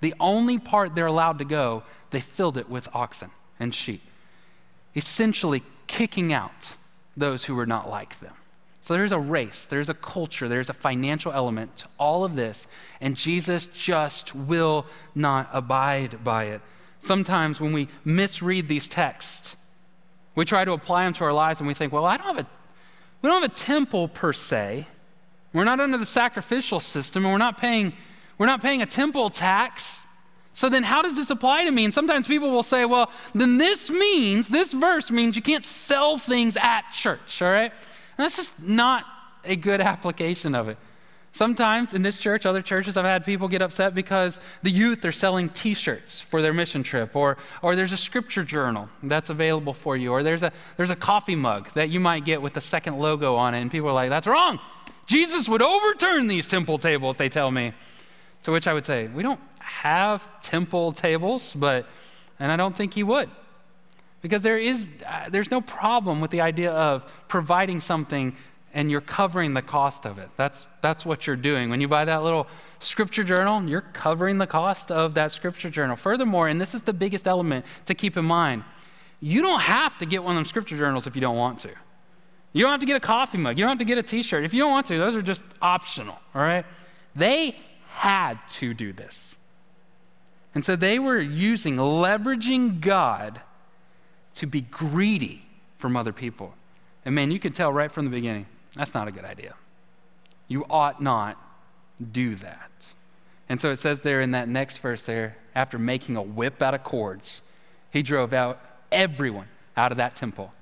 The 0.00 0.14
only 0.20 0.58
part 0.58 0.94
they're 0.94 1.06
allowed 1.06 1.38
to 1.38 1.44
go, 1.44 1.82
they 2.10 2.20
filled 2.20 2.58
it 2.58 2.68
with 2.68 2.88
oxen 2.94 3.30
and 3.58 3.74
sheep, 3.74 4.02
essentially 4.94 5.62
kicking 5.86 6.32
out 6.32 6.74
those 7.16 7.44
who 7.44 7.54
were 7.54 7.66
not 7.66 7.88
like 7.88 8.20
them. 8.20 8.34
So 8.82 8.94
there's 8.94 9.10
a 9.10 9.18
race, 9.18 9.66
there's 9.66 9.88
a 9.88 9.94
culture, 9.94 10.48
there's 10.48 10.70
a 10.70 10.74
financial 10.74 11.32
element 11.32 11.78
to 11.78 11.88
all 11.98 12.24
of 12.24 12.36
this, 12.36 12.68
and 13.00 13.16
Jesus 13.16 13.66
just 13.66 14.34
will 14.34 14.86
not 15.14 15.48
abide 15.52 16.22
by 16.22 16.44
it. 16.44 16.60
Sometimes 17.00 17.60
when 17.60 17.72
we 17.72 17.88
misread 18.04 18.68
these 18.68 18.88
texts, 18.88 19.56
we 20.36 20.44
try 20.44 20.64
to 20.64 20.72
apply 20.72 21.04
them 21.04 21.14
to 21.14 21.24
our 21.24 21.32
lives 21.32 21.58
and 21.58 21.66
we 21.66 21.74
think, 21.74 21.92
well, 21.92 22.04
I 22.04 22.16
don't 22.16 22.26
have 22.26 22.38
a, 22.38 22.48
we 23.22 23.28
don't 23.28 23.42
have 23.42 23.50
a 23.50 23.54
temple 23.54 24.06
per 24.06 24.32
se. 24.32 24.86
We're 25.52 25.64
not 25.64 25.80
under 25.80 25.98
the 25.98 26.06
sacrificial 26.06 26.78
system, 26.78 27.24
and 27.24 27.32
we're 27.32 27.38
not 27.38 27.58
paying 27.58 27.92
we're 28.38 28.46
not 28.46 28.62
paying 28.62 28.82
a 28.82 28.86
temple 28.86 29.30
tax. 29.30 30.02
So 30.52 30.68
then, 30.68 30.82
how 30.82 31.02
does 31.02 31.16
this 31.16 31.30
apply 31.30 31.64
to 31.64 31.70
me? 31.70 31.84
And 31.84 31.92
sometimes 31.92 32.26
people 32.26 32.50
will 32.50 32.62
say, 32.62 32.84
well, 32.84 33.10
then 33.34 33.58
this 33.58 33.90
means, 33.90 34.48
this 34.48 34.72
verse 34.72 35.10
means 35.10 35.36
you 35.36 35.42
can't 35.42 35.64
sell 35.64 36.16
things 36.16 36.56
at 36.56 36.90
church, 36.92 37.42
all 37.42 37.50
right? 37.50 37.70
And 37.70 38.24
that's 38.24 38.36
just 38.36 38.62
not 38.62 39.04
a 39.44 39.56
good 39.56 39.80
application 39.92 40.54
of 40.54 40.68
it. 40.68 40.78
Sometimes 41.36 41.92
in 41.92 42.00
this 42.00 42.18
church, 42.18 42.46
other 42.46 42.62
churches, 42.62 42.96
I've 42.96 43.04
had 43.04 43.22
people 43.22 43.46
get 43.46 43.60
upset 43.60 43.94
because 43.94 44.40
the 44.62 44.70
youth 44.70 45.04
are 45.04 45.12
selling 45.12 45.50
t 45.50 45.74
shirts 45.74 46.18
for 46.18 46.40
their 46.40 46.54
mission 46.54 46.82
trip, 46.82 47.14
or, 47.14 47.36
or 47.60 47.76
there's 47.76 47.92
a 47.92 47.98
scripture 47.98 48.42
journal 48.42 48.88
that's 49.02 49.28
available 49.28 49.74
for 49.74 49.98
you, 49.98 50.12
or 50.12 50.22
there's 50.22 50.42
a, 50.42 50.50
there's 50.78 50.88
a 50.88 50.96
coffee 50.96 51.36
mug 51.36 51.70
that 51.74 51.90
you 51.90 52.00
might 52.00 52.24
get 52.24 52.40
with 52.40 52.54
the 52.54 52.62
second 52.62 52.98
logo 52.98 53.34
on 53.34 53.52
it. 53.54 53.60
And 53.60 53.70
people 53.70 53.90
are 53.90 53.92
like, 53.92 54.08
that's 54.08 54.26
wrong. 54.26 54.58
Jesus 55.04 55.46
would 55.46 55.60
overturn 55.60 56.26
these 56.26 56.48
temple 56.48 56.78
tables, 56.78 57.18
they 57.18 57.28
tell 57.28 57.50
me. 57.50 57.74
To 58.42 58.52
which 58.52 58.66
I 58.66 58.74
would 58.74 58.86
say, 58.86 59.08
we 59.08 59.22
don't 59.22 59.40
have 59.58 60.28
temple 60.40 60.92
tables, 60.92 61.52
but, 61.52 61.86
and 62.38 62.52
I 62.52 62.56
don't 62.56 62.76
think 62.76 62.94
he 62.94 63.02
would. 63.02 63.28
Because 64.22 64.42
there 64.42 64.58
is, 64.58 64.88
uh, 65.06 65.28
there's 65.28 65.50
no 65.50 65.60
problem 65.60 66.20
with 66.20 66.30
the 66.30 66.40
idea 66.40 66.72
of 66.72 67.10
providing 67.28 67.80
something 67.80 68.36
and 68.76 68.90
you're 68.90 69.00
covering 69.00 69.54
the 69.54 69.62
cost 69.62 70.04
of 70.04 70.18
it. 70.18 70.28
That's, 70.36 70.66
that's 70.82 71.06
what 71.06 71.26
you're 71.26 71.34
doing. 71.34 71.70
When 71.70 71.80
you 71.80 71.88
buy 71.88 72.04
that 72.04 72.22
little 72.22 72.46
scripture 72.78 73.24
journal, 73.24 73.62
you're 73.64 73.80
covering 73.80 74.36
the 74.36 74.46
cost 74.46 74.92
of 74.92 75.14
that 75.14 75.32
scripture 75.32 75.70
journal. 75.70 75.96
Furthermore, 75.96 76.48
and 76.48 76.60
this 76.60 76.74
is 76.74 76.82
the 76.82 76.92
biggest 76.92 77.26
element 77.26 77.64
to 77.86 77.94
keep 77.94 78.18
in 78.18 78.26
mind, 78.26 78.64
you 79.18 79.40
don't 79.40 79.60
have 79.60 79.96
to 79.98 80.06
get 80.06 80.22
one 80.22 80.32
of 80.32 80.36
them 80.36 80.44
scripture 80.44 80.76
journals 80.76 81.06
if 81.06 81.14
you 81.14 81.22
don't 81.22 81.36
want 81.36 81.60
to. 81.60 81.70
You 82.52 82.62
don't 82.62 82.70
have 82.70 82.80
to 82.80 82.86
get 82.86 82.96
a 82.96 83.00
coffee 83.00 83.38
mug. 83.38 83.58
You 83.58 83.64
don't 83.64 83.70
have 83.70 83.78
to 83.78 83.84
get 83.86 83.96
a 83.96 84.02
t 84.02 84.22
shirt. 84.22 84.44
If 84.44 84.52
you 84.52 84.60
don't 84.60 84.70
want 84.70 84.86
to, 84.88 84.98
those 84.98 85.16
are 85.16 85.22
just 85.22 85.42
optional, 85.62 86.18
all 86.34 86.42
right? 86.42 86.66
They 87.14 87.56
had 87.96 88.38
to 88.46 88.74
do 88.74 88.92
this. 88.92 89.36
And 90.54 90.64
so 90.64 90.76
they 90.76 90.98
were 90.98 91.18
using, 91.18 91.76
leveraging 91.76 92.80
God 92.80 93.40
to 94.34 94.46
be 94.46 94.60
greedy 94.60 95.46
from 95.78 95.96
other 95.96 96.12
people. 96.12 96.54
And 97.06 97.14
man, 97.14 97.30
you 97.30 97.38
can 97.38 97.52
tell 97.52 97.72
right 97.72 97.90
from 97.90 98.04
the 98.04 98.10
beginning, 98.10 98.46
that's 98.74 98.92
not 98.92 99.08
a 99.08 99.10
good 99.12 99.24
idea. 99.24 99.54
You 100.46 100.66
ought 100.68 101.00
not 101.00 101.40
do 102.12 102.34
that. 102.34 102.92
And 103.48 103.60
so 103.60 103.70
it 103.70 103.78
says 103.78 104.02
there 104.02 104.20
in 104.20 104.32
that 104.32 104.48
next 104.48 104.78
verse 104.78 105.00
there, 105.02 105.38
after 105.54 105.78
making 105.78 106.16
a 106.16 106.22
whip 106.22 106.60
out 106.60 106.74
of 106.74 106.84
cords, 106.84 107.40
he 107.90 108.02
drove 108.02 108.34
out 108.34 108.60
everyone 108.92 109.48
out 109.74 109.90
of 109.90 109.96
that 109.96 110.14
temple. 110.16 110.52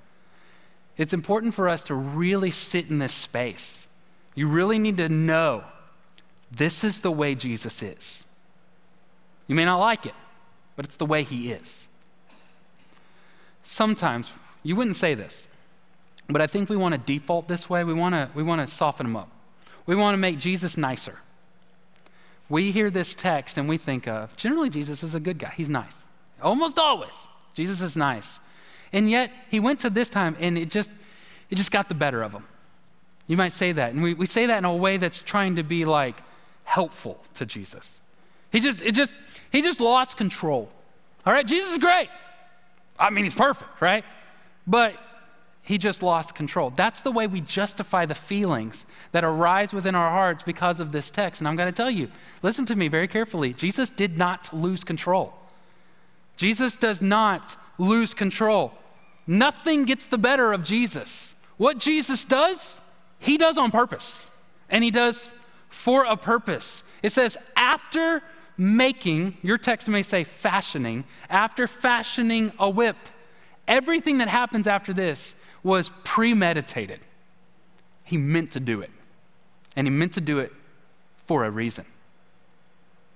It's 0.95 1.11
important 1.11 1.53
for 1.53 1.67
us 1.67 1.83
to 1.85 1.95
really 1.95 2.51
sit 2.51 2.89
in 2.89 2.99
this 2.99 3.13
space. 3.13 3.87
You 4.35 4.47
really 4.47 4.79
need 4.79 4.97
to 4.97 5.09
know 5.09 5.65
this 6.51 6.83
is 6.83 7.01
the 7.01 7.11
way 7.11 7.35
Jesus 7.35 7.81
is. 7.81 8.23
You 9.47 9.55
may 9.55 9.65
not 9.65 9.77
like 9.77 10.05
it, 10.05 10.13
but 10.75 10.85
it's 10.85 10.97
the 10.97 11.05
way 11.05 11.23
he 11.23 11.51
is. 11.51 11.87
Sometimes 13.63 14.33
you 14.63 14.75
wouldn't 14.75 14.95
say 14.95 15.15
this, 15.15 15.47
but 16.29 16.41
I 16.41 16.47
think 16.47 16.69
we 16.69 16.77
want 16.77 16.93
to 16.93 16.99
default 16.99 17.47
this 17.47 17.69
way. 17.69 17.83
We 17.83 17.93
want 17.93 18.15
to, 18.15 18.29
we 18.33 18.43
want 18.43 18.67
to 18.67 18.73
soften 18.73 19.07
him 19.07 19.15
up. 19.15 19.29
We 19.85 19.95
want 19.95 20.13
to 20.13 20.17
make 20.17 20.39
Jesus 20.39 20.77
nicer. 20.77 21.19
We 22.49 22.71
hear 22.71 22.89
this 22.89 23.13
text 23.13 23.57
and 23.57 23.67
we 23.67 23.77
think 23.77 24.07
of 24.07 24.35
generally, 24.37 24.69
Jesus 24.69 25.03
is 25.03 25.15
a 25.15 25.19
good 25.19 25.37
guy. 25.37 25.53
He's 25.55 25.69
nice. 25.69 26.07
Almost 26.41 26.77
always, 26.79 27.27
Jesus 27.53 27.81
is 27.81 27.95
nice. 27.95 28.39
And 28.93 29.09
yet, 29.09 29.31
he 29.49 29.59
went 29.59 29.79
to 29.81 29.89
this 29.89 30.09
time 30.09 30.37
and 30.39 30.57
it 30.57 30.69
just, 30.69 30.89
it 31.49 31.55
just 31.55 31.71
got 31.71 31.89
the 31.89 31.95
better 31.95 32.23
of 32.23 32.33
him. 32.33 32.45
You 33.27 33.37
might 33.37 33.51
say 33.51 33.71
that. 33.71 33.91
And 33.93 34.03
we, 34.03 34.13
we 34.13 34.25
say 34.25 34.45
that 34.45 34.59
in 34.59 34.65
a 34.65 34.75
way 34.75 34.97
that's 34.97 35.21
trying 35.21 35.55
to 35.55 35.63
be 35.63 35.85
like 35.85 36.21
helpful 36.65 37.23
to 37.35 37.45
Jesus. 37.45 38.01
He 38.51 38.59
just, 38.59 38.81
it 38.81 38.93
just, 38.93 39.15
he 39.51 39.61
just 39.61 39.79
lost 39.79 40.17
control. 40.17 40.69
All 41.25 41.33
right, 41.33 41.47
Jesus 41.47 41.71
is 41.71 41.77
great. 41.77 42.09
I 42.99 43.09
mean, 43.09 43.23
he's 43.23 43.35
perfect, 43.35 43.81
right? 43.81 44.03
But 44.67 44.95
he 45.61 45.77
just 45.77 46.03
lost 46.03 46.35
control. 46.35 46.69
That's 46.69 47.01
the 47.01 47.11
way 47.11 47.25
we 47.25 47.41
justify 47.41 48.05
the 48.05 48.13
feelings 48.13 48.85
that 49.13 49.23
arise 49.23 49.73
within 49.73 49.95
our 49.95 50.11
hearts 50.11 50.43
because 50.43 50.79
of 50.79 50.91
this 50.91 51.09
text. 51.09 51.41
And 51.41 51.47
I'm 51.47 51.55
going 51.55 51.71
to 51.71 51.75
tell 51.75 51.89
you, 51.89 52.09
listen 52.43 52.65
to 52.67 52.75
me 52.75 52.87
very 52.87 53.07
carefully. 53.07 53.53
Jesus 53.53 53.89
did 53.89 54.17
not 54.17 54.53
lose 54.53 54.83
control. 54.83 55.33
Jesus 56.37 56.75
does 56.75 57.01
not 57.01 57.57
lose 57.77 58.13
control. 58.13 58.73
Nothing 59.25 59.85
gets 59.85 60.07
the 60.07 60.17
better 60.17 60.53
of 60.53 60.63
Jesus. 60.63 61.35
What 61.57 61.79
Jesus 61.79 62.23
does, 62.23 62.79
he 63.19 63.37
does 63.37 63.57
on 63.57 63.71
purpose, 63.71 64.29
and 64.69 64.83
he 64.83 64.91
does 64.91 65.31
for 65.75 66.05
a 66.05 66.15
purpose. 66.15 66.83
It 67.03 67.11
says, 67.11 67.37
after 67.57 68.23
making, 68.57 69.37
your 69.41 69.57
text 69.57 69.89
may 69.89 70.03
say 70.03 70.23
fashioning, 70.23 71.03
after 71.29 71.67
fashioning 71.67 72.53
a 72.57 72.69
whip, 72.69 72.95
everything 73.67 74.19
that 74.19 74.29
happens 74.29 74.67
after 74.67 74.93
this 74.93 75.35
was 75.63 75.91
premeditated. 76.05 77.01
He 78.05 78.15
meant 78.15 78.51
to 78.51 78.61
do 78.61 78.79
it, 78.79 78.89
and 79.75 79.85
he 79.85 79.91
meant 79.91 80.13
to 80.13 80.21
do 80.21 80.39
it 80.39 80.53
for 81.25 81.43
a 81.43 81.51
reason. 81.51 81.85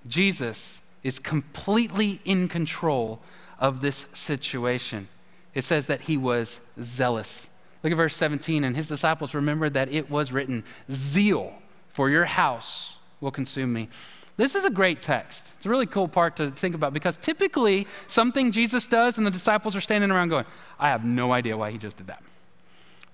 Jesus 0.06 0.80
is 1.02 1.18
completely 1.18 2.20
in 2.26 2.46
control 2.46 3.20
of 3.58 3.80
this 3.80 4.06
situation. 4.12 5.08
It 5.54 5.64
says 5.64 5.86
that 5.86 6.02
he 6.02 6.18
was 6.18 6.60
zealous. 6.80 7.46
Look 7.82 7.92
at 7.92 7.96
verse 7.96 8.16
17. 8.16 8.64
And 8.64 8.76
his 8.76 8.88
disciples 8.88 9.34
remembered 9.34 9.72
that 9.74 9.90
it 9.90 10.10
was 10.10 10.30
written, 10.30 10.62
Zeal 10.92 11.54
for 11.90 12.08
your 12.08 12.24
house 12.24 12.96
will 13.20 13.30
consume 13.30 13.72
me. 13.72 13.88
This 14.36 14.54
is 14.54 14.64
a 14.64 14.70
great 14.70 15.02
text. 15.02 15.46
It's 15.58 15.66
a 15.66 15.68
really 15.68 15.84
cool 15.84 16.08
part 16.08 16.36
to 16.36 16.50
think 16.50 16.74
about 16.74 16.94
because 16.94 17.18
typically 17.18 17.86
something 18.06 18.52
Jesus 18.52 18.86
does 18.86 19.18
and 19.18 19.26
the 19.26 19.30
disciples 19.30 19.76
are 19.76 19.82
standing 19.82 20.10
around 20.10 20.30
going, 20.30 20.46
I 20.78 20.88
have 20.88 21.04
no 21.04 21.30
idea 21.30 21.58
why 21.58 21.72
he 21.72 21.76
just 21.76 21.98
did 21.98 22.06
that. 22.06 22.22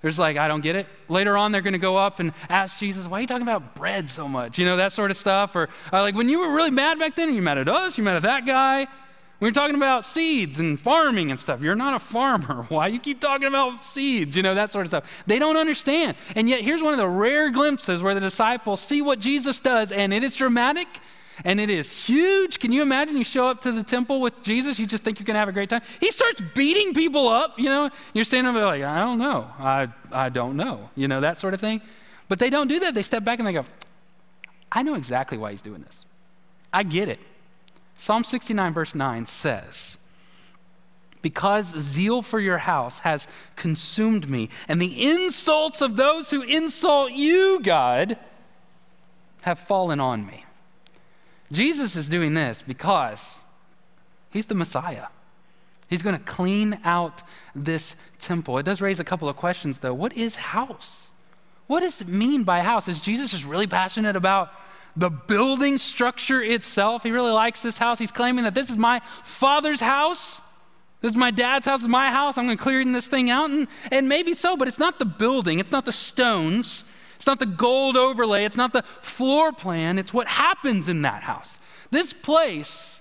There's 0.03 0.21
like, 0.21 0.37
I 0.37 0.47
don't 0.47 0.61
get 0.61 0.77
it. 0.77 0.87
Later 1.09 1.37
on, 1.37 1.51
they're 1.51 1.62
going 1.62 1.73
to 1.73 1.81
go 1.81 1.97
up 1.97 2.21
and 2.21 2.33
ask 2.49 2.79
Jesus, 2.79 3.09
why 3.09 3.19
are 3.19 3.21
you 3.23 3.27
talking 3.27 3.43
about 3.43 3.75
bread 3.75 4.09
so 4.09 4.29
much? 4.29 4.57
You 4.57 4.67
know, 4.67 4.77
that 4.77 4.93
sort 4.93 5.11
of 5.11 5.17
stuff. 5.17 5.57
Or 5.57 5.69
uh, 5.93 6.03
like, 6.03 6.15
when 6.15 6.29
you 6.29 6.39
were 6.39 6.55
really 6.55 6.71
mad 6.71 7.01
back 7.01 7.17
then, 7.17 7.35
you 7.35 7.43
mad 7.43 7.59
at 7.59 7.69
us, 7.69 7.99
you 7.99 8.05
mad 8.05 8.15
at 8.17 8.23
that 8.23 8.47
guy. 8.47 8.87
We 9.38 9.49
were 9.49 9.53
talking 9.53 9.77
about 9.77 10.05
seeds 10.05 10.59
and 10.59 10.81
farming 10.81 11.31
and 11.31 11.38
stuff. 11.38 11.61
You're 11.61 11.75
not 11.75 11.94
a 11.94 11.99
farmer. 11.99 12.62
Why 12.68 12.87
you 12.87 12.99
keep 12.99 13.20
talking 13.20 13.46
about 13.46 13.83
seeds? 13.83 14.37
You 14.37 14.42
know, 14.42 14.55
that 14.55 14.70
sort 14.70 14.87
of 14.87 14.90
stuff. 14.90 15.25
They 15.27 15.38
don't 15.38 15.57
understand. 15.57 16.16
And 16.35 16.49
yet, 16.49 16.62
here's 16.62 16.83
one 16.83 16.94
of 16.94 16.99
the 16.99 17.09
rare 17.09 17.51
glimpses 17.51 18.03
where 18.03 18.14
the 18.14 18.20
disciples 18.20 18.81
see 18.81 19.03
what 19.03 19.18
Jesus 19.18 19.59
does, 19.59 19.92
and 19.92 20.14
it 20.14 20.22
is 20.22 20.35
dramatic 20.35 20.88
and 21.44 21.61
it 21.61 21.70
is 21.70 21.92
huge. 21.92 22.61
Can 22.61 22.72
you 22.72 22.83
imagine 22.83 23.16
you 23.16 23.25
show 23.25 23.46
up 23.46 23.61
to 23.62 23.72
the 23.72 23.83
temple 23.83 24.20
with 24.20 24.42
Jesus, 24.42 24.79
you 24.79 24.87
just 24.87 25.03
think 25.03 25.18
you're 25.18 25.27
going 25.27 25.35
to 25.35 25.40
have 25.40 25.49
a 25.49 25.53
great 25.53 25.68
time? 25.68 25.83
He 26.01 26.11
starts 26.11 26.40
beating 26.55 26.94
people 26.94 27.29
up, 27.29 27.59
you 27.59 27.66
know? 27.66 27.90
You're 28.14 28.25
standing 28.25 28.55
there 28.55 28.64
like, 28.64 28.83
I 28.83 29.01
don't 29.01 29.18
know. 29.18 29.51
I, 29.59 29.88
I 30.11 30.29
don't 30.29 30.57
know, 30.57 30.88
you 30.96 31.09
know, 31.09 31.20
that 31.20 31.38
sort 31.38 31.55
of 31.55 31.61
thing. 31.61 31.83
But 32.29 32.38
they 32.38 32.51
don't 32.51 32.68
do 32.68 32.81
that. 32.81 32.94
They 32.94 33.03
step 33.03 33.25
back 33.25 33.38
and 33.38 33.46
they 33.46 33.53
go, 33.53 33.64
I 34.72 34.83
know 34.83 34.94
exactly 34.94 35.38
why 35.38 35.53
he's 35.53 35.62
doing 35.62 35.83
this. 35.83 36.05
I 36.72 36.83
get 36.83 37.09
it. 37.09 37.20
Psalm 37.99 38.25
69, 38.25 38.73
verse 38.73 38.95
9 38.95 39.27
says, 39.27 39.97
Because 41.23 41.67
zeal 41.79 42.23
for 42.23 42.41
your 42.41 42.59
house 42.59 43.01
has 43.01 43.27
consumed 43.57 44.29
me, 44.29 44.49
and 44.69 44.81
the 44.81 45.07
insults 45.07 45.81
of 45.81 45.97
those 45.97 46.31
who 46.31 46.43
insult 46.43 47.13
you, 47.13 47.61
God, 47.63 48.17
have 49.43 49.59
fallen 49.59 50.01
on 50.01 50.27
me. 50.27 50.45
Jesus 51.53 51.97
is 51.97 52.09
doing 52.09 52.35
this 52.35 52.63
because 52.63 53.41
he's 54.31 54.47
the 54.47 54.55
Messiah. 54.55 55.07
He's 55.89 56.03
going 56.03 56.19
to 56.19 56.25
clean 56.25 56.81
out 56.85 57.23
this 57.55 57.95
temple. 58.19 58.59
It 58.59 58.65
does 58.65 58.81
raise 58.81 58.99
a 58.99 59.05
couple 59.05 59.29
of 59.29 59.37
questions, 59.37 59.79
though. 59.79 59.95
What 59.95 60.13
is 60.15 60.37
house? 60.37 61.13
What 61.69 61.81
does 61.81 62.01
it 62.01 62.09
mean 62.09 62.43
by 62.43 62.61
house? 62.61 62.89
Is 62.89 63.01
Jesus 63.01 63.31
just 63.31 63.45
really 63.45 63.67
passionate 63.67 64.17
about 64.17 64.53
the 64.97 65.11
building 65.11 65.79
structure 65.79 66.43
itself? 66.43 67.03
He 67.03 67.11
really 67.11 67.33
likes 67.33 67.63
this 67.63 67.79
house. 67.79 67.99
He's 67.99 68.13
claiming 68.13 68.45
that 68.45 68.55
this 68.55 68.71
is 68.71 68.77
my 68.77 69.01
father's 69.25 69.81
house. 69.81 70.41
This 71.03 71.13
is 71.13 71.17
my 71.17 71.31
dad's 71.31 71.67
house. 71.67 71.81
This 71.81 71.87
is 71.87 71.91
my 71.91 72.11
house. 72.11 72.39
I'm 72.39 72.47
going 72.47 72.57
to 72.57 72.63
clear 72.63 72.85
this 72.85 73.07
thing 73.07 73.31
out. 73.31 73.51
And, 73.51 73.69
and 73.93 74.09
maybe 74.09 74.35
so, 74.35 74.57
but 74.57 74.69
it's 74.69 74.79
not 74.79 74.99
the 74.99 75.05
building, 75.05 75.59
it's 75.59 75.73
not 75.73 75.85
the 75.85 75.93
stones. 75.93 76.85
It's 77.17 77.27
not 77.27 77.39
the 77.39 77.47
gold 77.47 77.97
overlay, 77.97 78.45
it's 78.45 78.57
not 78.57 78.73
the 78.73 78.83
floor 78.83 79.53
plan, 79.53 79.99
it's 79.99 80.13
what 80.13 80.29
happens 80.29 80.89
in 80.89 81.03
that 81.03 81.23
house. 81.23 81.59
This 81.91 82.13
place 82.13 83.01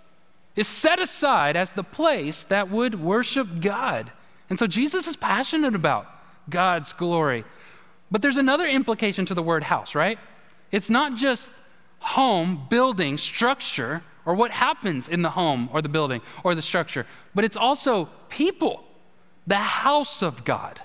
is 0.55 0.67
set 0.67 0.99
aside 0.99 1.55
as 1.57 1.71
the 1.71 1.83
place 1.83 2.43
that 2.45 2.69
would 2.69 3.01
worship 3.01 3.59
God. 3.59 4.11
And 4.49 4.57
so 4.57 4.67
Jesus 4.67 5.07
is 5.07 5.17
passionate 5.17 5.75
about 5.75 6.07
God's 6.49 6.93
glory. 6.93 7.43
But 8.09 8.21
there's 8.21 8.37
another 8.37 8.65
implication 8.65 9.25
to 9.25 9.33
the 9.33 9.43
word 9.43 9.63
house, 9.63 9.95
right? 9.95 10.17
It's 10.71 10.89
not 10.89 11.15
just 11.15 11.51
home, 11.99 12.67
building, 12.69 13.17
structure, 13.17 14.03
or 14.25 14.35
what 14.35 14.51
happens 14.51 15.07
in 15.09 15.21
the 15.21 15.31
home 15.31 15.69
or 15.71 15.81
the 15.81 15.89
building 15.89 16.21
or 16.43 16.55
the 16.55 16.61
structure, 16.61 17.05
but 17.33 17.43
it's 17.43 17.57
also 17.57 18.09
people, 18.29 18.83
the 19.45 19.55
house 19.55 20.21
of 20.23 20.43
God 20.43 20.81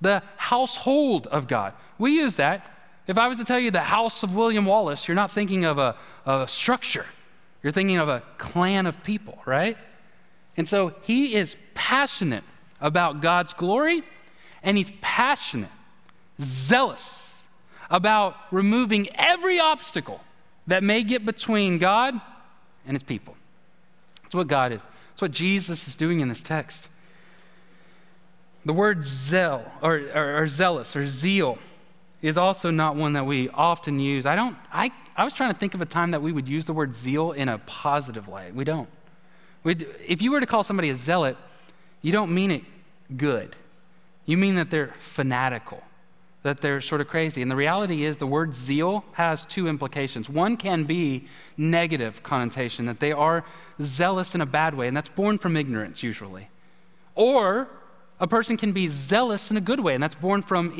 the 0.00 0.22
household 0.36 1.26
of 1.28 1.48
God. 1.48 1.74
We 1.98 2.12
use 2.12 2.36
that. 2.36 2.70
If 3.06 3.18
I 3.18 3.28
was 3.28 3.38
to 3.38 3.44
tell 3.44 3.58
you 3.58 3.70
the 3.70 3.80
house 3.80 4.22
of 4.22 4.34
William 4.34 4.66
Wallace, 4.66 5.08
you're 5.08 5.14
not 5.14 5.30
thinking 5.30 5.64
of 5.64 5.78
a, 5.78 5.96
a 6.26 6.46
structure, 6.46 7.06
you're 7.62 7.72
thinking 7.72 7.96
of 7.96 8.08
a 8.08 8.22
clan 8.36 8.86
of 8.86 9.02
people, 9.02 9.40
right? 9.46 9.76
And 10.56 10.68
so 10.68 10.94
he 11.02 11.34
is 11.34 11.56
passionate 11.74 12.44
about 12.80 13.20
God's 13.20 13.52
glory, 13.52 14.02
and 14.62 14.76
he's 14.76 14.92
passionate, 15.00 15.70
zealous 16.40 17.42
about 17.90 18.36
removing 18.50 19.08
every 19.14 19.58
obstacle 19.58 20.20
that 20.68 20.84
may 20.84 21.02
get 21.02 21.26
between 21.26 21.78
God 21.78 22.14
and 22.86 22.94
his 22.94 23.02
people. 23.02 23.34
That's 24.22 24.34
what 24.34 24.46
God 24.46 24.70
is. 24.72 24.82
That's 25.10 25.22
what 25.22 25.30
Jesus 25.32 25.88
is 25.88 25.96
doing 25.96 26.20
in 26.20 26.28
this 26.28 26.42
text. 26.42 26.88
The 28.64 28.72
word 28.72 29.02
zeal 29.02 29.64
or, 29.82 29.96
or, 30.14 30.42
or, 30.42 30.46
zealous 30.46 30.94
or 30.94 31.06
zeal 31.06 31.58
is 32.20 32.36
also 32.36 32.70
not 32.70 32.96
one 32.96 33.14
that 33.14 33.24
we 33.24 33.48
often 33.48 33.98
use. 33.98 34.26
I 34.26 34.36
don't, 34.36 34.56
I, 34.70 34.92
I 35.16 35.24
was 35.24 35.32
trying 35.32 35.52
to 35.52 35.58
think 35.58 35.74
of 35.74 35.80
a 35.80 35.86
time 35.86 36.10
that 36.10 36.20
we 36.20 36.32
would 36.32 36.48
use 36.48 36.66
the 36.66 36.74
word 36.74 36.94
zeal 36.94 37.32
in 37.32 37.48
a 37.48 37.58
positive 37.58 38.28
way. 38.28 38.50
We 38.52 38.64
don't. 38.64 38.88
We'd, 39.64 39.86
if 40.06 40.20
you 40.20 40.32
were 40.32 40.40
to 40.40 40.46
call 40.46 40.64
somebody 40.64 40.90
a 40.90 40.94
zealot, 40.94 41.36
you 42.02 42.12
don't 42.12 42.34
mean 42.34 42.50
it 42.50 42.62
good. 43.16 43.56
You 44.26 44.36
mean 44.36 44.56
that 44.56 44.70
they're 44.70 44.92
fanatical, 44.98 45.82
that 46.48 46.62
they're 46.62 46.80
sort 46.80 47.02
of 47.02 47.08
crazy. 47.08 47.42
And 47.42 47.50
the 47.50 47.56
reality 47.56 48.04
is, 48.04 48.16
the 48.16 48.26
word 48.26 48.54
zeal 48.54 49.04
has 49.12 49.44
two 49.44 49.68
implications. 49.68 50.30
One 50.30 50.56
can 50.56 50.84
be 50.84 51.26
negative 51.58 52.22
connotation, 52.22 52.86
that 52.86 53.00
they 53.00 53.12
are 53.12 53.44
zealous 53.82 54.34
in 54.34 54.40
a 54.40 54.46
bad 54.46 54.74
way, 54.74 54.88
and 54.88 54.96
that's 54.96 55.10
born 55.10 55.36
from 55.36 55.58
ignorance 55.58 56.02
usually. 56.02 56.48
Or 57.14 57.68
a 58.18 58.26
person 58.26 58.56
can 58.56 58.72
be 58.72 58.88
zealous 58.88 59.50
in 59.50 59.58
a 59.58 59.60
good 59.60 59.80
way, 59.80 59.92
and 59.92 60.02
that's 60.02 60.14
born 60.14 60.40
from 60.40 60.72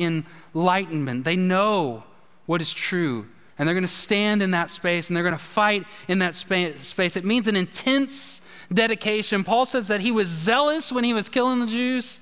enlightenment. 0.55 1.23
They 1.23 1.35
know 1.35 2.03
what 2.47 2.61
is 2.61 2.73
true, 2.73 3.27
and 3.59 3.67
they're 3.67 3.75
going 3.75 3.83
to 3.83 3.87
stand 3.87 4.41
in 4.41 4.51
that 4.51 4.71
space 4.71 5.07
and 5.07 5.15
they're 5.15 5.23
going 5.23 5.35
to 5.35 5.37
fight 5.37 5.85
in 6.07 6.17
that 6.19 6.33
space. 6.33 7.15
It 7.15 7.25
means 7.25 7.47
an 7.47 7.55
intense 7.55 8.41
dedication. 8.73 9.43
Paul 9.43 9.67
says 9.67 9.89
that 9.89 10.01
he 10.01 10.11
was 10.11 10.29
zealous 10.29 10.91
when 10.91 11.03
he 11.03 11.13
was 11.13 11.29
killing 11.29 11.59
the 11.59 11.67
Jews, 11.67 12.21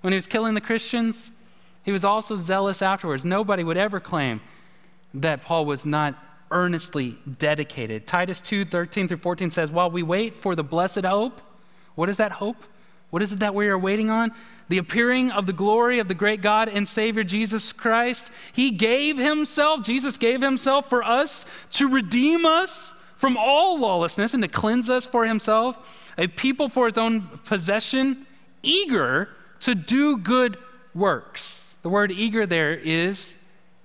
when 0.00 0.12
he 0.12 0.16
was 0.16 0.26
killing 0.26 0.54
the 0.54 0.62
Christians. 0.62 1.30
He 1.88 1.92
was 1.92 2.04
also 2.04 2.36
zealous 2.36 2.82
afterwards. 2.82 3.24
Nobody 3.24 3.64
would 3.64 3.78
ever 3.78 3.98
claim 3.98 4.42
that 5.14 5.40
Paul 5.40 5.64
was 5.64 5.86
not 5.86 6.22
earnestly 6.50 7.16
dedicated. 7.38 8.06
Titus 8.06 8.42
2 8.42 8.66
13 8.66 9.08
through 9.08 9.16
14 9.16 9.50
says, 9.50 9.72
While 9.72 9.90
we 9.90 10.02
wait 10.02 10.34
for 10.34 10.54
the 10.54 10.62
blessed 10.62 11.06
hope, 11.06 11.40
what 11.94 12.10
is 12.10 12.18
that 12.18 12.32
hope? 12.32 12.62
What 13.08 13.22
is 13.22 13.32
it 13.32 13.40
that 13.40 13.54
we 13.54 13.68
are 13.68 13.78
waiting 13.78 14.10
on? 14.10 14.32
The 14.68 14.76
appearing 14.76 15.30
of 15.30 15.46
the 15.46 15.54
glory 15.54 15.98
of 15.98 16.08
the 16.08 16.14
great 16.14 16.42
God 16.42 16.68
and 16.68 16.86
Savior 16.86 17.24
Jesus 17.24 17.72
Christ. 17.72 18.30
He 18.52 18.70
gave 18.70 19.16
Himself, 19.16 19.82
Jesus 19.82 20.18
gave 20.18 20.42
Himself 20.42 20.90
for 20.90 21.02
us 21.02 21.46
to 21.70 21.88
redeem 21.88 22.44
us 22.44 22.92
from 23.16 23.38
all 23.38 23.78
lawlessness 23.78 24.34
and 24.34 24.42
to 24.42 24.48
cleanse 24.48 24.90
us 24.90 25.06
for 25.06 25.24
Himself, 25.24 26.12
a 26.18 26.28
people 26.28 26.68
for 26.68 26.84
His 26.84 26.98
own 26.98 27.22
possession, 27.46 28.26
eager 28.62 29.30
to 29.60 29.74
do 29.74 30.18
good 30.18 30.58
works. 30.94 31.67
The 31.88 31.92
word 31.92 32.12
eager 32.12 32.44
there 32.44 32.74
is 32.74 33.34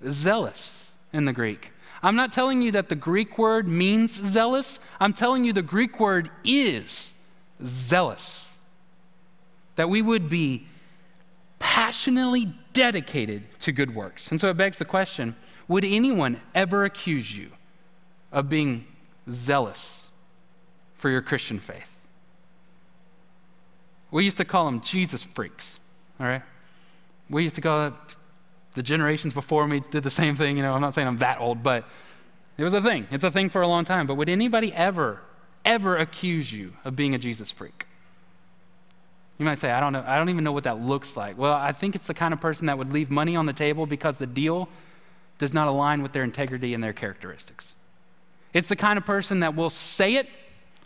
zealous 0.10 0.98
in 1.13 1.24
the 1.24 1.32
Greek. 1.32 1.72
I'm 2.02 2.18
not 2.18 2.34
telling 2.34 2.62
you 2.62 2.70
that 2.74 2.89
the 2.89 2.98
Greek 2.98 3.38
word 3.38 3.66
means 3.66 4.22
zealous, 4.22 4.82
I'm 5.00 5.13
telling 5.13 5.46
you 5.46 5.54
the 5.54 5.62
Greek 5.62 6.02
word 6.02 6.30
is 6.44 7.13
zealous. 7.66 8.60
That 9.78 9.89
we 9.89 10.02
would 10.02 10.28
be 10.28 10.68
passionately 11.60 12.54
dedicated 12.74 13.44
to 13.62 13.72
good 13.72 13.96
works. 13.96 14.32
And 14.32 14.42
so 14.42 14.50
it 14.50 14.58
begs 14.58 14.80
the 14.80 14.84
question 14.84 15.38
would 15.70 15.86
anyone 15.86 16.42
ever 16.54 16.84
accuse 16.84 17.38
you 17.38 17.52
of 18.34 18.50
being 18.50 18.86
zealous 19.32 20.12
for 20.96 21.10
your 21.10 21.22
Christian 21.22 21.58
faith? 21.58 21.96
We 24.12 24.26
used 24.26 24.39
to 24.39 24.46
call 24.46 24.66
them 24.66 24.82
Jesus 24.82 25.24
freaks, 25.24 25.80
all 26.20 26.28
right? 26.28 26.42
We 27.30 27.44
used 27.44 27.56
to 27.56 27.62
call 27.62 27.88
it, 27.88 27.94
the 28.74 28.84
generations 28.84 29.34
before 29.34 29.68
me 29.68 29.82
did 29.82 30.04
the 30.04 30.10
same 30.10 30.36
thing. 30.36 30.58
You 30.58 30.64
know, 30.64 30.74
I'm 30.74 30.82
not 30.82 30.94
saying 30.94 31.08
I'm 31.08 31.18
that 31.18 31.40
old, 31.40 31.64
but 31.64 31.86
it 32.58 32.64
was 32.64 32.74
a 32.74 32.82
thing. 32.82 33.08
It's 33.12 33.24
a 33.24 33.32
thing 33.32 33.50
for 33.50 33.62
a 33.62 33.68
long 33.68 33.86
time. 33.86 34.08
But 34.08 34.16
would 34.16 34.30
anybody 34.30 34.74
ever, 34.74 35.22
ever 35.64 35.98
accuse 35.98 36.52
you 36.52 36.74
of 36.84 36.96
being 36.96 37.14
a 37.14 37.18
Jesus 37.18 37.52
freak? 37.52 37.88
You 39.38 39.46
might 39.46 39.58
say, 39.58 39.72
I 39.72 39.80
don't 39.80 39.94
know, 39.94 40.04
I 40.06 40.18
don't 40.18 40.30
even 40.30 40.44
know 40.44 40.52
what 40.52 40.64
that 40.66 40.80
looks 40.80 41.18
like. 41.18 41.38
Well, 41.38 41.54
I 41.54 41.72
think 41.72 41.96
it's 41.96 42.08
the 42.08 42.14
kind 42.14 42.34
of 42.34 42.42
person 42.42 42.68
that 42.68 42.78
would 42.78 42.94
leave 42.94 43.10
money 43.10 43.36
on 43.36 43.46
the 43.46 43.54
table 43.54 43.86
because 43.86 44.18
the 44.18 44.28
deal 44.28 44.70
does 45.40 45.54
not 45.54 45.68
align 45.68 46.04
with 46.04 46.14
their 46.14 46.24
integrity 46.24 46.74
and 46.74 46.84
their 46.84 46.94
characteristics. 46.94 47.76
It's 48.54 48.68
the 48.68 48.76
kind 48.76 48.98
of 48.98 49.06
person 49.06 49.40
that 49.40 49.56
will 49.56 49.72
say 49.72 50.16
it 50.16 50.30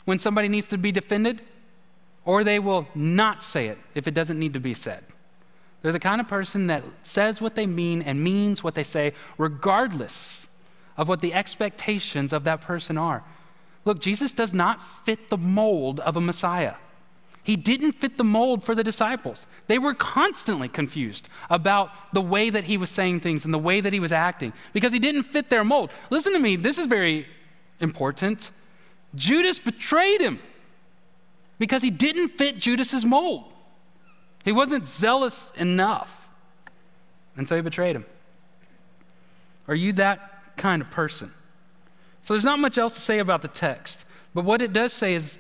when 0.06 0.20
somebody 0.20 0.48
needs 0.48 0.68
to 0.68 0.78
be 0.78 0.92
defended, 0.94 1.42
or 2.24 2.44
they 2.46 2.60
will 2.60 2.88
not 2.96 3.44
say 3.44 3.68
it 3.68 3.78
if 3.94 4.08
it 4.08 4.14
doesn't 4.14 4.40
need 4.40 4.54
to 4.54 4.60
be 4.60 4.74
said. 4.74 5.04
They're 5.82 5.92
the 5.92 6.00
kind 6.00 6.20
of 6.20 6.28
person 6.28 6.68
that 6.68 6.84
says 7.04 7.42
what 7.42 7.56
they 7.56 7.66
mean 7.66 8.02
and 8.02 8.24
means 8.24 8.64
what 8.64 8.76
they 8.76 8.84
say, 8.84 9.14
regardless 9.38 10.48
of 10.98 11.08
what 11.08 11.22
the 11.22 11.34
expectations 11.34 12.34
of 12.34 12.44
that 12.46 12.62
person 12.62 12.98
are. 12.98 13.24
Look, 13.86 14.00
Jesus 14.00 14.34
does 14.34 14.54
not 14.54 14.82
fit 14.82 15.30
the 15.30 15.38
mold 15.38 16.00
of 16.02 16.18
a 16.18 16.22
Messiah. 16.22 16.76
He 17.44 17.56
didn't 17.56 17.94
fit 17.94 18.18
the 18.18 18.26
mold 18.26 18.66
for 18.66 18.76
the 18.76 18.84
disciples. 18.84 19.48
They 19.68 19.80
were 19.80 19.94
constantly 19.94 20.68
confused 20.68 21.30
about 21.50 21.92
the 22.12 22.22
way 22.22 22.50
that 22.50 22.66
he 22.66 22.76
was 22.78 22.90
saying 22.90 23.22
things 23.22 23.46
and 23.46 23.54
the 23.54 23.60
way 23.60 23.80
that 23.80 23.94
he 23.94 24.02
was 24.02 24.12
acting 24.12 24.52
because 24.74 24.92
he 24.92 25.00
didn't 25.00 25.24
fit 25.24 25.50
their 25.50 25.64
mold. 25.64 25.92
Listen 26.10 26.34
to 26.34 26.40
me, 26.40 26.58
this 26.58 26.78
is 26.78 26.88
very 26.88 27.26
important. 27.80 28.52
Judas 29.16 29.60
betrayed 29.60 30.20
him 30.20 30.42
because 31.58 31.82
he 31.82 31.90
didn't 31.90 32.30
fit 32.30 32.60
Judas's 32.60 33.06
mold. 33.06 33.46
He 34.48 34.54
wasn't 34.54 34.86
zealous 34.86 35.52
enough. 35.58 36.32
And 37.36 37.50
so 37.50 37.58
he 37.58 37.62
betrayed 37.62 37.98
him. 37.98 38.06
Are 39.68 39.76
you 39.76 39.92
that 39.92 40.56
kind 40.56 40.82
of 40.82 40.90
person? 40.90 41.34
So 42.22 42.34
there's 42.34 42.46
not 42.46 42.58
much 42.58 42.78
else 42.78 42.94
to 42.94 43.02
say 43.02 43.20
about 43.20 43.42
the 43.42 43.50
text, 43.50 44.06
but 44.34 44.46
what 44.46 44.62
it 44.62 44.72
does 44.72 44.94
say 44.94 45.16
is 45.16 45.38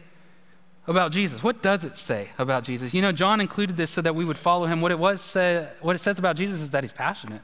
about 0.88 1.13
Jesus. 1.13 1.41
What 1.41 1.62
does 1.62 1.86
it 1.86 1.96
say 1.96 2.32
about 2.38 2.65
Jesus? 2.65 2.93
You 2.93 3.02
know, 3.02 3.13
John 3.13 3.39
included 3.39 3.78
this 3.78 3.91
so 3.91 4.02
that 4.02 4.13
we 4.13 4.26
would 4.26 4.38
follow 4.38 4.65
him. 4.65 4.82
What 4.82 4.91
it 4.91 5.00
was 5.00 5.22
say, 5.22 5.70
what 5.80 5.96
it 5.96 6.00
says 6.00 6.20
about 6.20 6.36
Jesus 6.36 6.60
is 6.60 6.72
that 6.72 6.84
he's 6.84 6.91
passionate, 6.91 7.43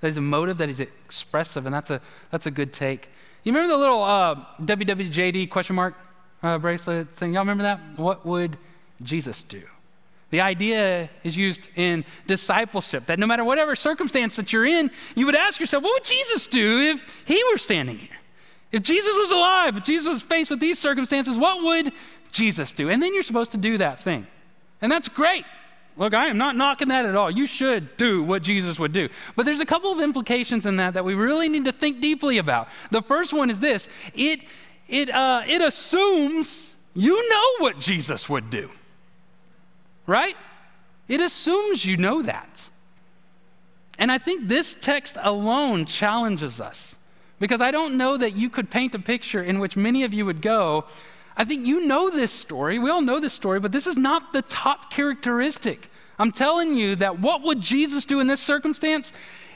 that 0.00 0.08
he's 0.08 0.18
emotive, 0.18 0.58
that 0.58 0.66
he's 0.66 0.80
expressive, 0.80 1.64
and 1.64 1.72
that's 1.72 1.90
a 1.90 2.00
that's 2.32 2.46
a 2.46 2.50
good 2.50 2.72
take. 2.72 3.08
You 3.44 3.52
remember 3.52 3.72
the 3.72 3.78
little 3.78 4.02
uh, 4.02 4.34
WWJD 4.62 5.48
question 5.48 5.76
mark 5.76 5.94
uh, 6.42 6.58
bracelet 6.58 7.14
thing? 7.14 7.34
Y'all 7.34 7.42
remember 7.42 7.62
that? 7.62 7.78
What 7.98 8.26
would 8.26 8.58
Jesus 9.00 9.44
do? 9.44 9.62
The 10.30 10.40
idea 10.40 11.10
is 11.22 11.36
used 11.36 11.68
in 11.76 12.04
discipleship 12.26 13.06
that 13.06 13.18
no 13.18 13.26
matter 13.26 13.44
whatever 13.44 13.76
circumstance 13.76 14.36
that 14.36 14.52
you're 14.52 14.66
in, 14.66 14.90
you 15.14 15.26
would 15.26 15.36
ask 15.36 15.60
yourself, 15.60 15.84
what 15.84 15.94
would 15.94 16.04
Jesus 16.04 16.46
do 16.46 16.80
if 16.80 17.24
he 17.26 17.42
were 17.52 17.58
standing 17.58 17.98
here? 17.98 18.08
If 18.72 18.82
Jesus 18.82 19.14
was 19.14 19.30
alive, 19.30 19.76
if 19.76 19.84
Jesus 19.84 20.08
was 20.08 20.22
faced 20.24 20.50
with 20.50 20.58
these 20.58 20.78
circumstances, 20.78 21.38
what 21.38 21.62
would 21.62 21.92
Jesus 22.32 22.72
do? 22.72 22.90
And 22.90 23.00
then 23.00 23.14
you're 23.14 23.22
supposed 23.22 23.52
to 23.52 23.56
do 23.56 23.78
that 23.78 24.00
thing. 24.00 24.26
And 24.82 24.90
that's 24.90 25.08
great. 25.08 25.44
Look, 25.96 26.12
I 26.12 26.26
am 26.26 26.38
not 26.38 26.56
knocking 26.56 26.88
that 26.88 27.06
at 27.06 27.14
all. 27.14 27.30
You 27.30 27.46
should 27.46 27.96
do 27.96 28.24
what 28.24 28.42
Jesus 28.42 28.80
would 28.80 28.92
do. 28.92 29.08
But 29.36 29.46
there's 29.46 29.60
a 29.60 29.66
couple 29.66 29.92
of 29.92 30.00
implications 30.00 30.66
in 30.66 30.76
that 30.78 30.94
that 30.94 31.04
we 31.04 31.14
really 31.14 31.48
need 31.48 31.66
to 31.66 31.72
think 31.72 32.00
deeply 32.00 32.38
about. 32.38 32.68
The 32.90 33.00
first 33.02 33.32
one 33.32 33.48
is 33.48 33.60
this 33.60 33.88
it, 34.12 34.40
it, 34.88 35.10
uh, 35.10 35.42
it 35.46 35.62
assumes 35.62 36.74
you 36.94 37.30
know 37.30 37.64
what 37.64 37.78
Jesus 37.78 38.28
would 38.28 38.50
do, 38.50 38.70
right? 40.06 40.36
It 41.08 41.20
assumes 41.20 41.84
you 41.84 41.96
know 41.96 42.22
that. 42.22 42.68
And 43.98 44.10
I 44.10 44.18
think 44.18 44.48
this 44.48 44.74
text 44.80 45.16
alone 45.20 45.84
challenges 45.86 46.60
us 46.60 46.96
because 47.38 47.60
I 47.60 47.70
don't 47.70 47.96
know 47.96 48.16
that 48.16 48.34
you 48.34 48.50
could 48.50 48.70
paint 48.70 48.94
a 48.94 48.98
picture 48.98 49.42
in 49.42 49.60
which 49.60 49.76
many 49.76 50.02
of 50.04 50.14
you 50.14 50.26
would 50.26 50.42
go, 50.42 50.84
I 51.36 51.44
think 51.44 51.66
you 51.66 51.86
know 51.86 52.10
this 52.10 52.32
story. 52.32 52.78
We 52.78 52.90
all 52.90 53.00
know 53.00 53.20
this 53.20 53.32
story, 53.32 53.60
but 53.60 53.72
this 53.72 53.86
is 53.86 53.96
not 53.96 54.32
the 54.32 54.42
top 54.42 54.90
characteristic. 54.90 55.90
I'm 56.18 56.30
telling 56.30 56.76
you 56.76 56.96
that 56.96 57.18
what 57.18 57.42
would 57.42 57.60
Jesus 57.60 58.04
do 58.04 58.20
in 58.20 58.26
this 58.26 58.40
circumstance? 58.40 59.12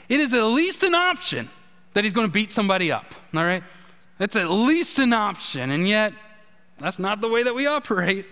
It 0.09 0.19
is 0.19 0.33
at 0.33 0.43
least 0.43 0.83
an 0.83 0.93
option 0.93 1.49
that 1.93 2.03
he's 2.03 2.13
going 2.13 2.27
to 2.27 2.33
beat 2.33 2.51
somebody 2.51 2.91
up, 2.91 3.05
all 3.33 3.43
right? 3.43 3.63
It's 4.19 4.35
at 4.35 4.49
least 4.49 4.99
an 4.99 5.13
option, 5.13 5.71
and 5.71 5.87
yet 5.87 6.13
that's 6.77 6.99
not 6.99 7.21
the 7.21 7.29
way 7.29 7.43
that 7.43 7.55
we 7.55 7.67
operate. 7.67 8.25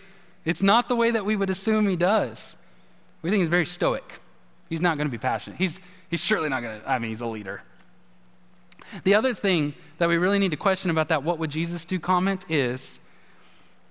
It's 0.48 0.64
not 0.64 0.88
the 0.88 0.96
way 0.96 1.12
that 1.12 1.26
we 1.26 1.36
would 1.36 1.50
assume 1.50 1.90
he 1.90 1.98
does. 1.98 2.56
We 3.22 3.30
think 3.30 3.42
he's 3.42 3.50
very 3.50 3.66
stoic. 3.66 4.22
He's 4.70 4.80
not 4.80 4.96
going 4.96 5.06
to 5.08 5.12
be 5.12 5.18
passionate. 5.18 5.58
He's, 5.60 5.82
he's 6.10 6.22
surely 6.22 6.48
not 6.48 6.62
going 6.62 6.80
to, 6.80 6.90
I 6.90 7.00
mean, 7.00 7.10
he's 7.10 7.20
a 7.20 7.28
leader. 7.28 7.64
The 9.04 9.16
other 9.16 9.34
thing 9.34 9.74
that 9.98 10.08
we 10.08 10.16
really 10.16 10.40
need 10.40 10.52
to 10.52 10.58
question 10.58 10.90
about 10.90 11.10
that 11.10 11.22
what 11.22 11.38
would 11.40 11.50
Jesus 11.50 11.84
do 11.84 12.00
comment 12.00 12.50
is 12.50 12.98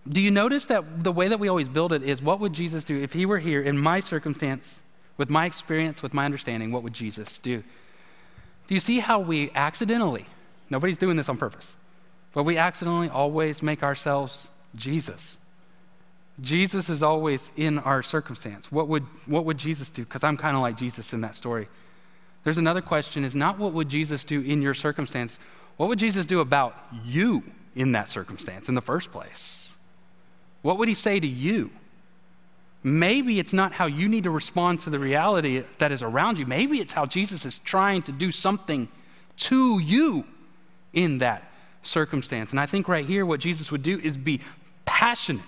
do 0.09 0.19
you 0.19 0.31
notice 0.31 0.65
that 0.67 1.05
the 1.05 1.13
way 1.13 1.29
that 1.29 1.39
we 1.39 1.49
always 1.49 1.69
build 1.69 1.93
it 1.93 2.03
is 2.03 2.23
what 2.23 2.41
would 2.41 2.55
Jesus 2.55 2.85
do 2.85 3.03
if 3.03 3.13
he 3.13 3.27
were 3.27 3.39
here 3.39 3.61
in 3.61 3.77
my 3.77 4.01
circumstance, 4.01 4.83
with 5.19 5.29
my 5.29 5.45
experience, 5.45 6.03
with 6.03 6.15
my 6.15 6.25
understanding, 6.25 6.73
what 6.73 6.83
would 6.83 6.95
Jesus 6.95 7.39
do? 7.39 7.63
Do 8.67 8.75
you 8.75 8.81
see 8.81 9.01
how 9.01 9.19
we 9.19 9.51
accidentally, 9.55 10.25
nobody's 10.71 10.97
doing 10.97 11.19
this 11.19 11.29
on 11.29 11.37
purpose, 11.37 11.77
but 12.33 12.45
we 12.45 12.57
accidentally 12.57 13.11
always 13.11 13.63
make 13.63 13.83
ourselves 13.83 14.49
Jesus? 14.75 15.37
Jesus 16.41 16.89
is 16.91 17.03
always 17.03 17.51
in 17.57 17.79
our 17.79 18.03
circumstance. 18.03 18.71
What 18.71 18.89
would, 18.89 19.05
what 19.27 19.45
would 19.47 19.59
Jesus 19.59 19.91
do? 19.91 20.05
Because 20.05 20.23
I'm 20.23 20.37
kind 20.37 20.57
of 20.57 20.63
like 20.63 20.77
Jesus 20.77 21.13
in 21.13 21.23
that 21.23 21.35
story. 21.35 21.69
There's 22.45 22.59
another 22.59 22.83
question 22.83 23.25
is 23.25 23.35
not 23.35 23.59
what 23.59 23.73
would 23.73 23.89
Jesus 23.89 24.25
do 24.25 24.41
in 24.41 24.63
your 24.63 24.75
circumstance? 24.75 25.39
What 25.77 25.89
would 25.89 25.99
Jesus 25.99 26.27
do 26.27 26.41
about 26.41 26.77
you 27.05 27.43
in 27.75 27.93
that 27.93 28.09
circumstance 28.09 28.69
in 28.69 28.75
the 28.75 28.83
first 28.83 29.13
place? 29.13 29.77
What 30.63 30.79
would 30.79 30.89
he 30.89 30.95
say 30.95 31.19
to 31.19 31.27
you? 31.27 31.71
Maybe 32.83 33.41
it's 33.41 33.53
not 33.53 33.73
how 33.73 33.87
you 33.87 34.09
need 34.09 34.25
to 34.25 34.31
respond 34.31 34.81
to 34.81 34.91
the 34.91 34.99
reality 34.99 35.65
that 35.79 35.91
is 35.91 36.03
around 36.03 36.39
you. 36.39 36.47
Maybe 36.47 36.79
it's 36.79 36.93
how 36.93 37.05
Jesus 37.05 37.45
is 37.45 37.59
trying 37.59 38.03
to 38.03 38.13
do 38.13 38.31
something 38.31 38.89
to 39.39 39.81
you 39.81 40.25
in 40.93 41.19
that 41.19 41.51
circumstance. 41.83 42.51
And 42.51 42.61
I 42.61 42.67
think 42.67 42.89
right 42.89 43.05
here, 43.05 43.27
what 43.27 43.41
Jesus 43.41 43.73
would 43.73 43.83
do 43.83 43.99
is 43.99 44.17
be 44.17 44.41
passionate, 44.85 45.45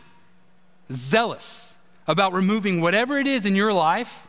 zealous 0.92 1.77
about 2.07 2.33
removing 2.33 2.81
whatever 2.81 3.18
it 3.18 3.27
is 3.27 3.44
in 3.46 3.55
your 3.55 3.72
life 3.72 4.29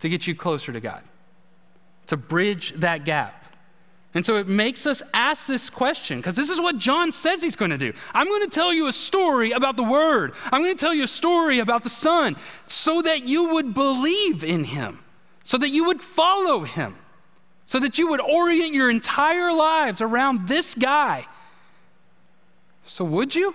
to 0.00 0.08
get 0.08 0.26
you 0.26 0.34
closer 0.34 0.72
to 0.72 0.80
God, 0.80 1.02
to 2.06 2.16
bridge 2.16 2.72
that 2.76 3.04
gap. 3.04 3.44
And 4.14 4.24
so 4.24 4.36
it 4.36 4.48
makes 4.48 4.86
us 4.86 5.02
ask 5.12 5.46
this 5.46 5.68
question 5.68 6.18
because 6.18 6.36
this 6.36 6.48
is 6.48 6.58
what 6.60 6.78
John 6.78 7.12
says 7.12 7.42
he's 7.42 7.56
going 7.56 7.70
to 7.70 7.78
do. 7.78 7.92
I'm 8.14 8.26
going 8.26 8.44
to 8.44 8.50
tell 8.50 8.72
you 8.72 8.86
a 8.88 8.92
story 8.92 9.52
about 9.52 9.76
the 9.76 9.82
Word, 9.82 10.32
I'm 10.50 10.62
going 10.62 10.74
to 10.74 10.80
tell 10.80 10.94
you 10.94 11.04
a 11.04 11.08
story 11.08 11.58
about 11.58 11.82
the 11.82 11.90
Son 11.90 12.36
so 12.66 13.02
that 13.02 13.24
you 13.24 13.52
would 13.52 13.74
believe 13.74 14.42
in 14.42 14.64
Him, 14.64 15.00
so 15.44 15.58
that 15.58 15.68
you 15.68 15.84
would 15.84 16.02
follow 16.02 16.60
Him, 16.60 16.96
so 17.66 17.78
that 17.78 17.98
you 17.98 18.08
would 18.08 18.20
orient 18.20 18.72
your 18.72 18.88
entire 18.88 19.52
lives 19.52 20.00
around 20.00 20.48
this 20.48 20.74
guy. 20.74 21.26
So, 22.86 23.04
would 23.04 23.34
you? 23.34 23.54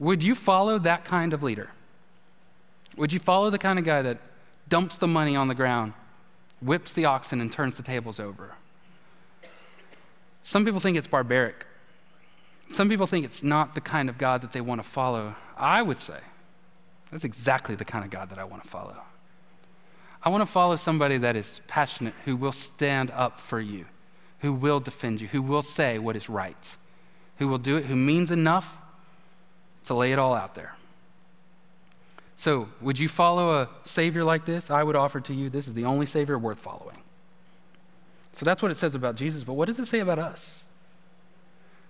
Would 0.00 0.22
you 0.22 0.34
follow 0.34 0.78
that 0.80 1.04
kind 1.04 1.32
of 1.32 1.42
leader? 1.42 1.70
Would 2.96 3.12
you 3.12 3.20
follow 3.20 3.50
the 3.50 3.58
kind 3.58 3.78
of 3.78 3.84
guy 3.84 4.02
that 4.02 4.18
dumps 4.68 4.96
the 4.96 5.06
money 5.06 5.36
on 5.36 5.46
the 5.46 5.54
ground, 5.54 5.92
whips 6.60 6.90
the 6.90 7.04
oxen, 7.04 7.40
and 7.40 7.52
turns 7.52 7.76
the 7.76 7.82
tables 7.82 8.18
over? 8.18 8.54
Some 10.42 10.64
people 10.64 10.80
think 10.80 10.96
it's 10.96 11.06
barbaric. 11.06 11.66
Some 12.70 12.88
people 12.88 13.06
think 13.06 13.24
it's 13.24 13.42
not 13.42 13.74
the 13.74 13.80
kind 13.80 14.08
of 14.08 14.16
God 14.16 14.40
that 14.42 14.52
they 14.52 14.60
want 14.60 14.82
to 14.82 14.88
follow. 14.88 15.36
I 15.56 15.82
would 15.82 16.00
say 16.00 16.18
that's 17.10 17.24
exactly 17.24 17.74
the 17.74 17.84
kind 17.84 18.04
of 18.04 18.10
God 18.10 18.30
that 18.30 18.38
I 18.38 18.44
want 18.44 18.62
to 18.62 18.68
follow. 18.68 18.96
I 20.22 20.28
want 20.28 20.42
to 20.42 20.46
follow 20.46 20.76
somebody 20.76 21.18
that 21.18 21.36
is 21.36 21.60
passionate, 21.66 22.14
who 22.24 22.36
will 22.36 22.52
stand 22.52 23.10
up 23.10 23.38
for 23.38 23.60
you, 23.60 23.86
who 24.40 24.52
will 24.52 24.80
defend 24.80 25.20
you, 25.20 25.28
who 25.28 25.42
will 25.42 25.62
say 25.62 25.98
what 25.98 26.16
is 26.16 26.28
right, 26.28 26.76
who 27.36 27.48
will 27.48 27.58
do 27.58 27.76
it, 27.76 27.86
who 27.86 27.96
means 27.96 28.30
enough 28.30 28.79
to 29.86 29.94
lay 29.94 30.12
it 30.12 30.18
all 30.18 30.34
out 30.34 30.54
there. 30.54 30.74
So, 32.36 32.68
would 32.80 32.98
you 32.98 33.08
follow 33.08 33.60
a 33.60 33.68
Savior 33.84 34.24
like 34.24 34.46
this? 34.46 34.70
I 34.70 34.82
would 34.82 34.96
offer 34.96 35.20
to 35.20 35.34
you 35.34 35.50
this 35.50 35.68
is 35.68 35.74
the 35.74 35.84
only 35.84 36.06
Savior 36.06 36.38
worth 36.38 36.58
following. 36.58 36.96
So, 38.32 38.44
that's 38.44 38.62
what 38.62 38.70
it 38.70 38.76
says 38.76 38.94
about 38.94 39.16
Jesus, 39.16 39.44
but 39.44 39.54
what 39.54 39.66
does 39.66 39.78
it 39.78 39.86
say 39.86 39.98
about 40.00 40.18
us? 40.18 40.66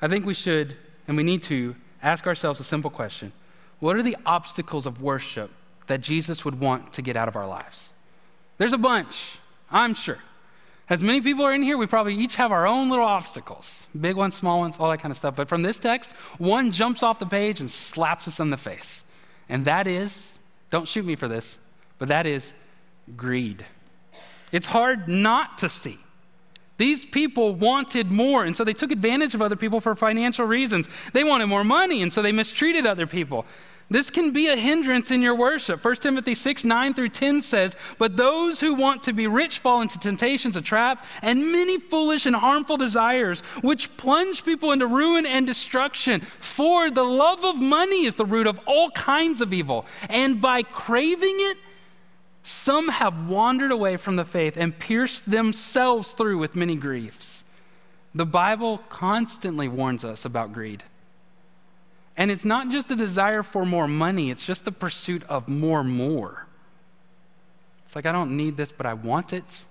I 0.03 0.09
think 0.09 0.27
we 0.27 0.35
should, 0.35 0.77
and 1.07 1.17
we 1.17 1.23
need 1.23 1.43
to, 1.45 1.77
ask 2.03 2.27
ourselves 2.27 2.61
a 2.61 2.65
simple 2.65 2.91
question 2.91 3.33
What 3.79 3.97
are 3.97 4.03
the 4.03 4.17
obstacles 4.27 4.87
of 4.87 5.01
worship 5.01 5.51
that 5.87 6.01
Jesus 6.01 6.45
would 6.45 6.59
want 6.59 6.93
to 6.95 7.03
get 7.03 7.17
out 7.17 7.29
of 7.29 7.37
our 7.37 7.47
lives? 7.47 7.93
There's 8.59 8.73
a 8.73 8.79
bunch, 8.79 9.39
I'm 9.71 9.95
sure. 9.95 10.19
As 10.91 11.05
many 11.05 11.21
people 11.21 11.45
are 11.45 11.55
in 11.55 11.63
here, 11.63 11.79
we 11.79 11.87
probably 11.87 12.17
each 12.17 12.35
have 12.35 12.51
our 12.51 12.67
own 12.67 12.91
little 12.91 13.05
obstacles 13.05 13.87
big 13.99 14.17
ones, 14.17 14.37
small 14.37 14.59
ones, 14.59 14.75
all 14.79 14.91
that 14.91 14.99
kind 14.99 15.13
of 15.13 15.17
stuff. 15.17 15.37
But 15.37 15.49
from 15.49 15.63
this 15.63 15.79
text, 15.79 16.13
one 16.39 16.73
jumps 16.73 17.05
off 17.05 17.21
the 17.21 17.27
page 17.27 17.61
and 17.61 17.71
slaps 17.71 18.27
us 18.27 18.41
in 18.41 18.51
the 18.51 18.57
face. 18.57 19.03
And 19.49 19.65
that 19.65 19.87
is, 19.87 20.37
don't 20.71 20.89
shoot 20.89 21.05
me 21.05 21.15
for 21.15 21.29
this, 21.29 21.59
but 21.99 22.09
that 22.09 22.27
is 22.27 22.53
greed. 23.17 23.65
It's 24.53 24.67
hard 24.67 25.09
not 25.09 25.59
to 25.59 25.69
see. 25.69 25.99
These 26.77 27.05
people 27.05 27.55
wanted 27.55 28.11
more, 28.11 28.43
and 28.43 28.57
so 28.57 28.65
they 28.65 28.73
took 28.73 28.91
advantage 28.91 29.35
of 29.35 29.43
other 29.43 29.55
people 29.55 29.81
for 29.81 29.95
financial 29.95 30.47
reasons. 30.47 30.89
They 31.13 31.25
wanted 31.25 31.47
more 31.47 31.63
money, 31.63 32.03
and 32.03 32.13
so 32.13 32.23
they 32.23 32.33
mistreated 32.33 32.87
other 32.87 33.07
people. 33.07 33.45
This 33.91 34.09
can 34.09 34.31
be 34.31 34.47
a 34.47 34.57
hindrance 34.57 35.11
in 35.11 35.21
your 35.21 35.35
worship. 35.35 35.85
1 35.85 35.97
Timothy 35.97 36.35
6, 36.35 36.63
9 36.63 36.95
through 36.95 37.09
10 37.09 37.43
says, 37.43 37.75
But 37.99 38.17
those 38.17 38.61
who 38.61 38.75
want 38.75 39.03
to 39.03 39.13
be 39.13 39.27
rich 39.27 39.59
fall 39.59 39.83
into 39.83 39.99
temptations, 39.99 40.57
a 40.57 40.63
trap, 40.63 41.05
and 41.23 41.51
many 41.51 41.77
foolish 41.81 42.25
and 42.25 42.37
harmful 42.37 42.77
desires, 42.77 43.41
which 43.63 43.97
plunge 43.97 44.45
people 44.45 44.71
into 44.71 44.87
ruin 44.87 45.27
and 45.27 45.45
destruction. 45.45 46.21
For 46.21 46.89
the 46.89 47.03
love 47.03 47.45
of 47.45 47.61
money 47.61 48.05
is 48.07 48.15
the 48.15 48.25
root 48.25 48.47
of 48.47 48.61
all 48.65 48.93
kinds 48.93 49.41
of 49.41 49.53
evil. 49.53 49.87
And 50.09 50.41
by 50.41 50.63
craving 50.63 51.37
it, 51.39 51.59
some 52.45 52.89
have 52.91 53.29
wandered 53.29 53.73
away 53.73 53.97
from 53.97 54.15
the 54.15 54.25
faith 54.25 54.57
and 54.57 54.79
pierced 54.79 55.29
themselves 55.29 56.13
through 56.13 56.39
with 56.39 56.55
many 56.55 56.77
griefs. 56.77 57.43
The 58.15 58.27
Bible 58.27 58.79
constantly 58.89 59.67
warns 59.67 60.05
us 60.05 60.25
about 60.25 60.53
greed. 60.53 60.85
And 62.21 62.31
it's 62.31 62.45
not 62.45 62.69
just 62.69 62.91
a 62.91 62.97
desire 62.97 63.43
for 63.43 63.65
more 63.65 63.89
money, 63.89 64.31
it's 64.31 64.45
just 64.45 64.67
the 64.67 64.73
pursuit 64.73 65.23
of 65.27 65.49
more, 65.49 65.83
more. 65.83 66.47
It's 67.87 67.97
like, 67.97 68.05
I 68.05 68.13
don't 68.13 68.37
need 68.37 68.59
this, 68.59 68.73
but 68.73 68.85
I 68.85 68.93
want 68.93 69.33
it. 69.33 69.65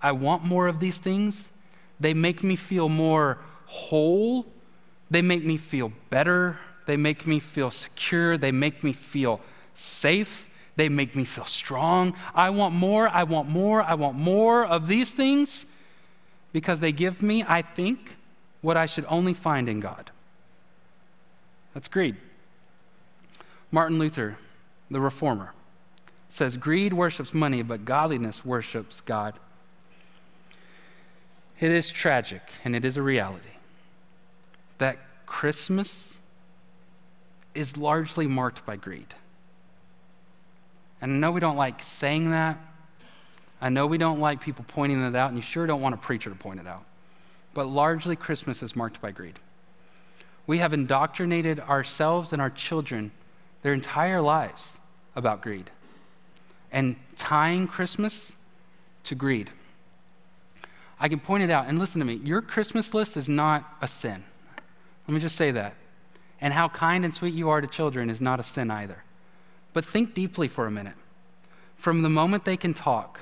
I 0.00 0.12
want 0.12 0.42
more 0.42 0.68
of 0.68 0.80
these 0.80 0.96
things. 0.96 1.50
They 2.00 2.14
make 2.14 2.42
me 2.42 2.56
feel 2.56 2.88
more 2.88 3.36
whole. 3.66 4.46
They 5.10 5.20
make 5.20 5.44
me 5.44 5.58
feel 5.58 5.92
better. 6.08 6.56
They 6.86 6.96
make 6.96 7.26
me 7.26 7.40
feel 7.40 7.70
secure. 7.70 8.38
They 8.38 8.52
make 8.52 8.82
me 8.82 8.94
feel 8.94 9.42
safe. 9.74 10.48
They 10.76 10.88
make 10.88 11.14
me 11.14 11.26
feel 11.26 11.44
strong. 11.44 12.16
I 12.34 12.48
want 12.48 12.74
more. 12.74 13.06
I 13.06 13.24
want 13.24 13.50
more. 13.50 13.82
I 13.82 13.96
want 13.96 14.16
more 14.16 14.64
of 14.64 14.86
these 14.86 15.10
things 15.10 15.66
because 16.54 16.80
they 16.80 16.92
give 16.92 17.22
me, 17.22 17.44
I 17.46 17.60
think, 17.60 18.16
what 18.62 18.78
I 18.78 18.86
should 18.86 19.04
only 19.10 19.34
find 19.34 19.68
in 19.68 19.80
God. 19.80 20.10
That's 21.76 21.88
greed. 21.88 22.16
Martin 23.70 23.98
Luther, 23.98 24.38
the 24.90 24.98
reformer, 24.98 25.52
says 26.30 26.56
greed 26.56 26.94
worships 26.94 27.34
money, 27.34 27.60
but 27.60 27.84
godliness 27.84 28.46
worships 28.46 29.02
God. 29.02 29.38
It 31.60 31.70
is 31.70 31.90
tragic, 31.90 32.40
and 32.64 32.74
it 32.74 32.86
is 32.86 32.96
a 32.96 33.02
reality, 33.02 33.58
that 34.78 34.96
Christmas 35.26 36.16
is 37.54 37.76
largely 37.76 38.26
marked 38.26 38.64
by 38.64 38.76
greed. 38.76 39.14
And 41.02 41.12
I 41.12 41.16
know 41.16 41.30
we 41.30 41.40
don't 41.40 41.56
like 41.56 41.82
saying 41.82 42.30
that. 42.30 42.58
I 43.60 43.68
know 43.68 43.86
we 43.86 43.98
don't 43.98 44.18
like 44.18 44.40
people 44.40 44.64
pointing 44.66 45.02
that 45.02 45.14
out, 45.14 45.28
and 45.28 45.36
you 45.36 45.42
sure 45.42 45.66
don't 45.66 45.82
want 45.82 45.94
a 45.94 45.98
preacher 45.98 46.30
to 46.30 46.36
point 46.36 46.58
it 46.58 46.66
out. 46.66 46.86
But 47.52 47.66
largely, 47.66 48.16
Christmas 48.16 48.62
is 48.62 48.74
marked 48.74 49.02
by 49.02 49.10
greed. 49.10 49.38
We 50.46 50.58
have 50.58 50.72
indoctrinated 50.72 51.60
ourselves 51.60 52.32
and 52.32 52.40
our 52.40 52.50
children 52.50 53.10
their 53.62 53.72
entire 53.72 54.20
lives 54.20 54.78
about 55.14 55.42
greed 55.42 55.70
and 56.70 56.96
tying 57.16 57.66
Christmas 57.66 58.36
to 59.04 59.14
greed. 59.14 59.50
I 60.98 61.08
can 61.08 61.20
point 61.20 61.42
it 61.42 61.50
out, 61.50 61.66
and 61.68 61.78
listen 61.78 62.00
to 62.00 62.04
me 62.04 62.14
your 62.14 62.42
Christmas 62.42 62.94
list 62.94 63.16
is 63.16 63.28
not 63.28 63.64
a 63.80 63.88
sin. 63.88 64.24
Let 65.06 65.14
me 65.14 65.20
just 65.20 65.36
say 65.36 65.50
that. 65.52 65.74
And 66.40 66.52
how 66.52 66.68
kind 66.68 67.04
and 67.04 67.14
sweet 67.14 67.34
you 67.34 67.48
are 67.48 67.60
to 67.60 67.66
children 67.66 68.10
is 68.10 68.20
not 68.20 68.40
a 68.40 68.42
sin 68.42 68.70
either. 68.70 69.04
But 69.72 69.84
think 69.84 70.14
deeply 70.14 70.48
for 70.48 70.66
a 70.66 70.70
minute. 70.70 70.94
From 71.76 72.02
the 72.02 72.08
moment 72.08 72.44
they 72.44 72.56
can 72.56 72.74
talk, 72.74 73.20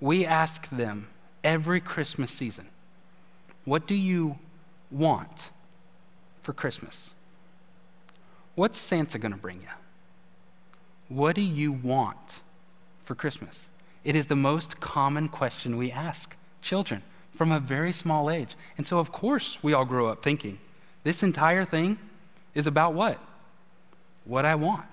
we 0.00 0.24
ask 0.24 0.68
them 0.68 1.08
every 1.42 1.80
Christmas 1.80 2.30
season, 2.30 2.68
What 3.64 3.86
do 3.86 3.94
you 3.94 4.38
want? 4.90 5.50
For 6.46 6.52
Christmas? 6.52 7.16
What's 8.54 8.78
Santa 8.78 9.18
going 9.18 9.32
to 9.32 9.38
bring 9.38 9.62
you? 9.62 9.68
What 11.08 11.34
do 11.34 11.42
you 11.42 11.72
want 11.72 12.40
for 13.02 13.16
Christmas? 13.16 13.66
It 14.04 14.14
is 14.14 14.28
the 14.28 14.36
most 14.36 14.80
common 14.80 15.28
question 15.28 15.76
we 15.76 15.90
ask 15.90 16.36
children 16.62 17.02
from 17.34 17.50
a 17.50 17.58
very 17.58 17.92
small 17.92 18.30
age. 18.30 18.54
And 18.78 18.86
so, 18.86 19.00
of 19.00 19.10
course, 19.10 19.58
we 19.60 19.72
all 19.72 19.84
grow 19.84 20.06
up 20.06 20.22
thinking 20.22 20.60
this 21.02 21.24
entire 21.24 21.64
thing 21.64 21.98
is 22.54 22.68
about 22.68 22.94
what? 22.94 23.18
What 24.24 24.44
I 24.44 24.54
want. 24.54 24.86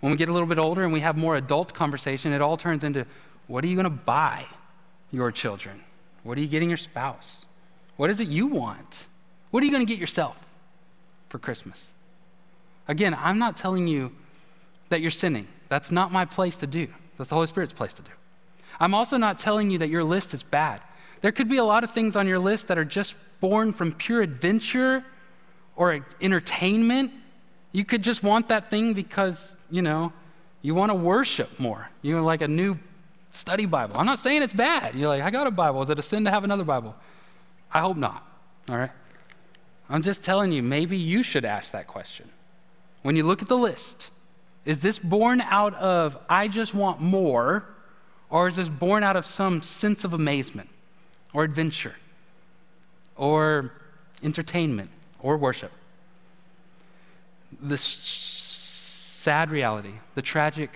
When 0.00 0.10
we 0.10 0.18
get 0.18 0.28
a 0.28 0.32
little 0.32 0.48
bit 0.48 0.58
older 0.58 0.82
and 0.82 0.92
we 0.92 1.00
have 1.00 1.16
more 1.16 1.36
adult 1.36 1.74
conversation, 1.74 2.32
it 2.32 2.42
all 2.42 2.56
turns 2.56 2.82
into 2.82 3.06
what 3.46 3.62
are 3.62 3.68
you 3.68 3.76
going 3.76 3.84
to 3.84 3.90
buy 3.90 4.46
your 5.12 5.30
children? 5.30 5.80
What 6.24 6.36
are 6.38 6.40
you 6.40 6.48
getting 6.48 6.70
your 6.70 6.76
spouse? 6.76 7.46
What 7.96 8.10
is 8.10 8.20
it 8.20 8.26
you 8.26 8.48
want? 8.48 9.06
What 9.54 9.62
are 9.62 9.66
you 9.66 9.70
going 9.70 9.86
to 9.86 9.88
get 9.88 10.00
yourself 10.00 10.52
for 11.28 11.38
Christmas? 11.38 11.94
Again, 12.88 13.14
I'm 13.16 13.38
not 13.38 13.56
telling 13.56 13.86
you 13.86 14.10
that 14.88 15.00
you're 15.00 15.12
sinning. 15.12 15.46
That's 15.68 15.92
not 15.92 16.10
my 16.10 16.24
place 16.24 16.56
to 16.56 16.66
do. 16.66 16.88
That's 17.16 17.30
the 17.30 17.36
Holy 17.36 17.46
Spirit's 17.46 17.72
place 17.72 17.94
to 17.94 18.02
do. 18.02 18.10
I'm 18.80 18.94
also 18.94 19.16
not 19.16 19.38
telling 19.38 19.70
you 19.70 19.78
that 19.78 19.90
your 19.90 20.02
list 20.02 20.34
is 20.34 20.42
bad. 20.42 20.82
There 21.20 21.30
could 21.30 21.48
be 21.48 21.58
a 21.58 21.62
lot 21.64 21.84
of 21.84 21.92
things 21.92 22.16
on 22.16 22.26
your 22.26 22.40
list 22.40 22.66
that 22.66 22.78
are 22.78 22.84
just 22.84 23.14
born 23.38 23.70
from 23.70 23.92
pure 23.92 24.22
adventure 24.22 25.04
or 25.76 26.04
entertainment. 26.20 27.12
You 27.70 27.84
could 27.84 28.02
just 28.02 28.24
want 28.24 28.48
that 28.48 28.70
thing 28.70 28.92
because, 28.92 29.54
you 29.70 29.82
know, 29.82 30.12
you 30.62 30.74
want 30.74 30.90
to 30.90 30.96
worship 30.96 31.60
more. 31.60 31.88
You 32.02 32.20
like 32.22 32.42
a 32.42 32.48
new 32.48 32.76
study 33.30 33.66
Bible. 33.66 33.98
I'm 34.00 34.06
not 34.06 34.18
saying 34.18 34.42
it's 34.42 34.52
bad. 34.52 34.96
You're 34.96 35.06
like, 35.06 35.22
I 35.22 35.30
got 35.30 35.46
a 35.46 35.52
Bible. 35.52 35.80
Is 35.80 35.90
it 35.90 35.98
a 36.00 36.02
sin 36.02 36.24
to 36.24 36.32
have 36.32 36.42
another 36.42 36.64
Bible? 36.64 36.96
I 37.72 37.78
hope 37.78 37.96
not. 37.96 38.26
All 38.68 38.78
right? 38.78 38.90
I'm 39.88 40.02
just 40.02 40.22
telling 40.22 40.52
you, 40.52 40.62
maybe 40.62 40.96
you 40.96 41.22
should 41.22 41.44
ask 41.44 41.72
that 41.72 41.86
question. 41.86 42.28
When 43.02 43.16
you 43.16 43.22
look 43.24 43.42
at 43.42 43.48
the 43.48 43.56
list, 43.56 44.10
is 44.64 44.80
this 44.80 44.98
born 44.98 45.40
out 45.42 45.74
of, 45.74 46.16
I 46.28 46.48
just 46.48 46.74
want 46.74 47.00
more, 47.00 47.64
or 48.30 48.48
is 48.48 48.56
this 48.56 48.68
born 48.68 49.02
out 49.02 49.16
of 49.16 49.26
some 49.26 49.62
sense 49.62 50.04
of 50.04 50.14
amazement, 50.14 50.70
or 51.34 51.44
adventure, 51.44 51.96
or 53.16 53.72
entertainment, 54.22 54.88
or 55.20 55.36
worship? 55.36 55.70
The 57.60 57.76
sad 57.76 59.50
reality, 59.50 59.92
the 60.14 60.22
tragic 60.22 60.70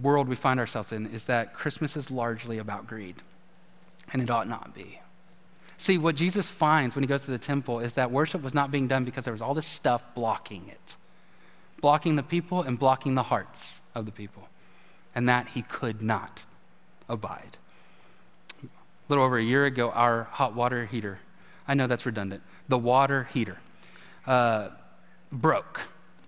world 0.00 0.28
we 0.28 0.36
find 0.36 0.60
ourselves 0.60 0.92
in, 0.92 1.06
is 1.08 1.26
that 1.26 1.54
Christmas 1.54 1.96
is 1.96 2.10
largely 2.10 2.58
about 2.58 2.86
greed, 2.86 3.16
and 4.12 4.22
it 4.22 4.30
ought 4.30 4.48
not 4.48 4.74
be. 4.74 5.00
See, 5.78 5.98
what 5.98 6.14
Jesus 6.14 6.48
finds 6.48 6.94
when 6.94 7.02
he 7.02 7.08
goes 7.08 7.22
to 7.22 7.30
the 7.30 7.38
temple 7.38 7.80
is 7.80 7.94
that 7.94 8.10
worship 8.10 8.42
was 8.42 8.54
not 8.54 8.70
being 8.70 8.88
done 8.88 9.04
because 9.04 9.24
there 9.24 9.32
was 9.32 9.42
all 9.42 9.54
this 9.54 9.66
stuff 9.66 10.04
blocking 10.14 10.68
it, 10.68 10.96
blocking 11.80 12.16
the 12.16 12.22
people 12.22 12.62
and 12.62 12.78
blocking 12.78 13.14
the 13.14 13.24
hearts 13.24 13.74
of 13.94 14.06
the 14.06 14.12
people, 14.12 14.48
and 15.14 15.28
that 15.28 15.48
he 15.48 15.62
could 15.62 16.00
not 16.02 16.44
abide. 17.08 17.56
A 18.62 18.68
little 19.08 19.24
over 19.24 19.38
a 19.38 19.42
year 19.42 19.66
ago, 19.66 19.90
our 19.90 20.24
hot 20.24 20.54
water 20.54 20.86
heater, 20.86 21.18
I 21.66 21.74
know 21.74 21.86
that's 21.86 22.06
redundant, 22.06 22.42
the 22.68 22.78
water 22.78 23.28
heater, 23.32 23.58
uh, 24.26 24.68
broke 25.32 25.80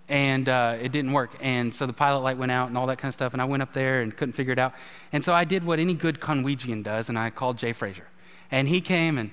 and 0.09 0.49
uh, 0.49 0.77
it 0.81 0.93
didn't 0.93 1.13
work. 1.13 1.35
And 1.41 1.75
so 1.75 1.87
the 1.87 1.93
pilot 1.93 2.21
light 2.21 2.37
went 2.37 2.53
out 2.53 2.69
and 2.69 2.77
all 2.77 2.87
that 2.89 2.99
kind 2.99 3.09
of 3.09 3.15
stuff. 3.15 3.33
And 3.33 3.41
I 3.41 3.47
went 3.47 3.63
up 3.63 3.73
there 3.73 4.03
and 4.03 4.15
couldn't 4.15 4.35
figure 4.35 4.53
it 4.53 4.59
out. 4.59 4.75
And 5.13 5.25
so 5.25 5.33
I 5.33 5.45
did 5.45 5.65
what 5.65 5.79
any 5.79 5.95
good 5.95 6.21
Conwegian 6.21 6.83
does, 6.83 7.09
and 7.09 7.19
I 7.19 7.31
called 7.31 7.59
Jay 7.59 7.73
Frazier. 7.73 8.07
And 8.51 8.69
he 8.69 8.81
came 8.81 9.19
and 9.19 9.31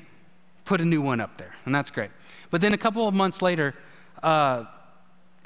put 0.66 0.82
a 0.82 0.86
new 0.86 1.01
one 1.01 1.20
up 1.20 1.38
there, 1.38 1.53
and 1.66 1.76
that's 1.76 1.91
great. 1.91 2.12
But 2.49 2.62
then 2.62 2.74
a 2.74 2.78
couple 2.78 3.07
of 3.07 3.14
months 3.14 3.41
later, 3.41 3.74
uh, 4.24 4.66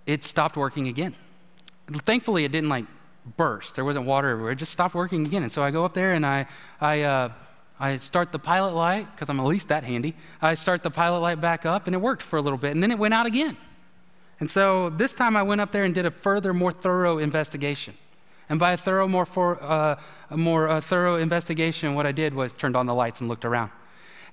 it 0.05 0.23
stopped 0.23 0.57
working 0.57 0.87
again. 0.87 1.13
Thankfully, 1.87 2.45
it 2.45 2.51
didn't 2.51 2.69
like 2.69 2.85
burst. 3.37 3.75
There 3.75 3.85
wasn't 3.85 4.05
water 4.05 4.29
everywhere. 4.29 4.51
It 4.51 4.57
just 4.57 4.71
stopped 4.71 4.95
working 4.95 5.25
again. 5.25 5.43
And 5.43 5.51
so 5.51 5.63
I 5.63 5.71
go 5.71 5.85
up 5.85 5.93
there 5.93 6.13
and 6.13 6.25
I, 6.25 6.47
I, 6.79 7.01
uh, 7.01 7.29
I 7.79 7.97
start 7.97 8.31
the 8.31 8.39
pilot 8.39 8.73
light, 8.73 9.07
because 9.11 9.29
I'm 9.29 9.39
at 9.39 9.45
least 9.45 9.67
that 9.67 9.83
handy. 9.83 10.15
I 10.41 10.53
start 10.53 10.83
the 10.83 10.91
pilot 10.91 11.19
light 11.19 11.41
back 11.41 11.65
up, 11.65 11.87
and 11.87 11.95
it 11.95 11.99
worked 11.99 12.23
for 12.23 12.37
a 12.37 12.41
little 12.41 12.57
bit, 12.57 12.71
and 12.71 12.81
then 12.81 12.91
it 12.91 12.97
went 12.97 13.13
out 13.13 13.25
again. 13.25 13.57
And 14.39 14.49
so 14.49 14.89
this 14.89 15.13
time 15.13 15.35
I 15.35 15.43
went 15.43 15.61
up 15.61 15.71
there 15.71 15.83
and 15.83 15.93
did 15.93 16.05
a 16.05 16.11
further, 16.11 16.53
more 16.53 16.71
thorough 16.71 17.17
investigation. 17.17 17.95
And 18.49 18.59
by 18.59 18.73
a 18.73 18.77
thorough, 18.77 19.07
more, 19.07 19.25
for, 19.25 19.61
uh, 19.61 19.99
more 20.29 20.69
uh, 20.69 20.81
thorough 20.81 21.17
investigation, 21.17 21.95
what 21.95 22.05
I 22.05 22.11
did 22.11 22.33
was 22.33 22.53
turned 22.53 22.75
on 22.75 22.85
the 22.85 22.93
lights 22.93 23.19
and 23.19 23.29
looked 23.29 23.45
around. 23.45 23.71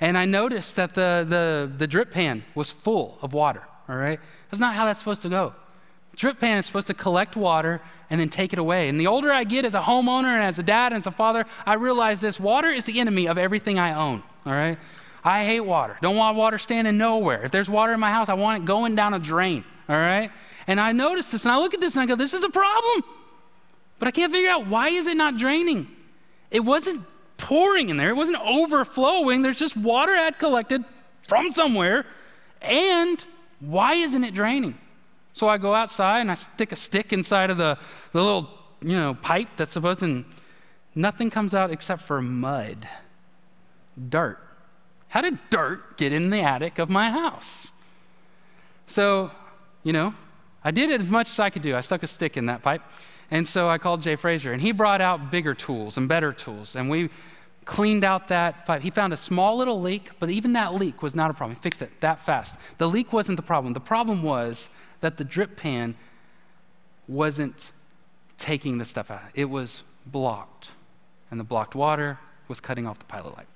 And 0.00 0.18
I 0.18 0.24
noticed 0.24 0.76
that 0.76 0.94
the, 0.94 1.24
the, 1.26 1.70
the 1.78 1.86
drip 1.86 2.10
pan 2.10 2.44
was 2.54 2.70
full 2.70 3.18
of 3.22 3.32
water, 3.32 3.62
all 3.88 3.96
right? 3.96 4.20
That's 4.50 4.60
not 4.60 4.74
how 4.74 4.84
that's 4.84 4.98
supposed 4.98 5.22
to 5.22 5.28
go. 5.28 5.54
Drip 6.16 6.38
pan 6.38 6.58
is 6.58 6.66
supposed 6.66 6.88
to 6.88 6.94
collect 6.94 7.36
water 7.36 7.80
and 8.10 8.20
then 8.20 8.28
take 8.28 8.52
it 8.52 8.58
away. 8.58 8.88
And 8.88 9.00
the 9.00 9.06
older 9.06 9.32
I 9.32 9.44
get 9.44 9.64
as 9.64 9.74
a 9.74 9.80
homeowner 9.80 10.34
and 10.34 10.42
as 10.42 10.58
a 10.58 10.62
dad 10.62 10.92
and 10.92 11.00
as 11.02 11.06
a 11.06 11.10
father, 11.10 11.46
I 11.64 11.74
realize 11.74 12.20
this 12.20 12.38
water 12.38 12.68
is 12.68 12.84
the 12.84 13.00
enemy 13.00 13.26
of 13.26 13.38
everything 13.38 13.78
I 13.78 13.94
own, 13.94 14.22
all 14.44 14.52
right? 14.52 14.78
I 15.24 15.44
hate 15.44 15.60
water. 15.60 15.96
Don't 16.02 16.16
want 16.16 16.36
water 16.36 16.58
standing 16.58 16.98
nowhere. 16.98 17.44
If 17.44 17.52
there's 17.52 17.70
water 17.70 17.92
in 17.92 18.00
my 18.00 18.10
house, 18.10 18.28
I 18.28 18.34
want 18.34 18.62
it 18.62 18.66
going 18.66 18.94
down 18.94 19.14
a 19.14 19.18
drain, 19.18 19.64
all 19.88 19.96
right? 19.96 20.30
And 20.66 20.80
I 20.80 20.92
notice 20.92 21.30
this 21.30 21.44
and 21.44 21.52
I 21.52 21.58
look 21.58 21.74
at 21.74 21.80
this 21.80 21.94
and 21.94 22.02
I 22.02 22.06
go, 22.06 22.16
this 22.16 22.34
is 22.34 22.44
a 22.44 22.50
problem. 22.50 23.04
But 24.02 24.08
I 24.08 24.10
can't 24.10 24.32
figure 24.32 24.50
out 24.50 24.66
why 24.66 24.88
is 24.88 25.06
it 25.06 25.16
not 25.16 25.36
draining? 25.36 25.86
It 26.50 26.64
wasn't 26.64 27.06
pouring 27.36 27.88
in 27.88 27.98
there. 27.98 28.08
It 28.08 28.16
wasn't 28.16 28.38
overflowing. 28.44 29.42
There's 29.42 29.56
just 29.56 29.76
water 29.76 30.12
had 30.12 30.40
collected 30.40 30.84
from 31.22 31.52
somewhere. 31.52 32.04
And 32.60 33.24
why 33.60 33.94
isn't 33.94 34.24
it 34.24 34.34
draining? 34.34 34.76
So 35.34 35.46
I 35.46 35.56
go 35.56 35.72
outside 35.72 36.18
and 36.18 36.32
I 36.32 36.34
stick 36.34 36.72
a 36.72 36.76
stick 36.76 37.12
inside 37.12 37.48
of 37.50 37.58
the, 37.58 37.78
the 38.10 38.20
little, 38.20 38.50
you 38.80 38.96
know, 38.96 39.14
pipe 39.14 39.50
that's 39.56 39.74
supposed 39.74 40.00
to, 40.00 40.24
nothing 40.96 41.30
comes 41.30 41.54
out 41.54 41.70
except 41.70 42.02
for 42.02 42.20
mud, 42.20 42.88
dirt. 44.08 44.40
How 45.10 45.20
did 45.20 45.38
dirt 45.48 45.96
get 45.96 46.12
in 46.12 46.28
the 46.30 46.40
attic 46.40 46.80
of 46.80 46.90
my 46.90 47.08
house? 47.08 47.70
So, 48.88 49.30
you 49.84 49.92
know, 49.92 50.14
I 50.64 50.72
did 50.72 50.90
it 50.90 51.00
as 51.00 51.08
much 51.08 51.30
as 51.30 51.38
I 51.38 51.50
could 51.50 51.62
do. 51.62 51.76
I 51.76 51.82
stuck 51.82 52.02
a 52.02 52.08
stick 52.08 52.36
in 52.36 52.46
that 52.46 52.62
pipe 52.62 52.82
and 53.32 53.48
so 53.48 53.66
I 53.66 53.78
called 53.78 54.02
Jay 54.02 54.14
Frazier, 54.14 54.52
and 54.52 54.60
he 54.60 54.72
brought 54.72 55.00
out 55.00 55.30
bigger 55.30 55.54
tools 55.54 55.96
and 55.96 56.06
better 56.06 56.34
tools. 56.34 56.76
And 56.76 56.90
we 56.90 57.08
cleaned 57.64 58.04
out 58.04 58.28
that 58.28 58.66
pipe. 58.66 58.82
He 58.82 58.90
found 58.90 59.14
a 59.14 59.16
small 59.16 59.56
little 59.56 59.80
leak, 59.80 60.10
but 60.20 60.28
even 60.28 60.52
that 60.52 60.74
leak 60.74 61.02
was 61.02 61.14
not 61.14 61.30
a 61.30 61.34
problem. 61.34 61.56
He 61.56 61.62
fixed 61.62 61.80
it 61.80 61.90
that 62.00 62.20
fast. 62.20 62.56
The 62.76 62.86
leak 62.86 63.10
wasn't 63.10 63.36
the 63.36 63.42
problem. 63.42 63.72
The 63.72 63.80
problem 63.80 64.22
was 64.22 64.68
that 65.00 65.16
the 65.16 65.24
drip 65.24 65.56
pan 65.56 65.94
wasn't 67.08 67.72
taking 68.36 68.76
the 68.76 68.84
stuff 68.84 69.10
out, 69.10 69.22
it 69.34 69.46
was 69.46 69.82
blocked. 70.04 70.72
And 71.30 71.40
the 71.40 71.44
blocked 71.44 71.74
water 71.74 72.18
was 72.48 72.60
cutting 72.60 72.86
off 72.86 72.98
the 72.98 73.06
pilot 73.06 73.34
light. 73.34 73.46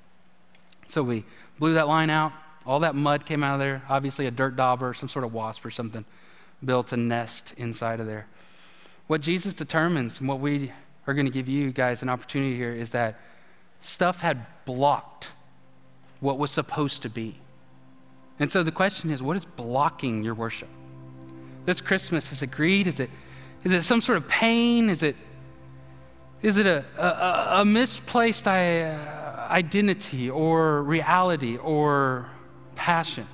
So 0.87 1.03
we 1.03 1.25
blew 1.59 1.75
that 1.75 1.87
line 1.87 2.09
out. 2.09 2.33
All 2.65 2.81
that 2.81 2.95
mud 2.95 3.27
came 3.27 3.45
out 3.45 3.53
of 3.53 3.61
there. 3.61 3.83
Obviously, 3.91 4.27
a 4.27 4.31
dirt 4.31 4.57
dauber, 4.57 4.95
some 4.95 5.11
sort 5.11 5.27
of 5.27 5.35
wasp 5.35 5.67
or 5.67 5.71
something 5.71 6.07
built 6.65 6.95
a 6.95 6.97
nest 6.97 7.53
inside 7.59 8.01
of 8.01 8.07
there. 8.07 8.27
What 9.07 9.21
Jesus 9.21 9.55
determines, 9.55 10.21
and 10.21 10.29
what 10.29 10.41
we 10.41 10.73
are 11.07 11.15
going 11.15 11.27
to 11.27 11.33
give 11.33 11.49
you 11.49 11.71
guys 11.71 12.03
an 12.03 12.09
opportunity 12.09 12.57
here, 12.57 12.73
is 12.73 12.91
that 12.91 13.21
stuff 13.81 14.21
had 14.21 14.47
blocked 14.65 15.33
what 16.21 16.39
was 16.39 16.51
supposed 16.51 17.03
to 17.03 17.09
be. 17.09 17.37
And 18.39 18.51
so 18.51 18.63
the 18.63 18.73
question 18.73 19.11
is 19.11 19.23
what 19.23 19.37
is 19.37 19.45
blocking 19.45 20.25
your 20.25 20.35
worship? 20.35 20.69
This 21.65 21.81
Christmas, 21.81 22.33
is 22.33 22.43
it 22.43 22.51
greed? 22.51 22.87
Is 22.87 23.01
it, 23.01 23.11
is 23.65 23.73
it 23.73 23.83
some 23.83 24.01
sort 24.01 24.19
of 24.19 24.29
pain? 24.29 24.91
Is 24.91 25.03
it, 25.03 25.17
is 26.43 26.59
it 26.59 26.67
a, 26.67 26.85
a, 26.99 27.61
a 27.61 27.65
misplaced 27.65 28.47
uh, 28.47 28.97
identity 29.51 30.31
or 30.31 30.83
reality 30.83 31.57
or 31.57 32.29
passion? 32.75 33.27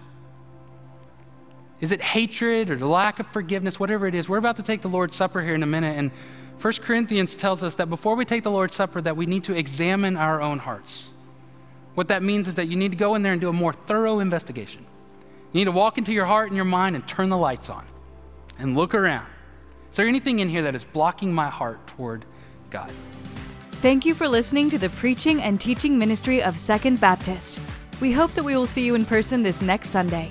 Is 1.83 1.91
it 1.91 2.01
hatred 2.01 2.70
or 2.70 2.76
the 2.76 2.87
lack 2.87 3.18
of 3.18 3.26
forgiveness? 3.26 3.80
Whatever 3.80 4.07
it 4.07 4.14
is, 4.14 4.28
we're 4.28 4.39
about 4.39 4.57
to 4.57 4.62
take 4.62 4.83
the 4.83 4.89
Lord's 4.89 5.16
Supper 5.16 5.43
here 5.43 5.57
in 5.57 5.64
a 5.64 5.66
minute. 5.66 5.99
And 5.99 6.12
1 6.61 6.72
Corinthians 6.74 7.35
tells 7.35 7.64
us 7.64 7.74
that 7.74 7.91
before 7.91 8.14
we 8.14 8.24
take 8.24 8.45
the 8.45 8.53
Lord's 8.53 8.76
Supper, 8.76 9.01
that 9.03 9.16
we 9.16 9.26
need 9.26 9.43
to 9.45 9.55
examine 9.55 10.16
our 10.16 10.41
own 10.41 10.61
hearts. 10.61 11.11
What 11.97 12.07
that 12.07 12.22
means 12.22 12.47
is 12.47 12.55
that 12.55 12.68
you 12.68 12.76
need 12.76 12.93
to 12.93 12.97
go 12.97 13.16
in 13.16 13.22
there 13.22 13.33
and 13.33 13.41
do 13.41 13.49
a 13.49 13.53
more 13.53 13.72
thorough 13.72 14.20
investigation. 14.20 14.87
You 15.53 15.59
need 15.59 15.64
to 15.64 15.72
walk 15.72 15.99
into 15.99 16.12
your 16.12 16.24
heart 16.24 16.47
and 16.49 16.57
your 16.57 16.64
mind 16.64 16.95
and 16.95 17.07
turn 17.07 17.30
the 17.30 17.37
lights 17.37 17.68
on 17.68 17.85
and 18.61 18.76
look 18.76 18.95
around. 18.95 19.26
Is 19.91 19.97
there 19.97 20.07
anything 20.07 20.39
in 20.39 20.49
here 20.49 20.62
that 20.62 20.76
is 20.76 20.85
blocking 20.85 21.35
my 21.35 21.51
heart 21.51 21.85
toward 21.89 22.24
God? 22.70 22.93
Thank 23.83 24.07
you 24.07 24.14
for 24.14 24.28
listening 24.28 24.70
to 24.70 24.78
the 24.78 24.89
preaching 24.91 25.43
and 25.43 25.61
teaching 25.61 25.99
ministry 25.99 26.45
of 26.45 26.57
Second 26.57 27.01
Baptist. 27.01 27.61
We 28.01 28.12
hope 28.12 28.33
that 28.35 28.45
we 28.45 28.57
will 28.57 28.68
see 28.68 28.87
you 28.87 28.95
in 28.95 29.05
person 29.05 29.43
this 29.43 29.61
next 29.61 29.89
Sunday. 29.89 30.30